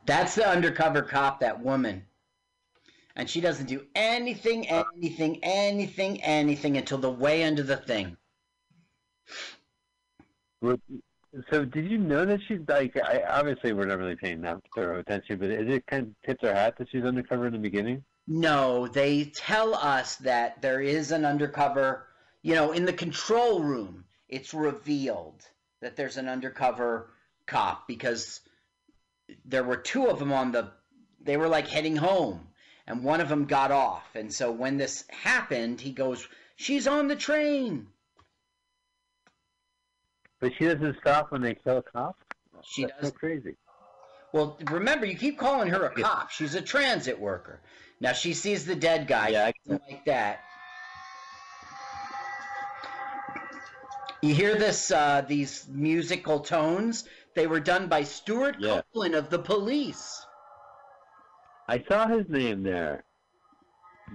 [0.09, 2.03] That's the undercover cop, that woman.
[3.15, 8.17] And she doesn't do anything, anything, anything, anything until the way under the thing.
[11.51, 12.97] So did you know that she's like?
[12.97, 16.43] I obviously we're not really paying that thorough attention, but is it kind of tips
[16.43, 18.03] our hat that she's undercover in the beginning?
[18.27, 22.07] No, they tell us that there is an undercover,
[22.41, 25.43] you know, in the control room, it's revealed
[25.81, 27.11] that there's an undercover
[27.45, 28.41] cop because
[29.45, 30.71] there were two of them on the,
[31.21, 32.47] they were like heading home
[32.87, 34.15] and one of them got off.
[34.15, 37.87] And so when this happened, he goes, She's on the train.
[40.41, 42.17] But she doesn't stop when they kill a cop.
[42.63, 43.09] She That's does.
[43.11, 43.55] so crazy.
[44.33, 46.31] Well, remember, you keep calling her a cop.
[46.31, 47.61] She's a transit worker.
[48.01, 49.29] Now she sees the dead guy.
[49.29, 50.41] Yeah, I- like that.
[54.21, 54.91] You hear this?
[54.91, 57.05] Uh, these musical tones.
[57.35, 58.81] They were done by Stewart Yeah.
[58.81, 60.25] Copeland of the Police.
[61.67, 63.03] I saw his name there.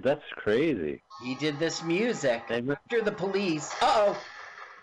[0.03, 1.03] That's crazy.
[1.23, 3.73] He did this music And- after the Police.
[3.81, 4.23] Uh oh,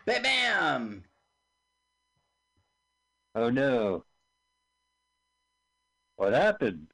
[0.05, 1.03] bam, bam.
[3.35, 4.05] Oh no.
[6.15, 6.87] What happened?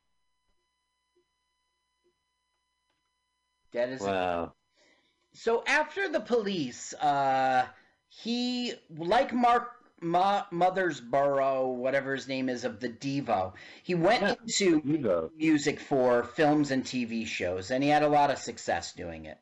[3.73, 4.53] That is Wow.
[5.33, 7.67] So after the police, uh,
[8.09, 13.53] he like Mark Ma- Mothersborough, whatever his name is, of the Devo,
[13.83, 15.31] he went Yeah, into Devo.
[15.35, 19.39] music for films and TV shows, and he had a lot of success doing it.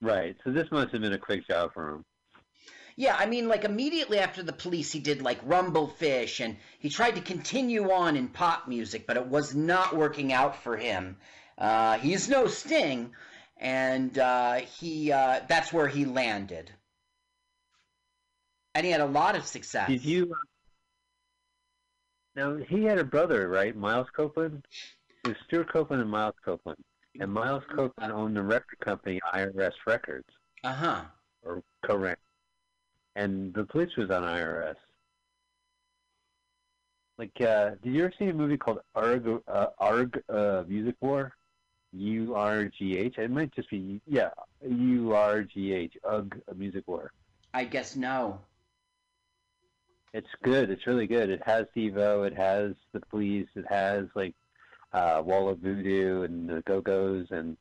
[0.00, 0.36] Right.
[0.44, 2.04] So this must have been a quick job for him.
[2.96, 7.14] Yeah, I mean, like immediately after the police, he did like Rumblefish, and he tried
[7.16, 11.16] to continue on in pop music, but it was not working out for him.
[11.58, 13.14] Uh, he's no Sting,
[13.56, 16.70] and uh, he uh, that's where he landed,
[18.74, 19.88] and he had a lot of success.
[19.88, 20.32] Did you?
[20.32, 20.36] uh,
[22.36, 23.76] Now he had a brother, right?
[23.76, 24.64] Miles Copeland.
[25.24, 26.78] It was Stewart Copeland and Miles Copeland,
[27.20, 30.28] and Miles Copeland owned the record company IRS Records,
[30.62, 31.00] Uh huh.
[31.42, 32.14] or co
[33.16, 34.74] and the police was on IRS.
[37.16, 41.32] Like, uh, did you ever see a movie called Arg, uh, Arg uh, Music War?
[41.92, 43.18] U R G H.
[43.18, 44.30] It might just be yeah,
[44.68, 45.96] U R G H.
[46.04, 47.12] Ugh, Music War.
[47.54, 48.40] I guess no.
[50.14, 50.70] It's good.
[50.70, 51.28] It's really good.
[51.28, 52.24] It has Devo.
[52.24, 53.48] It has the Police.
[53.56, 54.32] It has like
[54.92, 57.56] uh, Wall of Voodoo and the Go Go's, and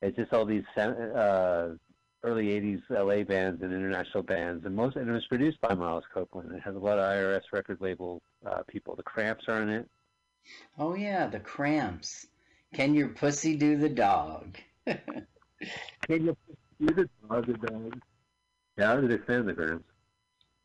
[0.00, 1.74] it's just all these uh,
[2.24, 4.96] early '80s LA bands and international bands, and most.
[4.96, 6.50] And it was produced by Miles Copeland.
[6.52, 8.96] It has a lot of IRS record label uh, people.
[8.96, 9.86] The Cramps are in it.
[10.78, 12.26] Oh yeah, the Cramps.
[12.72, 14.56] Can your pussy do the dog?
[14.86, 15.26] Can
[16.08, 16.36] you
[16.80, 17.46] do the dog?
[17.46, 18.00] The dog?
[18.78, 19.84] Yeah, I was a big fan of the Cramps.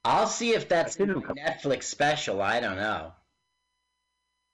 [0.06, 2.42] I'll see if that's I've in them the come- Netflix special.
[2.42, 3.14] I don't know.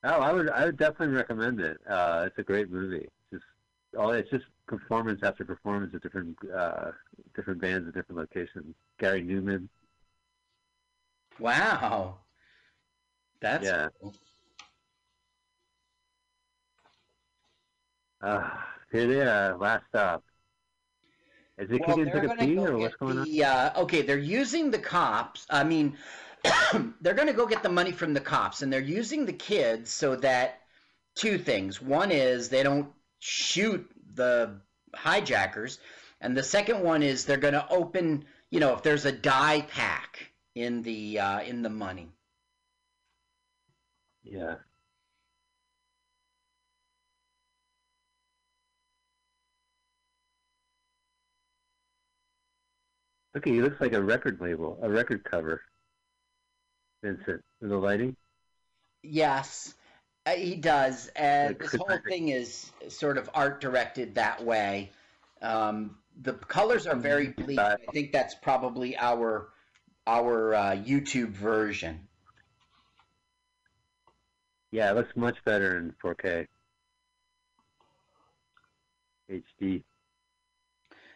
[0.04, 1.80] Oh, I would I would definitely recommend it.
[1.88, 3.08] Uh, it's a great movie.
[3.34, 3.44] Just
[3.98, 6.92] all it's just performance after performance of different uh,
[7.36, 8.76] different bands at different locations.
[8.98, 9.68] Gary Numan.
[11.40, 12.18] Wow.
[13.42, 13.90] That's Yeah.
[14.02, 14.14] cool.
[18.22, 18.50] Uh,
[18.92, 19.58] here they are.
[19.58, 20.24] Last stop.
[21.60, 23.26] Is it Well, kicking they're to the pee or what's going on?
[23.26, 25.46] the, uh, okay, they're using the cops.
[25.50, 25.98] I mean,
[27.02, 29.92] they're going to go get the money from the cops, and they're using the kids
[29.92, 30.62] so that
[31.16, 31.82] two things.
[31.82, 34.62] One is they don't shoot the
[34.96, 35.80] hijackers,
[36.22, 38.26] and the second one is they're going to open.
[38.52, 42.10] You know, if there's a die pack in the uh, in the money.
[44.24, 44.56] Yeah.
[53.40, 55.62] Okay, he looks like a record label, a record cover.
[57.02, 58.18] Vincent, the lighting.
[59.02, 59.74] Yes,
[60.26, 64.92] uh, he does, and this whole thing is sort of art directed that way.
[65.42, 67.60] Um, the colors are very bleak.
[67.60, 69.48] I think that's probably our
[70.06, 72.10] our uh, YouTube version.
[74.72, 76.46] Yeah, it looks much better in 4K.
[79.32, 79.84] HD.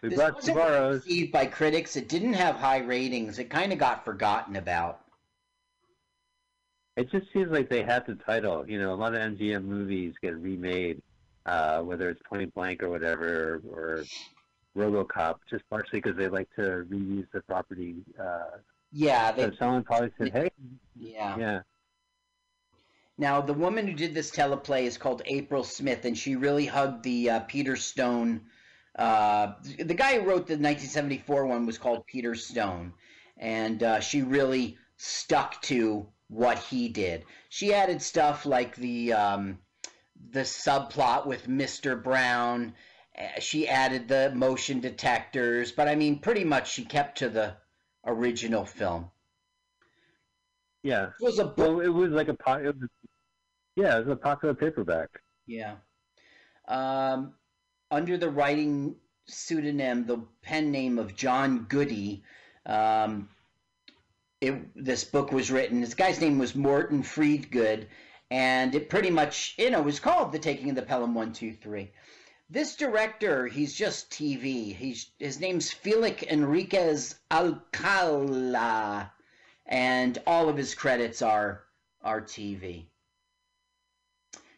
[0.04, 1.96] We This brought wasn't received by critics.
[1.96, 3.40] It didn't have high ratings.
[3.40, 5.02] It kind of got forgotten about.
[6.96, 8.68] It just seems like they had the title.
[8.70, 11.02] You know, a lot of MGM movies get remade,
[11.46, 14.08] uh, whether it's Point Blank or whatever, or, or
[14.78, 18.04] RoboCop, just partially because they like to reuse the property.
[18.20, 18.58] Uh,
[18.92, 20.50] Yeah, they, so someone probably said, "Hey,
[20.96, 21.40] yeah.
[21.40, 21.62] yeah,
[23.18, 27.02] Now, the woman who did this teleplay is called April Smith, and she really hugged
[27.04, 28.46] the uh, Peter Stone.
[28.98, 32.94] Uh, the guy who wrote the 1974 one was called Peter Stone,
[33.38, 37.26] and uh, she really stuck to what he did.
[37.50, 39.60] She added stuff like the um,
[40.32, 42.02] the subplot with Mr.
[42.02, 42.74] Brown.
[43.18, 47.56] Uh, She added the motion detectors, but I mean, pretty much she kept to the
[48.06, 49.10] original film.
[50.84, 51.58] yeah." It was a book.
[51.58, 52.90] Well, it was like a po- it was,
[53.76, 55.10] yeah, it was a popular paperback.
[55.48, 55.76] Yeah.
[56.68, 57.34] Um,
[57.94, 58.96] under the writing
[59.28, 62.24] pseudonym, the pen name of John Godey,
[62.66, 63.30] um,
[64.42, 65.80] it, this book was written.
[65.80, 67.86] This guy's name was Morton Friedgood,
[68.32, 71.92] and it pretty much, you know, was called The Taking of the Pelham 123.
[72.50, 74.76] This director, he's just TV.
[74.76, 79.12] He's his name's Felix Enriquez Alcala,
[79.68, 81.64] and all of his credits are
[82.02, 82.88] are TV.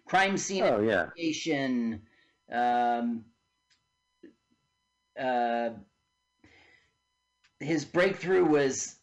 [0.06, 2.02] Crime Scene Oh yeah, Investigation,
[2.52, 3.26] um,
[5.20, 5.70] uh,
[7.60, 8.96] his breakthrough was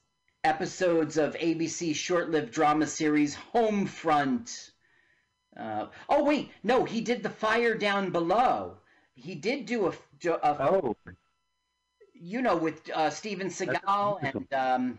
[0.45, 4.71] episodes of ABC short-lived drama series Homefront.
[5.57, 8.77] Uh, oh wait, no, he did the Fire Down Below.
[9.15, 9.93] He did do a,
[10.29, 10.97] a oh
[12.23, 14.99] you know, with uh, Steven Seagal and um,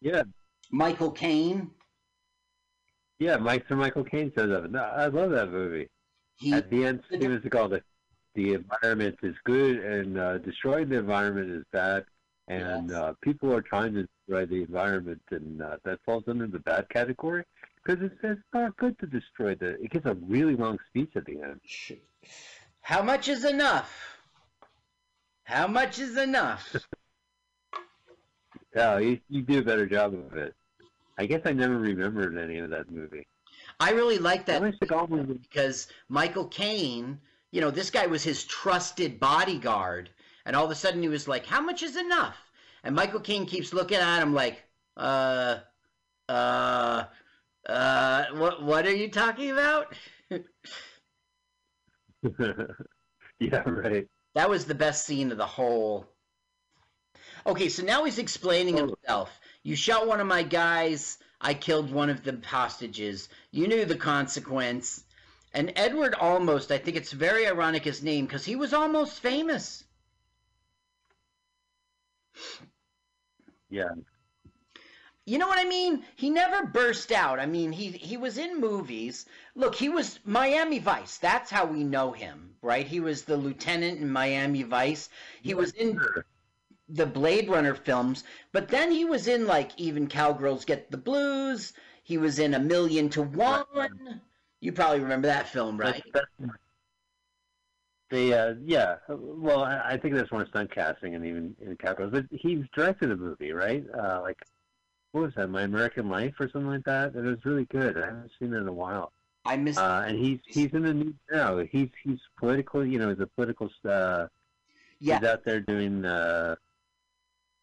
[0.00, 0.22] yeah,
[0.70, 1.70] Michael Caine.
[3.18, 3.36] yeah.
[3.36, 4.70] Mike Sir Michael Caine says that.
[4.70, 5.88] No, I love that movie.
[6.36, 7.82] He At the end, Steven Seagal, the,
[8.34, 12.04] the environment is good and uh, destroying the environment is bad,
[12.48, 12.98] and Yes.
[12.98, 16.88] uh, people are trying to destroy the environment, and uh, that falls under the bad
[16.88, 17.44] category
[17.82, 19.80] because it's, it's not good to destroy the.
[19.82, 21.60] It gives a really long speech at the end.
[22.82, 24.18] How much is enough?
[25.44, 26.74] How much is enough?
[28.74, 30.54] Yeah, you, you do a better job of it.
[31.18, 33.26] I guess I never remembered any of that movie.
[33.80, 35.34] I really like that Steven Seagal movie.
[35.34, 37.20] because Michael Caine,
[37.50, 40.10] you know, this guy was his trusted bodyguard,
[40.46, 42.36] and all of a sudden he was like, "How much is enough?"
[42.82, 44.62] And Michael Caine keeps looking at him like,
[44.96, 45.58] "Uh,
[46.28, 47.04] uh,
[47.68, 49.94] uh, what what are you talking about?"
[53.40, 54.06] yeah, right.
[54.34, 56.06] That was the best scene of the whole.
[57.46, 59.38] Okay, so now he's explaining himself.
[59.62, 61.18] You shot one of my guys.
[61.44, 63.28] I killed one of the hostages.
[63.52, 65.04] You knew the consequence.
[65.52, 69.84] And Edward Olmos, I think it's very ironic his name because he was almost famous.
[73.70, 73.90] Yeah,
[75.26, 76.04] You know what I mean?
[76.16, 77.40] He never burst out.
[77.40, 79.26] I mean, he he was in movies.
[79.54, 81.18] Look, he was Miami Vice.
[81.18, 82.86] That's how we know him, right?
[82.86, 85.10] He was the lieutenant in Miami Vice.
[85.42, 85.98] He was in
[86.88, 91.72] the Blade Runner films, but then he was in like even Cowgirls Get the Blues.
[92.02, 94.20] He was in A Million to One.
[94.60, 96.02] You probably remember that film, right?
[96.12, 96.52] That's, that's,
[98.10, 98.96] the uh, yeah.
[99.08, 102.12] Well, I, I think that's more stunt casting and even in Capitals.
[102.12, 103.84] But he's directed a movie, right?
[103.92, 104.38] Uh, like
[105.12, 105.48] what was that?
[105.48, 107.14] My American Life or something like that.
[107.14, 107.96] And It was really good.
[107.96, 109.12] I haven't seen it in a while.
[109.44, 109.78] I missed.
[109.78, 111.58] Uh, and he's he's in the news now.
[111.58, 112.84] He's he's political.
[112.84, 113.70] You know, he's a political.
[113.88, 114.26] Uh,
[115.00, 115.18] Yeah.
[115.20, 116.56] He's out there doing uh,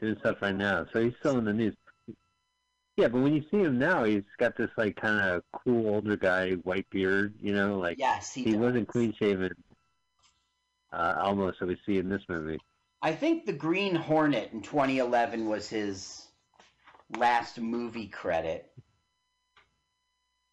[0.01, 0.85] doing stuff right now.
[0.91, 1.75] So he's still in the news.
[2.97, 6.17] Yeah, but when you see him now, he's got this like kind of cool older
[6.17, 7.33] guy, white beard.
[7.39, 9.53] You know, like Yes, he he wasn't clean shaven.
[10.91, 12.59] Uh, Olmos that we see in this movie.
[13.01, 16.27] I think the Green Hornet in 2011 was his
[17.17, 18.69] last movie credit.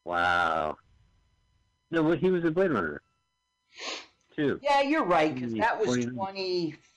[0.05, 0.77] Wow.
[1.91, 3.03] No, but he was a Blade Runner
[4.39, 4.61] too.
[4.63, 6.07] Yeah, you're right, because that was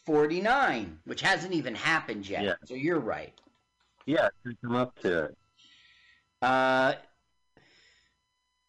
[0.06, 1.00] 49.
[1.06, 2.44] which hasn't even happened yet.
[2.44, 2.54] Yeah.
[2.66, 3.34] So you're right.
[4.06, 4.30] Yeah,
[4.64, 5.38] come up to it.
[6.42, 6.94] Uh,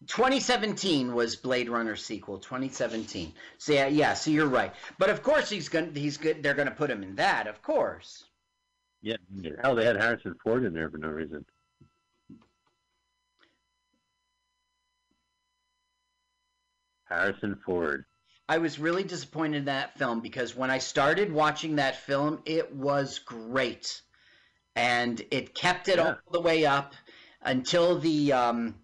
[0.06, 2.38] 2017 was Blade Runner sequel.
[2.38, 3.32] 2017.
[3.58, 4.14] So yeah, yeah.
[4.14, 4.74] So you're right.
[4.98, 6.42] But of course he's gonna he's good.
[6.42, 7.46] They're gonna put him in that.
[7.46, 8.24] Of course.
[9.00, 9.16] Yeah,
[9.62, 11.44] hell, they had Harrison Ford in there for no reason.
[17.04, 18.04] Harrison Ford.
[18.52, 22.70] I was really disappointed in that film because when I started watching that film, it
[22.74, 24.02] was great,
[24.76, 26.94] and it kept it all the way up
[27.40, 28.74] until the um,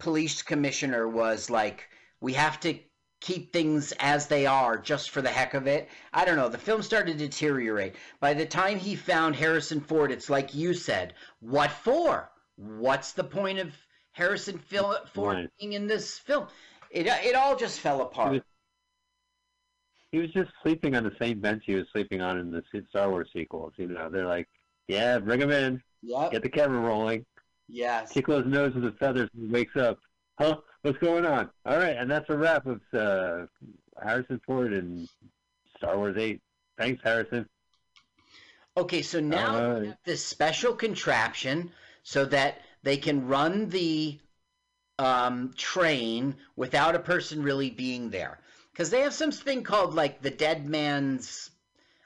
[0.00, 1.88] police commissioner was like,
[2.20, 2.76] "We have to
[3.20, 6.48] keep things as they are, just for the heck of it." I don't know.
[6.48, 7.94] The film started to deteriorate.
[8.18, 12.28] By the time he found Harrison Ford, it's like you said, "What for?
[12.56, 13.72] What's the point of
[14.10, 15.50] Harrison Phil- Ford Right.
[15.60, 16.48] being in this film?"
[16.90, 18.42] It it all just fell apart.
[20.12, 23.10] He was just sleeping on the same bench he was sleeping on in the Star
[23.10, 23.72] Wars sequels.
[23.76, 24.48] You know, they're like,
[24.86, 25.82] "Yeah, bring him in.
[26.02, 26.32] Yep.
[26.32, 27.24] Get the camera rolling.
[27.68, 28.12] Yes.
[28.12, 29.98] Tickle his nose with the feathers and he wakes up.
[30.38, 30.58] Huh?
[30.82, 31.48] What's going on?
[31.64, 33.46] All right, and that's a wrap of uh,
[34.02, 35.08] Harrison Ford and
[35.76, 36.40] Star Wars Eight.
[36.76, 37.48] Thanks, Harrison.
[38.76, 39.86] Okay, so now they Alright.
[39.86, 41.70] have this special contraption
[42.02, 44.18] so that they can run the
[44.98, 48.40] um, train without a person really being there.
[48.72, 51.50] Because they have something called like the dead man's,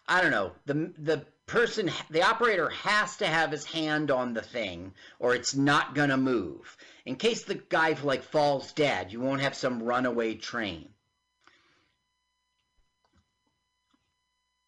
[0.08, 4.42] I don't know, the the person, the operator has to have his hand on the
[4.42, 6.76] thing or it's not gonna move.
[7.04, 10.88] In case the guy like falls dead, you won't have some runaway train.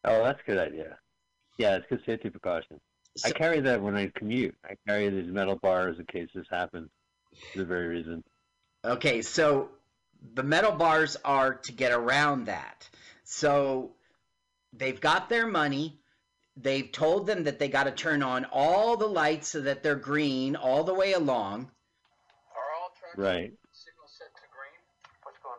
[0.04, 0.96] Oh, that's a good idea.
[1.58, 2.80] Yeah, it's good safety precaution.
[3.24, 4.54] I carry that when I commute.
[4.64, 6.88] I carry these metal bars in case this happens.
[7.52, 8.22] For the very reason.
[8.84, 9.70] Okay, so
[10.34, 12.88] the metal bars are to get around that.
[13.24, 13.92] So
[14.72, 16.00] they've got their money.
[16.56, 19.94] They've told them that they got to turn on all the lights so that they're
[19.94, 21.70] green all the way along.
[23.16, 23.52] Right.
[25.22, 25.56] What's going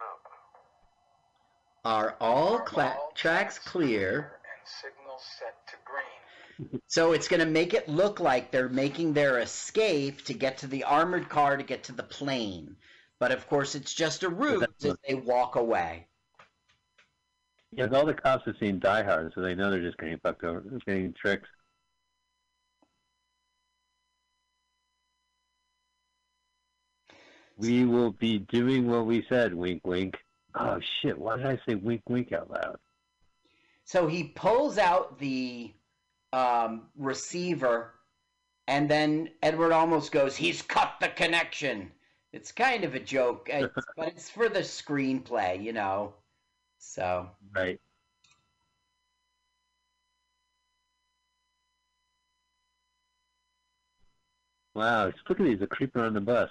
[1.86, 1.92] on?
[1.92, 4.18] Are all cla- tracks clear?
[4.20, 6.82] And signals set to green.
[6.88, 10.68] So it's going to make it look like they're making their escape to get to
[10.68, 12.76] the armored car to get to the plane.
[13.20, 16.08] But of course, it's just a ruse as they walk away.
[17.72, 20.44] Yeah, all the cops have seen Die Hard, so they know they're just getting fucked
[20.44, 21.48] over, just getting tricked.
[27.58, 30.16] We will be doing what we said, wink, wink.
[30.56, 31.18] Oh shit!
[31.18, 32.78] Why did I say wink, wink out loud?
[33.84, 35.74] So he pulls out the
[36.32, 37.94] um, receiver,
[38.68, 41.92] and then Edward Olmos goes, "He's cut the connection."
[42.34, 46.16] It's kind of a joke, it's, uh, but it's for the screenplay, you know.
[46.80, 47.80] So Right.
[54.74, 56.50] Wow, look at these, a creeper on the bus.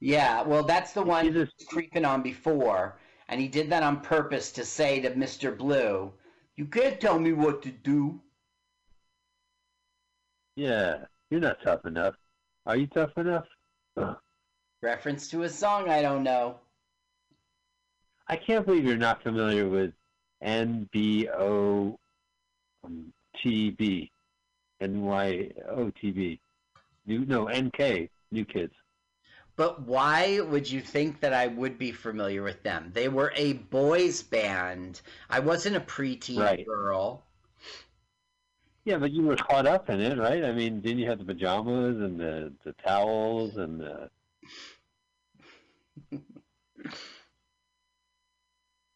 [0.00, 2.96] yeah, well, that's the one he was creeping on before,
[3.28, 6.12] and he did that on purpose to say to Mister Blue,
[6.54, 8.20] "You can't tell me what to do."
[10.56, 12.16] Yeah, you're not tough enough.
[12.66, 13.46] Are you tough enough?
[13.96, 14.16] Ugh.
[14.84, 16.56] Reference to a song I don't know.
[18.28, 19.94] I can't believe you're not familiar with
[20.44, 21.96] NBOTB.
[24.82, 26.38] NYOTB.
[27.06, 28.10] New, no, NK.
[28.30, 28.74] New Kids.
[29.56, 32.90] But why would you think that I would be familiar with them?
[32.92, 35.00] They were a boys band.
[35.30, 36.66] I wasn't a preteen Right.
[36.66, 37.24] girl.
[38.84, 40.44] Yeah, but you were caught up in it, right?
[40.44, 44.10] I mean, didn't you have the pajamas and the, the towels and the...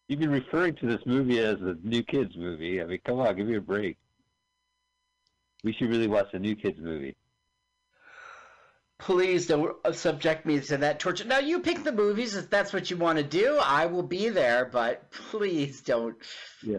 [0.09, 2.81] You've been referring to this movie as a New Kids movie.
[2.81, 3.99] I mean, come on, give me a break.
[5.65, 7.15] We should really watch the New Kids movie.
[8.99, 11.25] Please don't subject me to that torture.
[11.25, 13.59] Now you pick the movies if that's what you want to do.
[13.62, 16.16] I will be there, but please don't.
[16.62, 16.79] Yeah.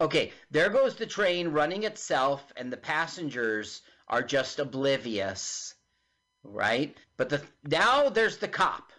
[0.00, 5.74] Okay, there goes the train running itself, and the passengers are just oblivious,
[6.44, 6.96] right?
[7.16, 8.92] But the now there's the cop.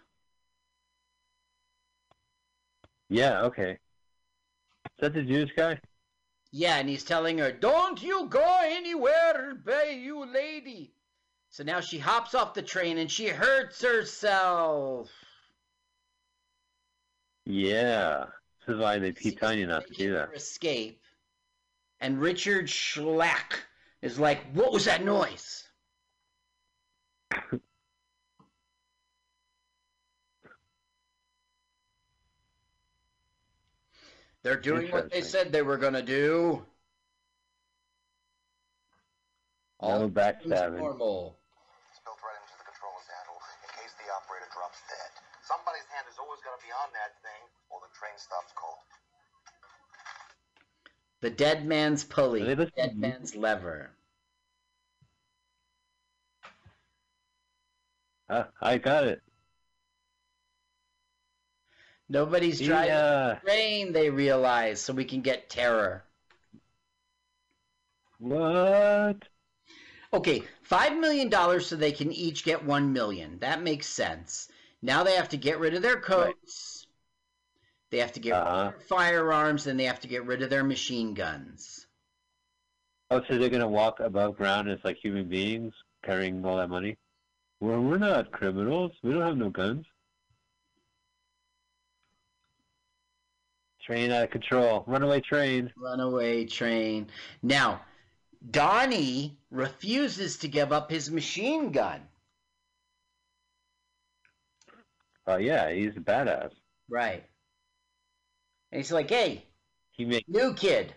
[3.12, 3.72] Yeah, okay.
[3.72, 5.78] Is that the Jewish guy?
[6.50, 10.94] Yeah, and he's telling her, Don't you go anywhere, bay you lady.
[11.50, 15.10] So now she hops off the train and she hurts herself.
[17.44, 18.24] Yeah.
[18.66, 20.30] This is why they keep telling you not to do that.
[20.34, 21.02] Escape.
[22.00, 23.60] And Richard Schlack
[24.00, 25.68] is like, What was that noise?
[34.42, 36.66] They're doing what they said they were going to do.
[39.80, 40.78] No backstabbing.
[40.78, 41.36] Normal.
[41.90, 45.10] It's built right into the controller's handle in case the operator drops dead.
[45.46, 48.78] Somebody's hand is always going to be on that thing, or the train stops cold.
[51.20, 53.90] The dead man's pulley, the listening dead to man's lever.
[58.28, 59.20] Uh, I got it.
[62.08, 66.04] Nobody's The, driving uh, the train, they realize, so we can get terror.
[68.18, 69.28] What?
[70.10, 73.38] Okay, five million dollars so they can each get one million.
[73.40, 74.48] That makes sense.
[74.80, 76.86] Now they have to get rid of their coats.
[77.90, 78.72] They have to get Uh-huh.
[78.72, 81.86] of their firearms, and they have to get rid of their machine guns.
[83.10, 85.72] Oh, so they're gonna walk above ground as like human beings
[86.02, 86.98] carrying all that money?
[87.60, 88.92] Well, we're not criminals.
[89.02, 89.86] We don't have no guns.
[93.84, 94.84] Train out of control.
[94.86, 95.72] Runaway train.
[95.76, 97.08] Runaway train.
[97.42, 97.80] Now,
[98.50, 102.00] Donnie refuses to give up his machine gun.
[105.26, 106.50] Oh yeah, he's a badass.
[106.88, 107.24] Right.
[108.70, 109.44] And he's like, "Hey,
[109.92, 110.94] He make new kid,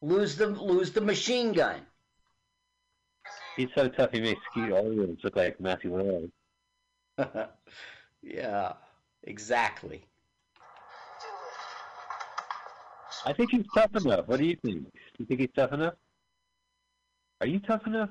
[0.00, 1.80] lose the lose the machine gun."
[3.58, 4.12] he's so tough.
[4.12, 6.30] He makes Skeet Ulrich look like Matthew Lillard.
[8.22, 8.72] yeah,
[9.24, 10.04] exactly.
[13.24, 14.26] I think he's tough enough.
[14.28, 14.86] What do you think?
[15.18, 15.94] You think he's tough enough?
[17.40, 18.10] Are you tough enough?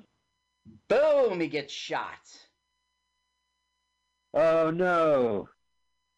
[0.89, 1.39] Boom!
[1.39, 2.19] He gets shot.
[4.33, 5.47] Oh no!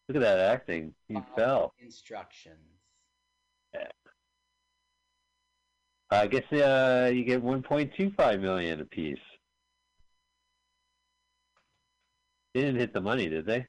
[0.07, 0.93] Look at that acting.
[1.07, 1.73] He fell.
[1.79, 2.57] Instructions.
[6.11, 9.19] I guess uh, you get 1.25 million apiece.
[12.53, 13.67] They didn't hit the money, did they?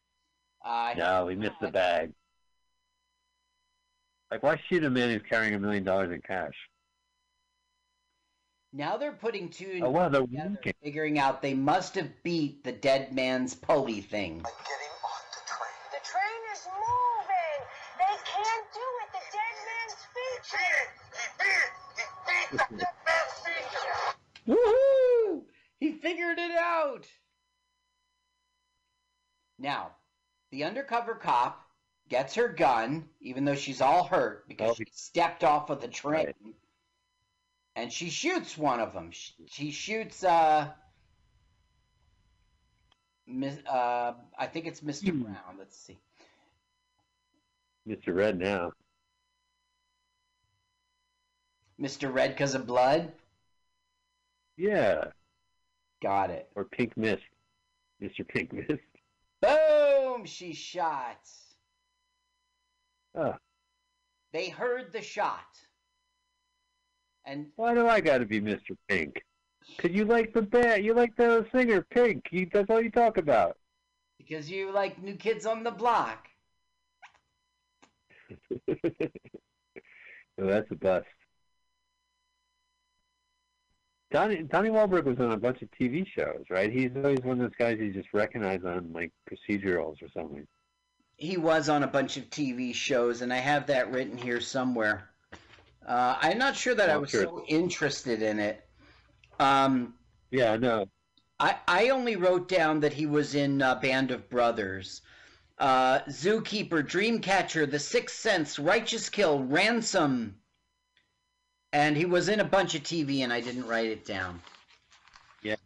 [0.64, 2.12] I No, we missed the bag.
[4.30, 6.54] Like, why shoot a man who's carrying a million dollars in cash?
[8.72, 10.74] Now they're putting two and Oh wow, they're together, winking.
[10.82, 14.38] figuring out they must have beat the dead man's pulley thing.
[14.38, 17.60] By getting on the train The train is moving.
[17.98, 19.10] They can't do it.
[19.12, 19.26] The
[22.76, 23.64] dead man's feet.
[23.66, 24.16] featured.
[24.48, 25.42] Woohoo!
[25.80, 27.08] He figured it out.
[29.58, 29.96] Now,
[30.52, 31.66] the undercover cop
[32.10, 35.88] gets her gun, even though she's all hurt because Oh, she stepped off of the
[35.88, 36.34] train,
[37.76, 39.10] and she shoots one of them.
[39.12, 40.68] She, she shoots, uh,
[43.26, 45.10] Miss, uh, I think it's Mr.
[45.10, 45.22] Hmm.
[45.22, 45.56] Brown.
[45.58, 45.98] Let's see.
[47.88, 48.14] Mr.
[48.14, 48.72] Red now.
[51.80, 52.12] Mr.
[52.12, 53.12] Red because of blood.
[54.56, 55.04] Yeah.
[56.02, 56.50] Got it.
[56.54, 57.22] Or Pink Mist.
[58.02, 58.26] Mr.
[58.26, 58.82] Pink Mist.
[59.40, 60.26] Boom!
[60.26, 61.26] She shot.
[63.16, 63.34] Oh,
[64.32, 65.46] They heard the shot.
[67.26, 68.76] And why do I gotta be Mr.
[68.88, 69.22] Pink?
[69.78, 72.24] Cause you like the band, you like the singer Pink.
[72.30, 73.56] You, that's all you talk about.
[74.18, 76.26] because you like new kids on the block.
[80.38, 81.06] So that's a bust.
[84.10, 86.72] Donnie Donnie Wahlberg was on a bunch of TV shows, right?
[86.72, 90.46] He's always one of those guys you just recognize on like procedurals or something.
[91.20, 95.10] He was on a bunch of TV shows, and I have that written here somewhere.
[95.86, 97.24] Uh, I'm not sure that I Oh, was sure.
[97.24, 98.66] so interested in it.
[99.38, 99.94] Um,
[100.30, 100.86] Yeah, no.
[101.38, 105.02] I, I only wrote down that he was in uh, Band of Brothers,
[105.58, 110.36] uh, Zookeeper, Dreamcatcher, The Sixth Sense, Righteous Kill, Ransom,
[111.74, 114.40] and he was in a bunch of TV, and I didn't write it down.
[115.42, 115.56] Yeah.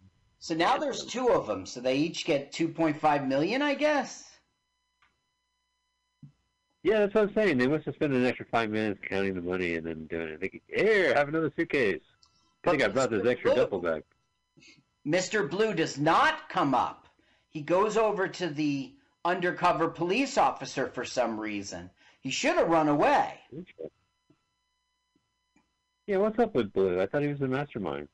[0.40, 4.33] So now there's two of them, so they each get 2.5 million, I guess.
[6.84, 7.56] Yeah, that's what I'm saying.
[7.56, 10.38] They must have spent an extra five minutes counting the money and then doing it.
[10.38, 12.02] Thinking, here, have another suitcase.
[12.62, 14.04] I think I brought this extra duffel bag.
[15.06, 15.48] Mr.
[15.48, 17.06] Blue does not come up.
[17.48, 18.92] He goes over to the
[19.24, 21.88] undercover police officer for some reason.
[22.20, 23.40] He should have run away.
[26.06, 27.00] Yeah, what's up with Blue?
[27.00, 28.08] I thought he was the mastermind.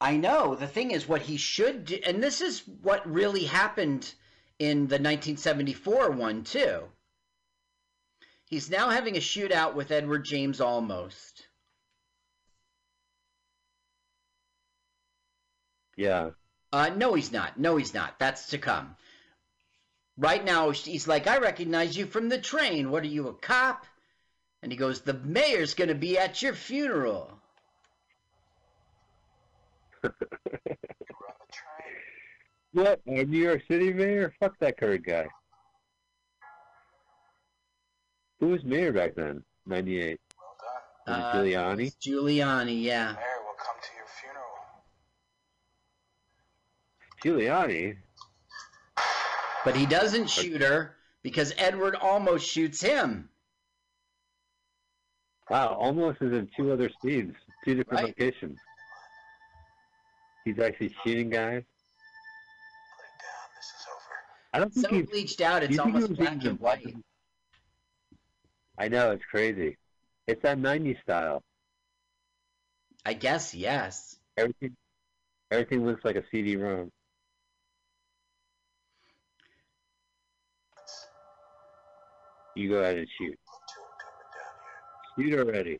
[0.00, 0.54] I know.
[0.54, 4.14] The thing is, what he should do, and this is what really happened
[4.58, 6.82] in the 1974 one, too.
[8.46, 11.32] He's now having a shootout with Edward James Olmos.
[15.96, 16.30] Yeah.
[16.72, 17.58] Uh, no, he's not.
[17.58, 18.18] No, he's not.
[18.18, 18.96] That's to come.
[20.16, 22.90] Right now, he's like, I recognize you from the train.
[22.90, 23.86] What are you, a cop?
[24.62, 27.30] And he goes, The mayor's going to be at your funeral.
[32.74, 33.00] What?
[33.06, 34.34] A New York City mayor?
[34.40, 35.28] Fuck that current guy.
[38.40, 39.44] Who was mayor back then?
[39.66, 40.18] 98.
[41.06, 41.96] Was it Uh, Giuliani?
[42.00, 43.12] Giuliani, yeah.
[43.12, 44.06] Mayor will come to your
[47.22, 47.52] funeral.
[47.62, 47.96] Giuliani?
[49.64, 53.30] But he doesn't shoot her because Edward Olmos shoots him.
[55.48, 58.18] Wow, Olmos is in two other scenes, two different Right.
[58.18, 58.58] locations.
[60.44, 61.62] He's actually shooting guys.
[64.54, 65.06] I don't think So he's.
[65.06, 66.94] bleached out, it's he almost black and white.
[68.78, 69.76] I know it's crazy.
[70.28, 71.42] It's that '90s style.
[73.04, 74.16] I guess yes.
[74.36, 74.76] Everything,
[75.50, 76.90] everything looks like a CD-ROM.
[82.56, 83.38] You go ahead and shoot.
[85.18, 85.78] Shoot already.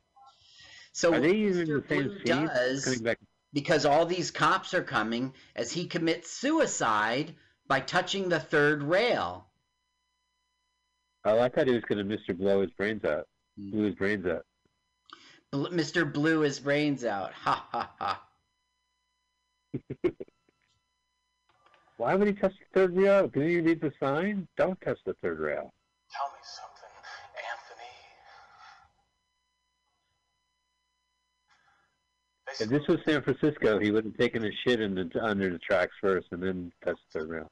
[0.93, 1.67] So Are they Mr.
[1.67, 2.47] the same scene?
[2.47, 3.19] does Coming back.
[3.53, 7.35] because all these cops are coming as he commits suicide
[7.67, 9.47] by touching the third rail.
[11.25, 12.37] Oh, I thought he was going to Mr.
[12.37, 13.27] Blow his brains out.
[13.59, 13.71] Hmm.
[13.71, 14.45] Blew his brains out.
[15.51, 16.11] Bl- Mr.
[16.11, 17.33] blew his brains out.
[17.33, 18.23] Ha ha ha.
[21.97, 23.29] Why would he touch the third rail?
[23.29, 24.49] Do you need the sign?
[24.57, 25.73] Don't touch the third rail.
[26.11, 26.64] Tell me something,
[32.61, 35.59] If this was San Francisco, he would have taken his shit in the, under the
[35.59, 37.51] tracks first and then touched the third rail.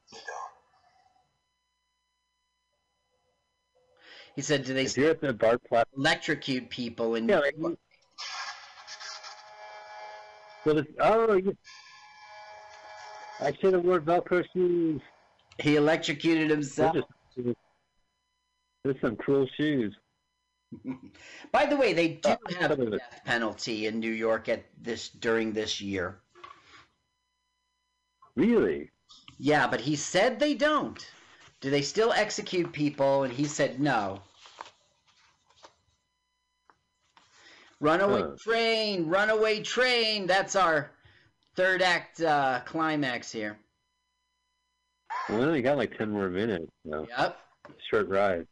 [4.35, 7.55] He said, "Do they If you're at the BART platform, electrocute people in Yeah, like-
[7.57, 7.77] York?"
[10.65, 11.41] well, it's, oh.
[13.39, 15.01] I should have worn Velcro shoes.
[15.59, 16.95] He electrocuted himself.
[16.95, 17.55] just,
[18.83, 19.95] there's some cruel shoes.
[21.51, 25.09] By the way, they do Uh, have a death penalty in New York at this
[25.09, 26.19] during this year.
[28.35, 28.91] Really?
[29.37, 31.05] Yeah, but he said they don't.
[31.61, 33.23] Do they still execute people?
[33.23, 34.21] And he said no.
[37.79, 38.35] Runaway Huh.
[38.39, 40.25] train, runaway train.
[40.27, 40.91] That's our
[41.55, 43.59] third act uh, climax here.
[45.29, 46.65] Well, we only got like 10 more minutes.
[46.89, 47.07] So.
[47.07, 47.37] Yep.
[47.89, 48.47] Short ride.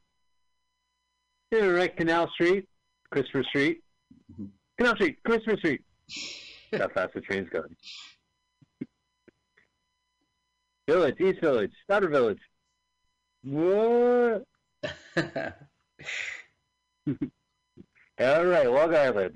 [1.52, 2.68] Yeah, right, Canal Street,
[3.10, 3.84] Christopher Street.
[4.32, 4.46] Mm-hmm.
[4.78, 5.82] Canal Street, Christopher Street.
[6.72, 7.76] That's how fast the train's going.
[10.88, 12.40] Village, East Village, Outer Village.
[13.44, 14.44] What?
[18.20, 19.36] All right, Long Island.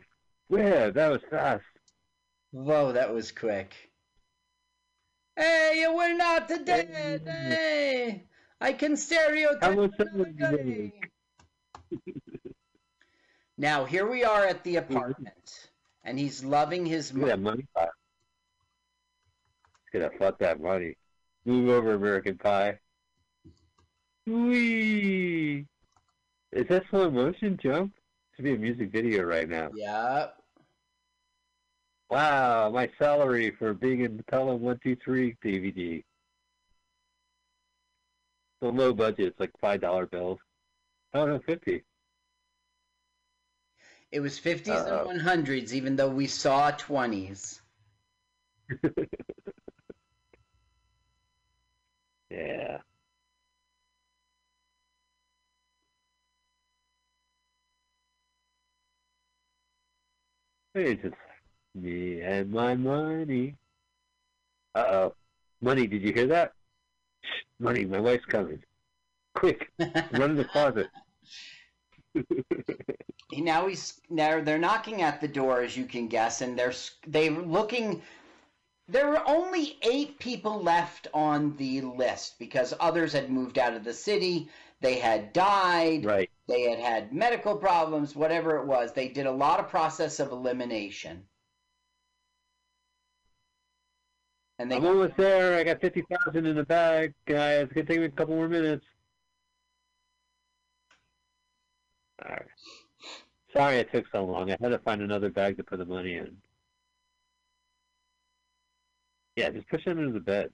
[0.50, 1.64] Yeah, that was fast.
[2.52, 3.74] Whoa, that was quick.
[5.36, 7.22] Hey, you were not dead.
[7.26, 8.24] Hey,
[8.62, 9.64] I can stereotype.
[9.64, 10.92] Another.
[13.58, 15.70] Now here we are at the apartment,
[16.04, 17.42] and he's loving his at that money.
[17.42, 17.88] money pie.
[19.94, 20.98] At that, fuck that money.
[21.46, 22.80] Move over, American Pie.
[24.26, 25.66] Whee!
[26.52, 27.94] Is that slow motion jump?
[28.36, 29.70] Should be a music video right now.
[29.74, 30.36] Yep.
[32.10, 36.04] Wow, my salary for being in Pelham 123 DVD.
[38.62, 40.40] The low budget, it's like $5 bills.
[41.16, 41.84] Oh, no, 50
[44.12, 44.98] It was 50s Uh-oh.
[45.10, 47.62] and 100s, even though we saw 20s.
[52.30, 52.82] Yeah.
[60.76, 61.16] It's just
[61.74, 63.56] me and my money.
[64.76, 65.16] Uh oh.
[65.62, 66.54] Money, did you hear that?
[67.60, 68.62] Money, my wife's coming.
[69.36, 69.70] Quick,
[70.12, 70.88] run in the closet.
[73.34, 76.74] Now he's now they're knocking at the door, as you can guess, and they're
[77.08, 78.02] they're looking.
[78.88, 83.84] There were only eight people left on the list because others had moved out of
[83.84, 84.50] the city.
[84.80, 86.06] They had died.
[86.06, 86.30] Right.
[86.48, 88.94] They had had medical problems, whatever it was.
[88.94, 91.24] They did a lot of process of elimination.
[94.60, 95.58] And they I'm almost there.
[95.58, 97.64] I got 50000 in the bag, guys.
[97.64, 98.86] It's going to take me a couple more minutes.
[102.24, 102.46] All right.
[103.54, 104.52] Sorry it took so long.
[104.52, 106.36] I had to find another bag to put the money in.
[109.36, 110.50] Yeah, just push it under the bed.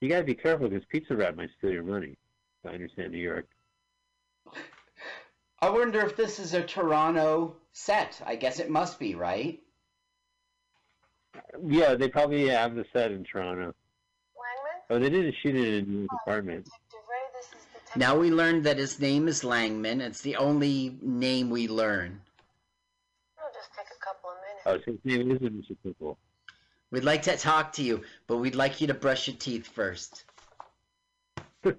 [0.00, 2.16] You gotta be careful because Pizza Rat might steal your money.
[2.64, 3.46] I understand New York.
[5.60, 8.20] I wonder if this is a Toronto set.
[8.24, 9.60] I guess it must be, right?
[11.66, 13.74] Yeah, they probably have the set in Toronto.
[14.36, 14.82] Langman?
[14.90, 16.64] Oh, they didn't shoot it in a new apartment.
[16.64, 20.00] Detective Ray, this is Detective Now we learned that his name is Langman.
[20.00, 22.20] It's the only name we learn.
[23.36, 24.86] It'll just take a couple of minutes.
[24.86, 25.76] Oh, so his name is Mr.
[25.82, 26.16] Pickle.
[26.92, 30.22] We'd like to talk to you, but we'd like you to brush your teeth first.
[31.64, 31.74] A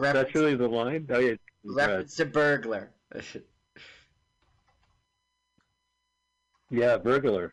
[0.00, 1.06] That's really the line?
[1.08, 1.34] Oh, yeah.
[1.64, 2.90] reference to burglar.
[6.70, 7.52] Yeah, Burglar.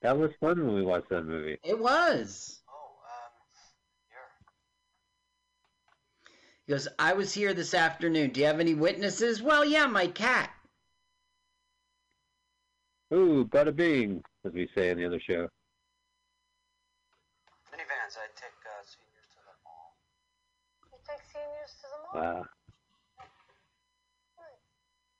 [0.00, 1.58] That was fun when we watched that movie.
[1.62, 2.62] It was.
[2.66, 3.32] Oh, um,
[4.08, 4.30] here.
[6.70, 8.30] He goes, I was here this afternoon.
[8.30, 9.42] Do you have any witnesses?
[9.42, 10.52] Well, yeah, my cat.
[13.12, 15.48] Ooh, bada bing, as we say in the other show.
[17.72, 19.96] Minivans, I take uh, seniors to the mall.
[20.92, 22.34] You take seniors to the mall?
[22.36, 22.46] Wow.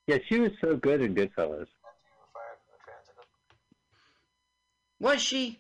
[0.06, 1.66] Yeah, she was so good in Goodfellas.
[1.66, 3.16] After you were fired from the transit.
[5.00, 5.58] Was she?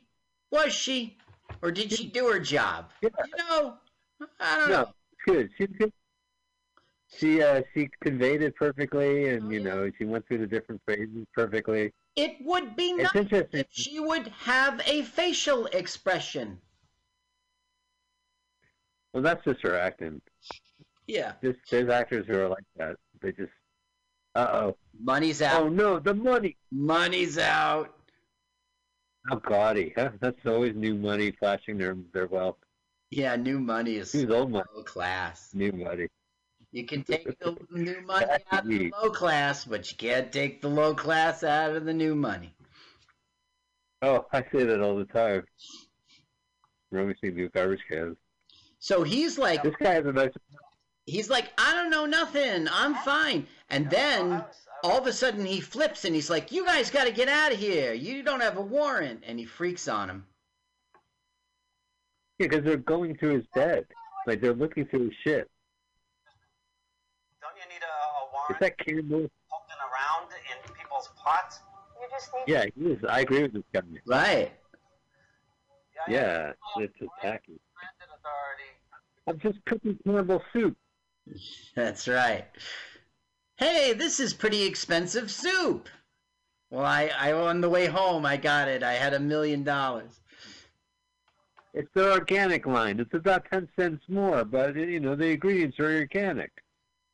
[0.52, 1.18] Was she?
[1.62, 2.92] Or did she do her job?
[3.02, 3.08] Yeah.
[3.26, 3.74] You know,
[4.38, 4.94] I don't No, know.
[5.26, 5.50] Good.
[5.56, 5.92] She's good.
[7.18, 11.26] She uh she conveyed it perfectly, and you know she went through the different phases
[11.34, 11.92] perfectly.
[12.16, 13.60] It would be It's nice interesting.
[13.60, 16.60] if she would have a facial expression.
[19.12, 20.20] Well, that's just her acting.
[21.06, 21.32] Yeah.
[21.42, 22.96] Just there's actors who are like that.
[23.20, 23.50] They just,
[24.36, 25.62] uh oh, Money's out.
[25.62, 26.56] oh no, the money.
[26.70, 27.94] Money's out.
[29.28, 30.10] How gaudy, huh?
[30.20, 32.56] That's always new money flashing their their wealth.
[33.10, 34.64] Yeah, new money is Who's old money?
[34.74, 35.50] low class.
[35.52, 36.06] New money.
[36.72, 40.62] You can take the new money out of the low class, but you can't take
[40.62, 42.54] the low class out of the new money.
[44.02, 45.44] Oh, I say that all the time.
[46.92, 48.16] Rummaging through garbage cans.
[48.78, 50.30] So he's like, This guy has a nice.
[51.06, 52.68] he's like, I don't know nothing.
[52.70, 53.46] I'm fine.
[53.68, 54.44] And then
[54.82, 57.52] all of a sudden he flips and he's like, you guys got to get out
[57.52, 57.92] of here.
[57.92, 59.24] You don't have a warrant.
[59.26, 60.26] And he freaks on him.
[62.40, 63.84] Yeah, because they're going through his bed.
[64.26, 65.50] Like they're looking through his shit.
[67.42, 69.30] Don't you need a, a Is that Campbell?
[69.50, 71.60] poking around in people's pots?
[72.00, 73.04] You just need Yeah, he is.
[73.06, 73.82] I agree with this guy.
[74.06, 74.52] Right.
[76.08, 77.58] Yeah, it's attacking.
[77.76, 78.70] Transit authority.
[79.26, 80.78] I'm just cooking Campbell soup.
[81.76, 82.46] That's right.
[83.56, 85.90] Hey, this is pretty expensive soup.
[86.70, 88.82] Well, I, I on the way home, I got it.
[88.82, 90.20] I had a million dollars.
[91.72, 92.98] It's the organic line.
[92.98, 96.50] It's about ten cents more, but you know the ingredients are organic.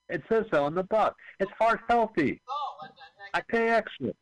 [0.09, 1.17] It says so on the box.
[1.41, 2.41] It's heart healthy.
[2.49, 2.89] Oh,
[3.35, 4.13] I pay extra.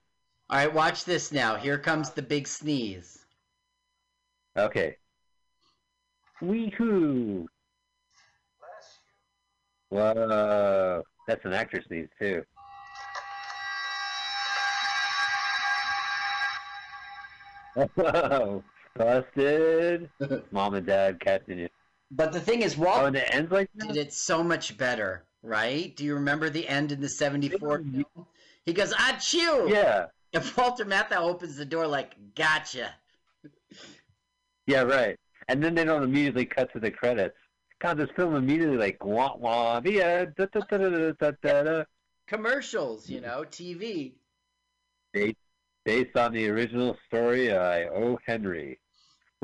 [0.51, 1.57] All right, watch this now.
[1.57, 3.25] Here comes the big sneeze.
[4.57, 4.97] Okay.
[6.43, 7.47] Weehoo!
[9.91, 12.43] Whoa, that's an actor sneeze too.
[17.95, 18.65] Whoa,
[18.95, 20.11] busted.
[20.51, 21.69] Mom and dad catching you.
[22.11, 23.97] But the thing is, Walt oh, and it ends like that?
[23.97, 25.95] it's so much better, right?
[25.97, 28.05] Do you remember the end in the '74 film?
[28.67, 30.07] He goes, "Achoo!" Yeah.
[30.33, 32.95] If Walter Matthau opens the door, like, gotcha.
[34.67, 35.19] Yeah, right.
[35.49, 37.37] And then they don't immediately cut to the credits.
[37.83, 41.85] God, this film immediately like wah wah yeah da da da da da da da.
[42.27, 44.15] Commercials, you know, TV.
[45.13, 45.37] Based,
[45.85, 48.19] based on the original story by O.
[48.27, 48.81] Henry.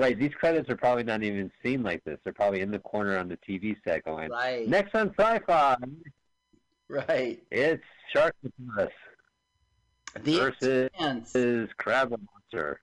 [0.00, 2.18] Right, these credits are probably not even seen like this.
[2.24, 4.66] They're probably in the corner on the TV set going, Right.
[4.66, 5.76] next on Sci-Fi,
[6.88, 7.42] Right.
[7.50, 8.88] it's Sharktopus
[10.22, 11.72] The versus Expanse.
[11.76, 12.80] Crab Monster.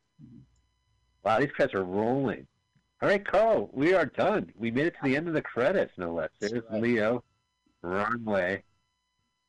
[1.23, 2.45] Wow, these credits are rolling.
[3.01, 4.53] All right, Carl, we are done.
[4.55, 6.29] We made it to the end of the credits, no less.
[6.39, 6.81] There's right.
[6.83, 7.23] Leo,
[7.81, 8.61] runway.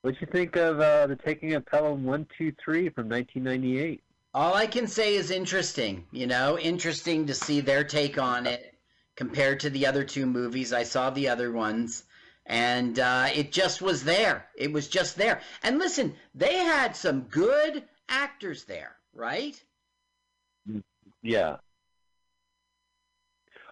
[0.00, 4.02] What'd you think of uh, the Taking of Pelham 123 from 1998?
[4.38, 8.72] All I can say is interesting, you know, interesting to see their take on it
[9.16, 10.72] compared to the other two movies.
[10.72, 12.04] I saw the other ones,
[12.46, 14.46] and uh, it just was there.
[14.54, 15.40] It was just there.
[15.64, 19.60] And listen, they had some good actors there, right?
[21.20, 21.56] Yeah.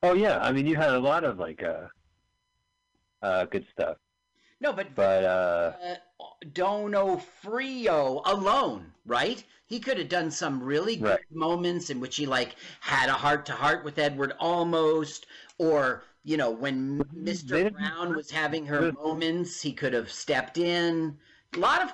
[0.02, 1.86] Oh yeah, I mean you had a lot of like uh,
[3.22, 3.98] uh good stuff,
[4.60, 5.96] No, but but uh, uh,
[6.52, 9.44] D'Onofrio alone, right?
[9.66, 11.20] He could have done some really good Right.
[11.30, 15.24] moments in which he like had a heart to heart with Edward Olmos,
[15.58, 17.58] or you know when Mr.
[17.58, 21.18] Brown was having her moments, he could have stepped in.
[21.54, 21.92] A lot of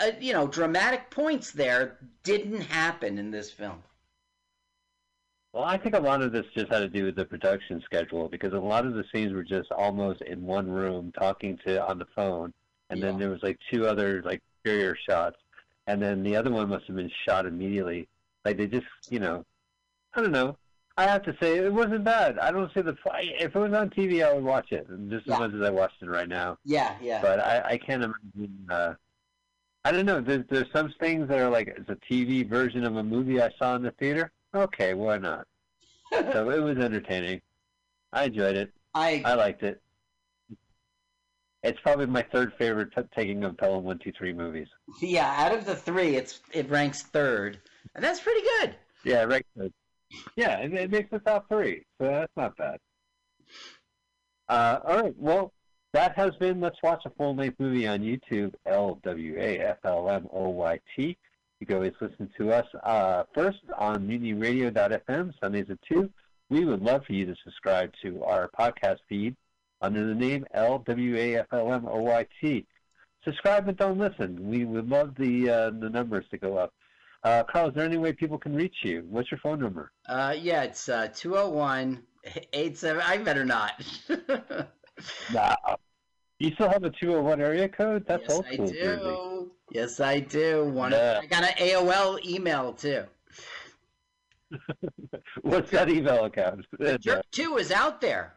[0.00, 3.82] uh, you know dramatic points there didn't happen in this film.
[5.52, 8.28] Well, I think a lot of this just had to do with the production schedule
[8.28, 11.98] because a lot of the scenes were just almost in one room talking to on
[11.98, 12.54] the phone,
[12.88, 15.36] and then there was like two other like exterior shots,
[15.86, 18.08] and then the other one must have been shot immediately.
[18.46, 19.44] Like they just, you know,
[20.14, 20.56] I don't know.
[20.96, 22.38] I have to say it wasn't bad.
[22.38, 25.38] I don't see the if it was on TV, I would watch it just as
[25.38, 26.58] much as I watched it right now.
[26.64, 27.20] Yeah, yeah.
[27.20, 28.66] But I, I can't imagine.
[28.70, 28.94] Uh,
[29.84, 30.20] I don't know.
[30.20, 33.50] There's there's some things that are like it's a TV version of a movie I
[33.58, 34.30] saw in the theater.
[34.54, 35.46] Okay, why not?
[36.12, 37.40] so it was entertaining.
[38.12, 38.72] I enjoyed it.
[38.94, 39.80] I I liked it.
[41.62, 44.68] It's probably my third favorite t- taking of Pelham One Two Three movies.
[45.00, 47.60] Yeah, out of the three, it's it ranks third,
[47.94, 48.74] and that's pretty good.
[49.04, 49.46] Yeah, right.
[50.36, 52.78] Yeah, it, it makes the top three, so that's not bad.
[54.48, 55.52] Uh, all right, well,
[55.92, 59.78] that has been Let's Watch a Full Length Movie on YouTube, L W A F
[59.84, 61.16] L M O Y T.
[61.62, 66.10] You can always listen to us uh, first on MutinyRadio.fm, Sundays at 2.
[66.50, 69.36] We would love for you to subscribe to our podcast feed
[69.80, 71.46] under the name LWAFLMOYT.
[73.24, 74.50] Subscribe but don't listen.
[74.50, 76.72] We would love the uh, the numbers to go up.
[77.22, 79.06] Uh, Carl, is there any way people can reach you?
[79.08, 79.92] What's your phone number?
[80.08, 82.02] Uh, yeah, it's uh, 201
[82.52, 83.02] 87.
[83.06, 83.80] I better not.
[85.32, 85.54] Nah.
[86.40, 88.04] You still have a 201 area code?
[88.06, 89.48] That's yes, old I school, Jersey.
[89.72, 90.64] Yes, I do.
[90.66, 90.92] One.
[90.92, 91.20] Yeah.
[91.22, 93.04] I got an AOL email too.
[95.42, 96.66] What's that email account?
[97.00, 98.34] Jerk Two is out there.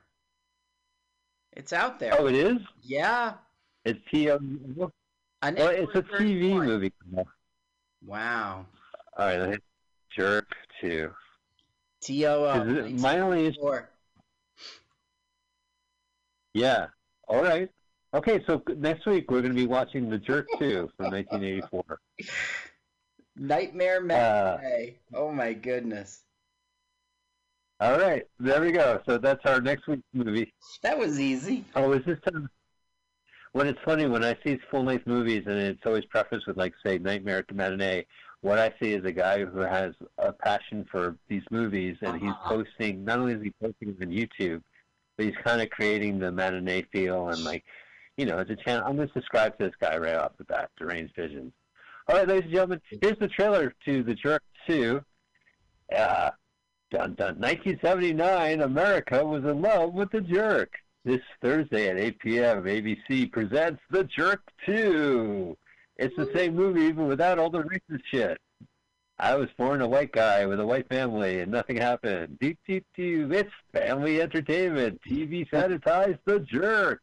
[1.51, 2.13] It's out there.
[2.17, 2.57] Oh, it is?
[2.81, 3.33] Yeah.
[3.83, 4.91] It's T Well,
[5.41, 6.93] it's a TV movie.
[8.05, 8.65] Wow.
[9.17, 9.59] All right,
[10.15, 10.47] Jerk
[10.81, 11.11] 2.
[12.01, 12.89] T O O.
[12.91, 13.79] My only issue-
[16.53, 16.87] Yeah.
[17.27, 17.69] All right.
[18.15, 21.83] Okay, so next week we're going to be watching The Jerk 2 from 1984.
[23.35, 24.95] Nightmare Uh, Matinee.
[25.13, 26.21] oh my goodness.
[27.81, 29.01] All right, there we go.
[29.05, 30.53] So that's our next week's movie.
[30.81, 31.65] That was easy.
[31.75, 32.49] Oh, is this time?
[33.51, 36.97] When it's funny when I see full-length movies and it's always prefaced with like say
[36.97, 38.05] Nightmare at the Matinee.
[38.39, 42.33] What I see is a guy who has a passion for these movies, and he's
[42.45, 43.03] posting.
[43.03, 44.61] Not only is he posting them on YouTube,
[45.17, 47.63] but he's kind of creating the matinee feel and like,
[48.17, 48.85] you know, it's a channel.
[48.87, 51.51] I'm to subscribe to this guy right off the bat, Deranged Visions.
[52.07, 55.01] All right, ladies and gentlemen, here's the trailer to The Jerk 2.
[55.95, 56.29] Uh,
[56.91, 60.71] dun, dun, 1979, America was in love with The Jerk.
[61.03, 65.57] This Thursday at 8 p.m., ABC presents The Jerk 2.
[65.97, 68.37] It's the same movie, but without all the racist shit.
[69.17, 72.37] I was born a white guy with a white family, and nothing happened.
[72.39, 73.31] Deep, deep, deep.
[73.31, 74.99] It's family entertainment.
[75.07, 77.01] TV sanitized The Jerk.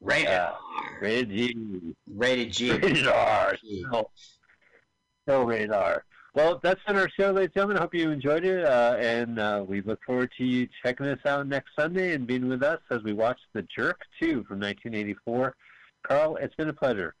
[0.00, 0.54] Rated Uh,
[1.00, 1.94] rated G.
[2.08, 2.72] Rated G.
[2.72, 3.56] Rated R.
[3.92, 4.10] No,
[5.26, 6.04] no rated R.
[6.34, 7.76] Well, that's been our show, ladies and gentlemen.
[7.78, 11.18] I hope you enjoyed it, uh, and uh, we look forward to you checking us
[11.26, 15.54] out next Sunday and being with us as we watch The Jerk 2 from 1984.
[16.04, 17.14] Carl, it's been a pleasure.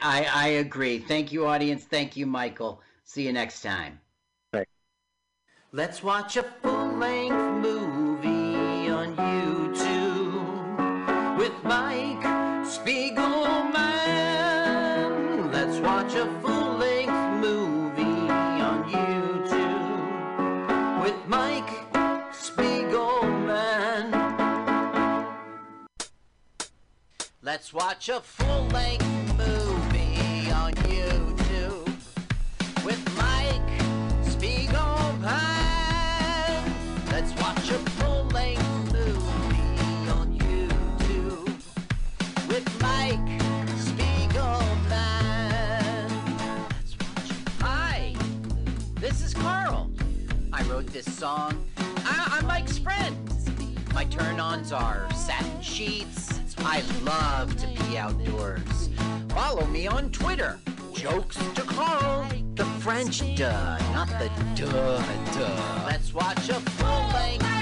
[0.00, 0.98] I, I agree.
[0.98, 1.84] Thank you, audience.
[1.84, 2.80] Thank you, Michael.
[3.04, 4.00] See you next time.
[4.52, 4.70] Thanks.
[5.72, 6.42] Let's watch a
[27.56, 29.02] Let's watch a full-length
[29.38, 31.86] movie on YouTube
[32.84, 33.80] with Mike
[34.20, 35.22] Spiegelman.
[37.10, 41.48] Let's watch a full-length movie on YouTube
[42.46, 43.40] with Mike
[43.78, 45.00] Spiegelman.
[47.62, 48.14] Hi,
[49.00, 49.90] this is Carl.
[50.52, 51.64] I wrote this song.
[51.78, 53.16] Uh, I- I'm Mike's friend.
[53.94, 56.25] My turn-ons are satin sheets.
[56.58, 58.90] I love to be outdoors.
[59.28, 60.58] Follow me on Twitter.
[60.94, 62.26] Jokes to Carl.
[62.54, 65.02] The French duh, not the duh
[65.34, 65.82] duh.
[65.86, 67.55] Let's watch a full-length movie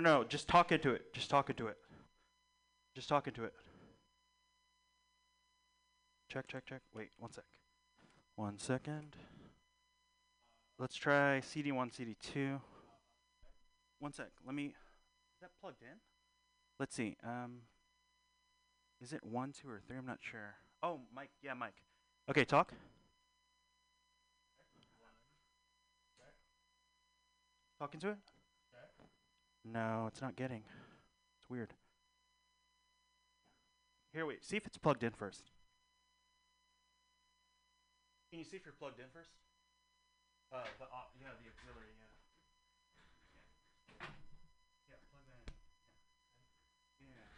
[0.00, 1.12] no, no, just talk into it.
[1.12, 1.76] Just talk into it.
[2.94, 3.52] Just talk into it.
[6.28, 6.82] Check, check, check.
[6.94, 7.44] Wait, one sec.
[8.36, 9.16] One second.
[10.78, 12.60] Let's try CD1, CD2.
[13.98, 14.28] One sec.
[14.44, 14.66] Let me.
[14.66, 15.98] Is that plugged in?
[16.78, 17.16] Let's see.
[17.24, 17.62] Um.
[19.00, 19.96] Is it one, two, or three?
[19.96, 20.54] I'm not sure.
[20.82, 21.30] Oh, Mike.
[21.42, 21.74] Yeah, Mike.
[22.28, 22.72] Okay, talk.
[27.78, 28.18] Talking to it?
[29.72, 30.62] No, it's not getting.
[31.38, 31.74] It's weird.
[34.12, 34.44] Here, wait.
[34.44, 35.50] See if it's plugged in first.
[38.30, 39.30] Can you see if you're plugged in first?
[40.52, 42.08] Uh, the op- yeah, the auxiliary, yeah.
[44.88, 45.52] Yeah, plug that
[47.00, 47.08] in.
[47.12, 47.28] Yeah.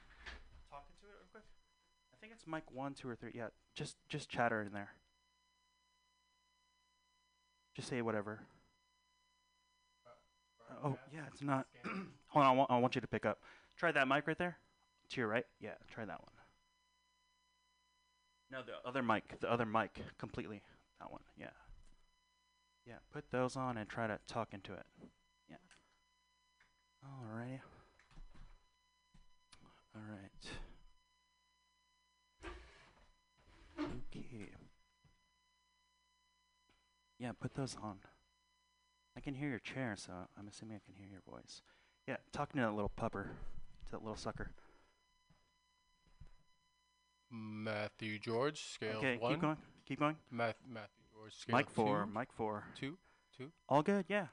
[0.70, 1.44] Talking to it real quick.
[2.14, 3.32] I think it's mic one, two, or three.
[3.34, 4.90] Yeah, just just chatter in there.
[7.74, 8.40] Just say whatever.
[10.84, 11.66] Oh yeah, it's not.
[12.28, 13.38] Hold on, I want, I want you to pick up.
[13.76, 14.58] Try that mic right there.
[15.10, 15.46] To your right.
[15.60, 16.30] Yeah, try that one.
[18.50, 19.38] No, the other mic.
[19.40, 20.62] The other mic completely.
[21.00, 21.22] That one.
[21.38, 21.50] Yeah.
[22.86, 22.96] Yeah.
[23.12, 24.84] Put those on and try to talk into it.
[25.48, 25.56] Yeah.
[27.04, 27.60] Alrighty.
[29.94, 30.30] All right.
[33.78, 34.48] Okay.
[37.18, 37.98] Yeah, put those on.
[39.20, 41.60] I can hear your chair, so I'm assuming I can hear your voice.
[42.08, 44.50] Yeah, talking to that little pupper, to that little sucker.
[47.30, 49.32] Matthew George, scale okay, one.
[49.32, 49.56] keep going.
[49.86, 50.16] Keep going.
[50.30, 52.04] Math, Matthew George, scale Mike four.
[52.06, 52.10] two.
[52.10, 52.64] Mike four.
[52.74, 52.96] Two.
[53.36, 53.52] Two.
[53.68, 54.06] All good.
[54.08, 54.28] Yeah.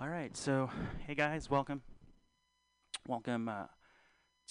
[0.00, 0.34] All right.
[0.34, 0.70] So,
[1.06, 1.82] hey guys, welcome.
[3.06, 3.66] Welcome uh,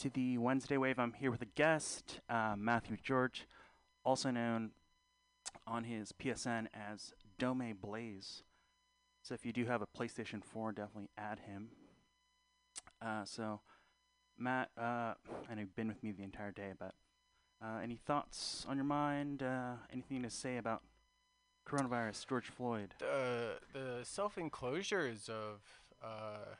[0.01, 0.99] to the Wednesday Wave.
[0.99, 3.47] I'm here with a guest, uh, Matthew George,
[4.05, 4.69] also known
[5.65, 8.43] on his PSN as Dome Blaze.
[9.23, 11.69] So if you do have a PlayStation 4, definitely add him.
[13.01, 13.61] Uh, so,
[14.37, 15.13] Matt, uh,
[15.49, 16.93] I know you've been with me the entire day, but
[17.63, 19.43] uh, any thoughts on your mind?
[19.43, 20.81] Uh, anything to say about
[21.67, 22.95] coronavirus, George Floyd?
[22.99, 25.61] The the self enclosures of
[26.03, 26.55] uh,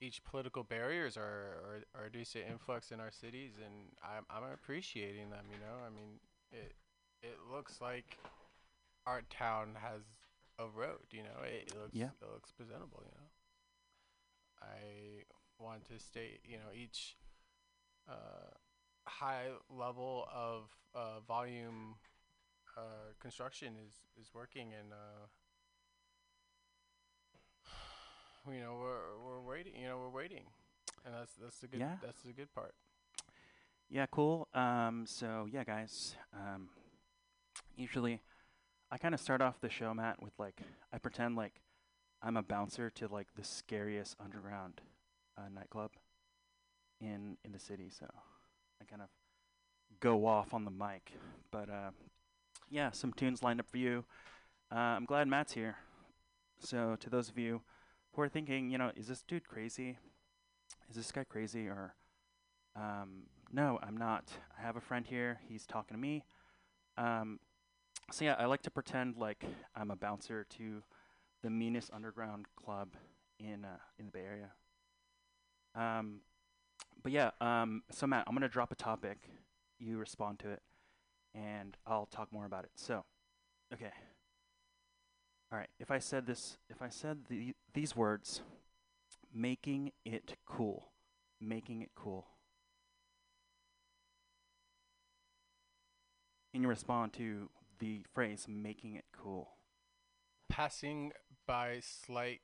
[0.00, 4.50] each political barriers are, are are a decent influx in our cities, and I'm I'm
[4.50, 5.44] appreciating them.
[5.50, 6.20] You know, I mean,
[6.50, 6.74] it
[7.22, 8.16] it looks like
[9.06, 10.02] our town has
[10.60, 11.06] a road.
[11.10, 12.10] You know, it, it looks Yeah.
[12.20, 13.02] it looks presentable.
[13.04, 13.28] You know,
[14.62, 15.24] I
[15.62, 17.16] want to state, you know, each
[18.08, 18.50] uh,
[19.06, 21.96] high level of uh, volume
[22.76, 25.26] uh, construction is is working, and uh,
[28.52, 29.72] you know we're we're waiting.
[29.80, 30.44] You know we're waiting,
[31.04, 31.96] and that's that's the good Yeah.
[32.02, 32.74] that's the good part.
[33.88, 34.48] Yeah, cool.
[34.54, 36.14] Um, so yeah, guys.
[36.32, 36.68] Um,
[37.76, 38.20] usually,
[38.90, 40.60] I kind of start off the show, Matt, with like
[40.92, 41.60] I pretend like
[42.22, 44.80] I'm a bouncer to like the scariest underground
[45.38, 45.92] uh, nightclub
[47.00, 47.90] in in the city.
[47.90, 48.06] So
[48.80, 49.08] I kind of
[50.00, 51.12] go off on the mic.
[51.50, 51.90] But uh,
[52.68, 54.04] yeah, some tunes lined up for you.
[54.72, 55.76] Uh, I'm glad Matt's here.
[56.58, 57.62] So to those of you
[58.12, 59.98] who are thinking, you know, is this dude crazy?
[60.88, 61.94] Is this guy crazy or
[62.76, 64.24] um, no, I'm not.
[64.58, 65.40] I have a friend here.
[65.48, 66.24] He's talking to me.
[66.96, 67.40] Um,
[68.10, 70.82] so yeah, I like to pretend like I'm a bouncer to
[71.42, 72.94] the meanest underground club
[73.38, 74.50] in uh, in the Bay Area.
[75.74, 76.20] Um,
[77.02, 79.28] but yeah, um, so Matt, I'm gonna drop a topic.
[79.78, 80.62] You respond to it,
[81.34, 82.70] and I'll talk more about it.
[82.74, 83.04] So,
[83.72, 83.92] okay.
[85.52, 85.70] All right.
[85.78, 88.42] If I said this, if I said the, these words,
[89.34, 90.90] making it cool,
[91.40, 92.26] making it cool.
[96.52, 97.48] Can you respond to
[97.80, 99.50] the phrase making it cool?
[100.48, 101.12] Passing
[101.46, 102.40] by slight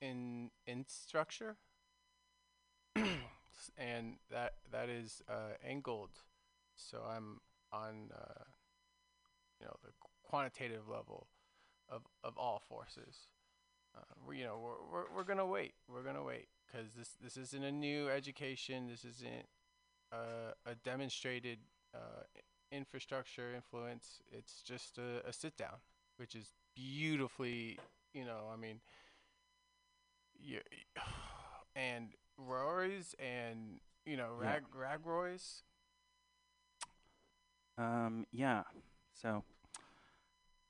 [0.00, 1.56] in in structure,
[2.96, 6.10] and that that is uh, angled.
[6.76, 7.40] So I'm
[7.72, 8.44] on uh,
[9.60, 9.90] you know the
[10.24, 11.28] quantitative level
[11.88, 13.28] of of all forces.
[13.96, 15.74] Uh, we, you know we're, we're we're gonna wait.
[15.88, 18.88] We're gonna wait because this this isn't a new education.
[18.88, 19.46] This isn't
[20.12, 21.58] uh, a demonstrated
[21.94, 22.22] uh,
[22.72, 24.20] infrastructure influence.
[24.32, 25.78] It's just a, a sit down,
[26.18, 27.78] which is beautifully,
[28.14, 28.80] you know, I mean,
[30.40, 30.60] you,
[31.76, 34.54] and Rory's and you know Yeah.
[34.54, 35.62] Rag Rag Roy's.
[37.78, 38.64] Um, yeah.
[39.14, 39.44] So,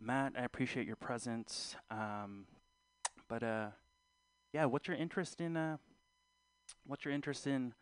[0.01, 1.77] Matt, I appreciate your presence.
[1.91, 2.47] Um,
[3.29, 3.69] but uh,
[4.53, 5.79] yeah, what's your interest in uh,
[6.87, 7.75] what's your interest in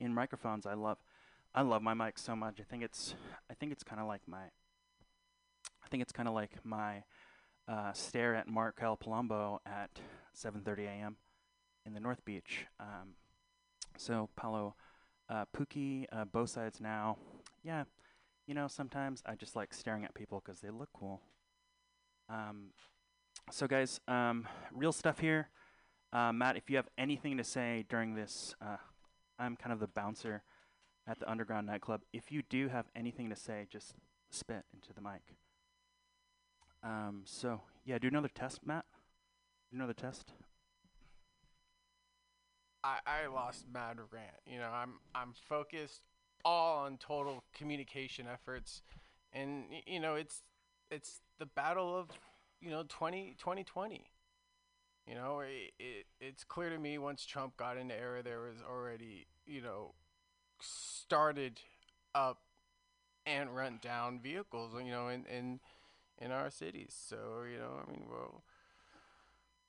[0.00, 0.66] in microphones?
[0.66, 0.98] I love,
[1.58, 2.60] I love my mic so much.
[2.60, 3.14] I think it's,
[3.50, 4.42] I think it's kind of like my,
[5.82, 7.04] I think it's kind of like my
[7.66, 8.98] uh, stare at Mark L.
[8.98, 9.88] Palumbo at
[10.36, 11.16] 7:30 a.m.
[11.86, 12.66] in the North Beach.
[12.78, 13.14] Um,
[13.96, 14.74] so Paulo,
[15.30, 17.16] uh, Pookie, uh, both sides now.
[17.64, 17.84] Yeah,
[18.46, 21.22] you know, sometimes I just like staring at people because they look cool.
[22.28, 22.72] Um,
[23.50, 25.48] so, guys, um, real stuff here.
[26.12, 28.76] Uh, Matt, if you have anything to say during this, uh,
[29.38, 30.42] I'm kind of the bouncer.
[31.06, 32.02] At the Underground nightclub.
[32.12, 33.94] If you do have anything to say, just
[34.30, 35.22] spit into the mic.
[36.82, 38.84] Um, so yeah, do another test, Matt.
[39.70, 40.32] Do another test.
[42.84, 44.30] I, I lost mad rant.
[44.46, 46.02] You know, I'm I'm focused
[46.44, 48.82] all on total communication efforts,
[49.32, 50.42] and y- you know, it's
[50.90, 52.10] it's the battle of
[52.60, 54.04] you know 20 2020.
[55.08, 58.58] You know, it, it it's clear to me once Trump got into era, there was
[58.68, 59.94] already you know
[60.60, 61.60] started
[62.14, 62.38] up
[63.26, 64.74] and run down vehicles.
[64.74, 65.60] You know, in in
[66.18, 66.94] in our cities.
[67.08, 68.42] So you know, I mean, well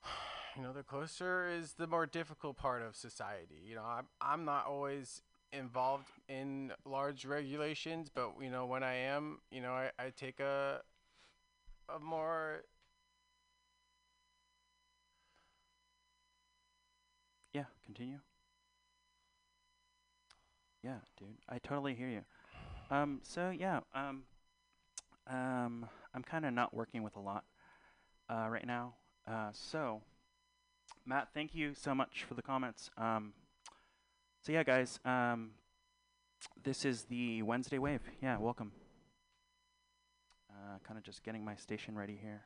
[0.55, 4.45] you know the closer is the more difficult part of society you know i'm, I'm
[4.45, 9.91] not always involved in large regulations but you know when i am you know i,
[9.99, 10.81] I take a
[11.89, 12.63] a more
[17.53, 18.19] Yeah, continue.
[20.87, 22.21] Yeah, dude, I totally hear you.
[22.89, 24.23] Um, so yeah, um,
[25.29, 27.43] um, I'm kind of not working with a lot
[28.29, 28.93] uh, right now.
[29.29, 30.01] Uh, so,
[31.05, 32.89] Matt, thank you so much for the comments.
[32.97, 33.33] Um,
[34.41, 35.49] so yeah, guys, um,
[36.63, 38.03] this is the Wednesday Wave.
[38.23, 38.71] Yeah, welcome.
[40.49, 42.45] Uh, kind of just getting my station ready here.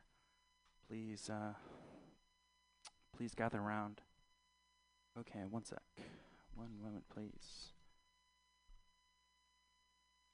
[0.88, 1.52] Please, uh,
[3.16, 4.00] please gather around.
[5.16, 5.78] Okay, one sec.
[6.56, 7.70] One moment, please.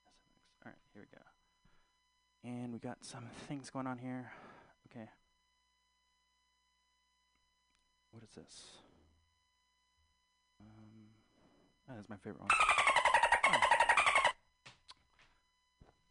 [0.09, 0.65] SMX.
[0.65, 1.23] All right, here we go.
[2.44, 4.32] And we got some things going on here.
[4.90, 5.09] Okay.
[8.10, 8.66] What is this?
[10.60, 11.09] Um,
[11.89, 12.51] that is my favorite one.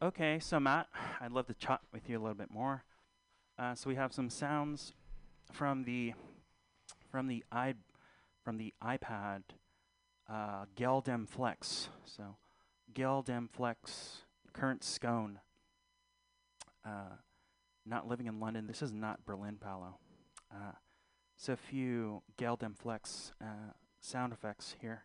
[0.02, 0.06] Oh.
[0.08, 0.86] Okay, so Matt,
[1.20, 2.84] I'd love to chat with you a little bit more.
[3.58, 4.92] Uh, so we have some sounds
[5.52, 6.14] from the
[7.10, 7.74] from the i
[8.44, 9.42] from the iPad
[10.30, 11.88] uh, Geldem Flex.
[12.04, 12.36] So
[12.94, 14.22] Geldem Flex
[14.52, 15.40] current scone.
[16.84, 17.16] Uh,
[17.86, 18.66] not living in London.
[18.66, 19.98] This is not Berlin Palo.
[20.52, 20.72] Uh,
[21.36, 25.04] so a few Geldem Flex uh, sound effects here.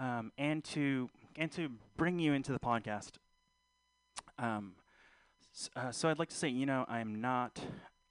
[0.00, 3.12] Um, and to and to bring you into the podcast.
[4.38, 4.74] Um,
[5.52, 7.58] s- uh, so I'd like to say, you know, I'm not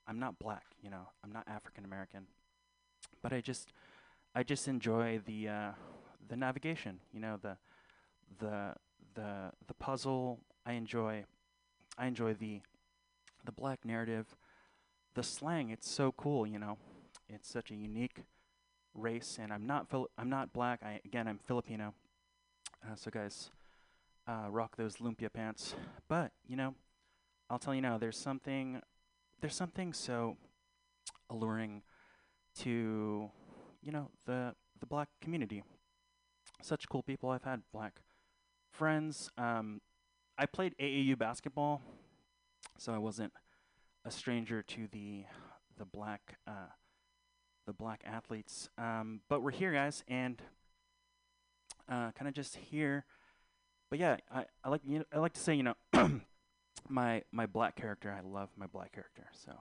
[0.06, 0.64] I'm not black.
[0.82, 2.26] You know, I'm not African American,
[3.22, 3.72] but I just
[4.38, 5.70] I just enjoy the uh,
[6.28, 7.00] the navigation.
[7.12, 7.56] You know, the
[8.38, 8.74] the
[9.14, 10.38] the the puzzle.
[10.64, 11.24] I enjoy
[11.98, 12.60] I enjoy the
[13.44, 14.36] the black narrative,
[15.14, 15.70] the slang.
[15.70, 16.46] It's so cool.
[16.46, 16.78] You know,
[17.28, 18.22] it's such a unique
[18.94, 20.84] race, and I'm not Fili- I'm not black.
[20.84, 21.94] I again I'm Filipino.
[22.86, 23.50] Uh, so guys,
[24.28, 25.74] uh, rock those lumpia pants.
[26.06, 26.76] But you know,
[27.50, 27.98] I'll tell you now.
[27.98, 28.82] There's something
[29.40, 30.36] there's something so
[31.28, 31.82] alluring
[32.60, 33.32] to
[33.88, 35.62] you know the the black community.
[36.60, 37.30] Such cool people.
[37.30, 38.02] I've had black
[38.70, 39.30] friends.
[39.38, 39.80] Um,
[40.36, 41.80] I played AAU basketball,
[42.76, 43.32] so I wasn't
[44.04, 45.24] a stranger to the
[45.78, 46.72] the black uh,
[47.66, 48.68] the black athletes.
[48.76, 50.42] Um, but we're here, guys, and
[51.88, 53.06] uh, kind of just here.
[53.88, 55.76] But yeah, I, I like you know, I like to say you know
[56.90, 58.14] my my black character.
[58.14, 59.52] I love my black character, so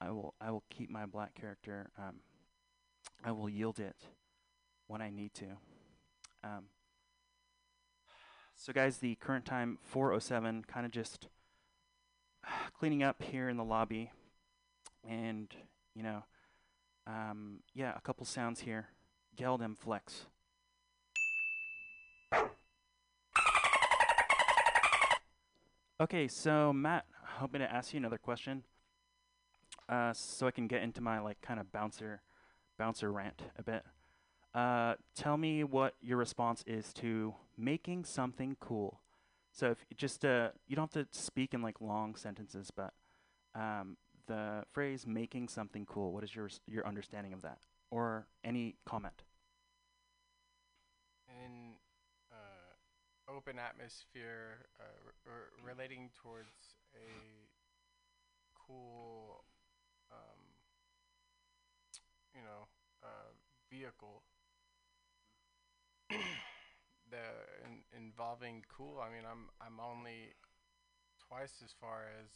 [0.00, 1.90] I will I will keep my black character.
[1.98, 2.20] Um,
[3.24, 3.96] I will yield it
[4.86, 5.46] when I need to.
[6.44, 6.64] Um,
[8.54, 10.66] so, guys, the current time 4:07.
[10.66, 11.28] Kind of just
[12.78, 14.10] cleaning up here in the lobby,
[15.08, 15.54] and
[15.94, 16.24] you know,
[17.06, 18.88] um, yeah, a couple sounds here.
[19.36, 20.26] Geldem Flex.
[26.00, 27.06] Okay, so Matt,
[27.38, 28.64] hoping to ask you another question,
[29.88, 32.22] uh, so I can get into my like kind of bouncer,
[32.82, 33.84] bouncer rant a bit.
[34.52, 39.00] Uh, tell me what your response is to making something cool.
[39.52, 42.92] So if just uh, you don't have to speak in like long sentences, but
[43.54, 43.96] um,
[44.26, 47.58] the phrase "making something cool." What is your your understanding of that,
[47.92, 49.22] or any comment?
[51.44, 51.78] in
[52.30, 54.84] uh, open atmosphere uh,
[55.26, 56.52] r- relating towards
[56.94, 57.08] a
[58.54, 59.44] cool,
[60.10, 60.40] um,
[62.34, 62.68] you know,
[63.72, 64.22] vehicle.
[67.08, 67.24] the
[67.64, 69.00] in, involving cool.
[69.00, 70.36] I mean, I'm I'm only
[71.16, 72.28] twice as far as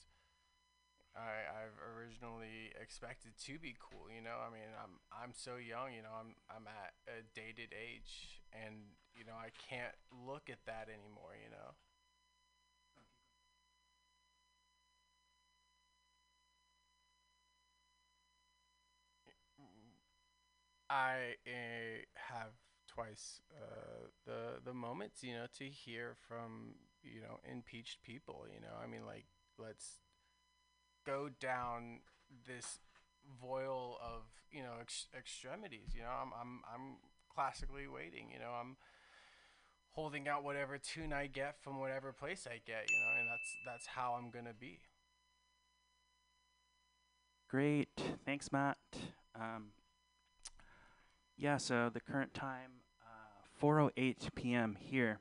[1.16, 4.08] I, I've originally expected to be cool.
[4.08, 5.92] You know, I mean, I'm I'm so young.
[5.92, 10.64] You know, I'm I'm at a dated age, and you know, I can't look at
[10.64, 11.36] that anymore.
[11.36, 11.76] You know.
[20.88, 22.52] I uh, have
[22.88, 28.46] twice uh, the the moments, you know, to hear from you know impeached people.
[28.52, 29.26] You know, I mean, like
[29.58, 29.98] let's
[31.04, 32.00] go down
[32.46, 32.78] this
[33.40, 35.94] voil of you know ex- extremities.
[35.94, 36.96] You know, I'm I'm I'm
[37.34, 38.30] classically waiting.
[38.32, 38.76] You know, I'm
[39.90, 42.84] holding out whatever tune I get from whatever place I get.
[42.88, 44.80] You know, and that's that's how I'm gonna be.
[47.48, 47.88] Great.
[48.24, 48.78] Thanks, Matt.
[49.34, 49.66] Um,
[51.38, 52.70] yeah, so the current time,
[53.02, 54.76] uh, 4.08 p.m.
[54.78, 55.14] here